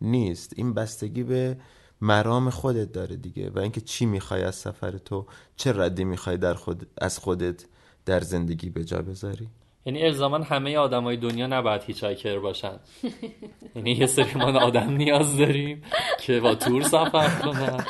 نیست. 0.00 0.52
این 0.56 0.74
بستگی 0.74 1.22
به 1.22 1.56
مرام 2.00 2.50
خودت 2.50 2.92
داره 2.92 3.16
دیگه. 3.16 3.50
و 3.50 3.58
اینکه 3.58 3.80
چی 3.80 4.06
می‌خوای 4.06 4.42
از 4.42 4.54
سفر 4.54 4.90
تو 4.90 5.26
چه 5.56 5.72
ردی 5.72 6.04
می‌خوای 6.04 6.36
در 6.36 6.54
خود 6.54 6.86
از 6.98 7.18
خودت 7.18 7.64
در 8.06 8.20
زندگی 8.20 8.70
به 8.70 8.84
جا 8.84 9.02
بذاری؟ 9.02 9.48
یعنی 9.86 10.02
الزاما 10.02 10.38
همه 10.38 10.76
آدمای 10.76 11.16
دنیا 11.16 11.46
نباید 11.46 11.82
هیچایکر 11.82 12.38
باشن. 12.38 12.76
یعنی 13.76 13.92
یه 13.92 14.06
سری 14.06 14.34
ما 14.34 14.60
آدم 14.60 14.90
نیاز 14.90 15.36
داریم 15.36 15.82
که 16.20 16.40
با 16.40 16.54
تور 16.54 16.82
سفر 16.82 17.40
کنن. 17.42 17.84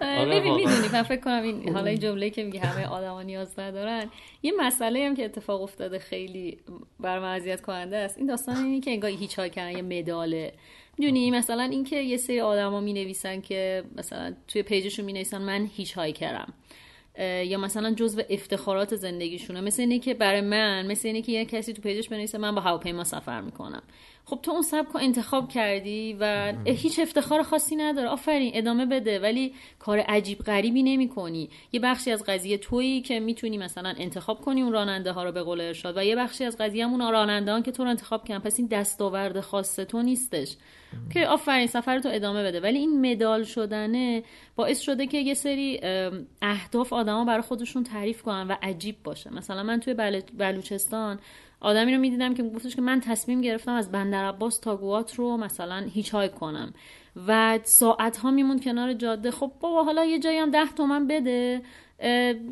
ببین 0.00 0.44
واقعا. 0.44 0.66
می‌دونی 0.66 0.88
من 0.92 1.02
فکر 1.02 1.20
کنم 1.20 1.42
این 1.42 1.74
حالا 1.74 1.86
این 1.86 1.98
جمله 1.98 2.30
که 2.30 2.44
میگه 2.44 2.60
همه 2.60 2.86
آدما 2.86 3.22
نیاز 3.22 3.58
ندارن 3.58 4.10
یه 4.42 4.52
مسئله 4.58 5.06
هم 5.06 5.14
که 5.14 5.24
اتفاق 5.24 5.62
افتاده 5.62 5.98
خیلی 5.98 6.58
بر 7.00 7.18
من 7.18 7.34
اذیت 7.34 7.60
کننده 7.60 7.96
است. 7.96 8.18
این 8.18 8.26
داستان 8.26 8.56
اینه 8.56 8.80
که 8.80 8.90
انگار 8.90 9.10
hitch 9.10 9.36
کردن 9.36 9.76
یه 9.76 9.82
مداله. 9.82 10.52
می‌دونی 10.98 11.30
مثلا 11.30 11.62
اینکه 11.62 11.96
یه 11.96 12.16
سری 12.16 12.40
آدما 12.40 12.80
می 12.80 12.92
نویسن 12.92 13.40
که 13.40 13.84
مثلا 13.96 14.34
توی 14.48 14.62
page 14.62 14.83
شون 14.83 15.04
می 15.04 15.12
نویسن 15.12 15.42
من 15.42 15.70
هیچ 15.76 15.92
های 15.92 16.12
کردم 16.12 16.52
یا 17.44 17.58
مثلا 17.58 17.94
جزو 17.94 18.22
افتخارات 18.30 18.96
زندگیشونه. 18.96 19.60
مثل 19.60 19.82
اینه 19.82 19.98
که 19.98 20.14
برای 20.14 20.40
من 20.40 20.86
مثل 20.86 21.08
اینه 21.08 21.22
که 21.22 21.32
یه 21.32 21.44
کسی 21.44 21.72
تو 21.72 21.82
page 21.82 21.99
ش 21.99 22.08
بنویسه 22.08 22.38
من 22.38 22.54
با 22.54 22.60
هواپیما 22.60 23.04
سفر 23.04 23.40
می‌کنم. 23.40 23.82
خب 24.26 24.38
تو 24.42 24.50
اون 24.50 24.62
سبک 24.62 24.88
رو 24.88 25.00
انتخاب 25.00 25.48
کردی 25.48 26.16
و 26.20 26.52
هیچ 26.66 26.98
افتخار 26.98 27.42
خاصی 27.42 27.76
نداره. 27.76 28.08
آفرین 28.08 28.50
ادامه 28.54 28.86
بده. 28.86 29.18
ولی 29.18 29.54
کار 29.78 29.98
عجیب 29.98 30.38
غریبی 30.38 30.82
نمی 30.82 31.08
کنی 31.08 31.48
یه 31.72 31.80
بخشی 31.80 32.10
از 32.10 32.24
قضیه 32.24 32.58
تویی 32.58 33.00
که 33.00 33.20
می‌تونی 33.20 33.58
مثلا 33.58 33.94
انتخاب 33.98 34.40
کنی 34.40 34.62
اون 34.62 34.72
راننده 34.72 35.12
ها 35.12 35.24
رو 35.24 35.32
به 35.32 35.42
قول 35.42 35.60
ارشاد 35.60 35.96
و 35.96 36.04
یه 36.04 36.16
بخشی 36.16 36.44
از 36.44 36.56
قضیه 36.58 36.84
همون 36.84 37.12
راننده 37.12 37.52
هان 37.52 37.62
که 37.62 37.72
تو 37.72 37.84
رو 37.84 37.90
انتخاب 37.90 38.24
کردن. 38.24 38.40
پس 38.40 38.58
این 38.58 38.68
دستاورد 38.68 39.40
خاص 39.40 39.76
تو 39.76 40.02
نیستش. 40.02 40.56
که 41.12 41.26
آفرین 41.26 41.66
سفر 41.66 41.98
تو 41.98 42.08
ادامه 42.12 42.44
بده. 42.44 42.60
ولی 42.60 42.78
این 42.78 43.12
مدال 43.12 43.44
شدنه 43.44 44.22
باعث 44.56 44.80
شده 44.80 45.06
که 45.06 45.18
یه 45.18 45.34
سری 45.34 45.80
اهداف 46.42 46.92
آدما 46.92 47.24
برای 47.24 47.42
خودشون 47.42 47.84
تعریف 47.84 48.22
کنن 48.22 48.48
و 48.48 48.56
عجیب 48.62 48.96
باشه. 49.04 49.34
مثلا 49.34 49.62
من 49.62 49.80
توی 49.80 49.94
بل... 49.94 50.20
بلوچستان 50.38 51.18
آدمی 51.64 51.94
رو 51.94 52.00
می‌دیدم 52.00 52.34
که 52.34 52.42
گفتش 52.42 52.76
که 52.76 52.82
من 52.82 53.00
تصمیم 53.00 53.40
گرفتم 53.40 53.72
از 53.72 53.92
بندر 53.92 54.24
عباس 54.24 54.58
تا 54.58 54.76
گواتر 54.76 55.14
رو 55.14 55.36
مثلا 55.36 55.86
هیچ 55.94 56.10
های 56.10 56.28
کنم. 56.28 56.72
و 57.26 57.58
ساعت 57.62 58.16
ها 58.16 58.30
میموند 58.30 58.64
کنار 58.64 58.92
جاده. 58.92 59.30
خب 59.30 59.52
بابا 59.60 59.84
حالا 59.84 60.04
یه 60.04 60.18
جایی 60.18 60.38
هم 60.38 60.50
ده 60.50 60.72
تومن 60.76 61.06
بده. 61.06 61.62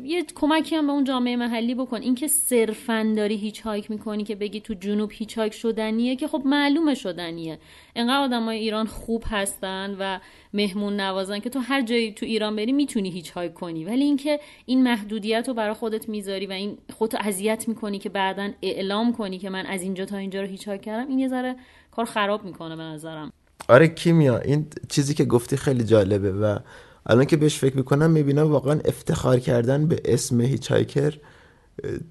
یه 0.03 0.25
کمکی 0.35 0.75
هم 0.75 0.87
به 0.87 0.93
اون 0.93 1.03
جامعه 1.03 1.35
محلی 1.35 1.75
بکن. 1.75 2.01
اینکه 2.01 2.27
صرفا 2.27 3.13
داری 3.15 3.35
hitchhike 3.35 3.91
می‌کنی 3.91 4.23
که 4.23 4.35
بگی 4.35 4.59
تو 4.59 4.73
جنوب 4.73 5.11
hitchhike 5.13 5.53
شدنیه 5.53 6.15
که 6.15 6.27
خب 6.27 6.41
معلومه 6.45 6.95
شدنیه. 6.95 7.59
انقدر 7.95 8.23
آدمای 8.23 8.57
ایران 8.57 8.85
خوب 8.85 9.23
هستن 9.27 9.95
و 9.99 10.19
مهمون 10.53 10.99
نوازن 10.99 11.39
که 11.39 11.49
تو 11.49 11.59
هر 11.59 11.81
جایی 11.81 12.11
تو 12.11 12.25
ایران 12.25 12.55
بری 12.55 12.71
می‌تونی 12.71 13.09
hitchhike 13.09 13.53
کنی. 13.53 13.85
ولی 13.85 14.03
اینکه 14.03 14.39
این 14.65 14.83
محدودیت 14.83 15.47
رو 15.47 15.53
برای 15.53 15.73
خودت 15.73 16.09
می‌ذاری 16.09 16.45
و 16.45 16.51
این 16.51 16.77
خودتو 16.93 17.17
اذیت 17.21 17.67
می‌کنی 17.67 17.99
که 17.99 18.09
بعدا 18.09 18.49
اعلام 18.61 19.13
کنی 19.13 19.37
که 19.37 19.49
من 19.49 19.65
از 19.65 19.81
اینجا 19.81 20.05
تا 20.05 20.17
اینجا 20.17 20.41
رو 20.41 20.47
hitchhike 20.47 20.81
کردم 20.81 21.07
این 21.07 21.19
یه 21.19 21.27
ذره 21.27 21.55
کار 21.91 22.05
خراب 22.05 22.45
می‌کنه 22.45 22.75
به 22.75 22.83
نظرم. 22.83 23.31
آره 23.69 23.87
کیمیا 23.87 24.37
این 24.37 24.67
چیزی 24.89 25.13
که 25.13 25.25
گفتی 25.25 25.57
خیلی 25.57 25.83
جالبه 25.83 26.31
و 26.31 26.59
الان 27.05 27.25
که 27.25 27.37
بهش 27.37 27.57
فکر 27.57 27.77
می‌کنم 27.77 28.11
می‌بینم 28.11 28.51
واقعا 28.51 28.79
افتخار 28.85 29.39
کردن 29.39 29.87
به 29.87 30.01
اسم 30.05 30.41
هیچ 30.41 30.73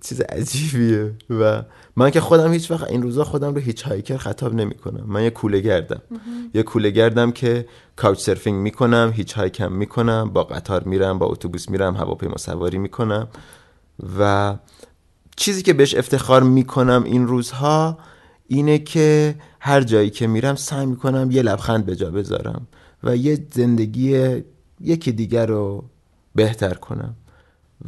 چیز 0.00 0.20
عجیبیه. 0.20 1.12
و 1.30 1.62
من 1.96 2.10
که 2.10 2.20
خودم 2.20 2.52
هیچ 2.52 2.70
وقت 2.70 2.90
این 2.90 3.02
روزا 3.02 3.24
خودم 3.24 3.54
رو 3.54 3.60
هیچ 3.60 3.82
هایکر 3.82 4.16
خطاب 4.16 4.54
نمی‌کنم. 4.54 5.04
من 5.06 5.22
یه 5.22 5.30
کوله 5.30 5.60
گردم. 5.60 6.02
یه 6.54 6.62
کوله 6.62 6.90
گردم 6.90 7.32
که 7.32 7.66
کاوچ 7.96 8.18
سرفینگ 8.18 8.58
می‌کنم 8.58 9.12
هیچ 9.14 9.32
هایکم 9.32 9.72
می‌کنم 9.72 10.30
با 10.32 10.44
قطار 10.44 10.84
میرم 10.84 11.18
با 11.18 11.26
اتوبوس 11.26 11.68
میرم 11.68 11.96
هواپیما 11.96 12.36
سواری 12.36 12.78
می‌کنم. 12.78 13.28
و 14.18 14.56
چیزی 15.36 15.62
که 15.62 15.72
بهش 15.72 15.94
افتخار 15.94 16.42
می‌کنم 16.42 17.04
این 17.06 17.26
روزها 17.26 17.98
اینه 18.48 18.78
که 18.78 19.34
هر 19.60 19.80
جایی 19.80 20.10
که 20.10 20.26
میرم 20.26 20.54
سعی 20.54 20.86
می‌کنم 20.86 21.30
یه 21.30 21.42
لبخند 21.42 21.86
به 21.86 21.96
جا 21.96 22.10
بذارم 22.10 22.66
و 23.04 23.16
یه 23.16 23.46
زندگی 23.54 24.42
یکی 24.82 25.12
دیگر 25.12 25.46
رو 25.46 25.84
بهتر 26.34 26.74
کنم. 26.74 27.16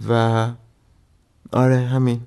و 0.08 0.50
آره 1.52 1.76
همین. 1.78 2.20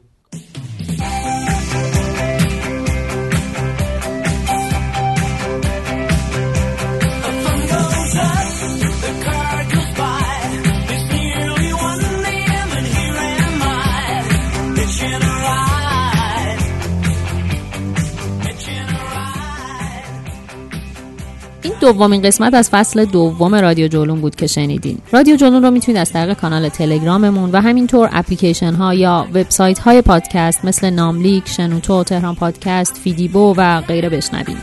دومین 21.82 22.22
قسمت 22.22 22.54
از 22.54 22.70
فصل 22.70 23.06
دوم 23.06 23.56
رادیو 23.56 23.88
جولون 23.88 24.22
بود 24.22 24.36
که 24.36 24.48
شنیدین. 24.48 24.98
رادیو 25.12 25.36
جولون 25.36 25.64
رو 25.64 25.72
می‌تونید 25.72 26.02
از 26.02 26.12
طریق 26.14 26.34
کانال 26.34 26.70
تلگراممون 26.70 27.52
و 27.52 27.62
همینطور 27.62 28.10
اپلیکیشن 28.12 28.74
ها 28.74 28.94
یا 28.94 29.28
وبسایت 29.34 29.80
های 29.80 30.02
پادکست 30.02 30.66
مثل 30.66 30.90
ناملیک، 30.90 31.48
شنوتو، 31.50 32.04
تهران 32.04 32.36
پادکست، 32.36 32.98
فیدیبو 32.98 33.54
و 33.58 33.82
غیره 33.82 34.10
بشنوید. 34.10 34.58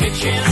Kitchen 0.00 0.51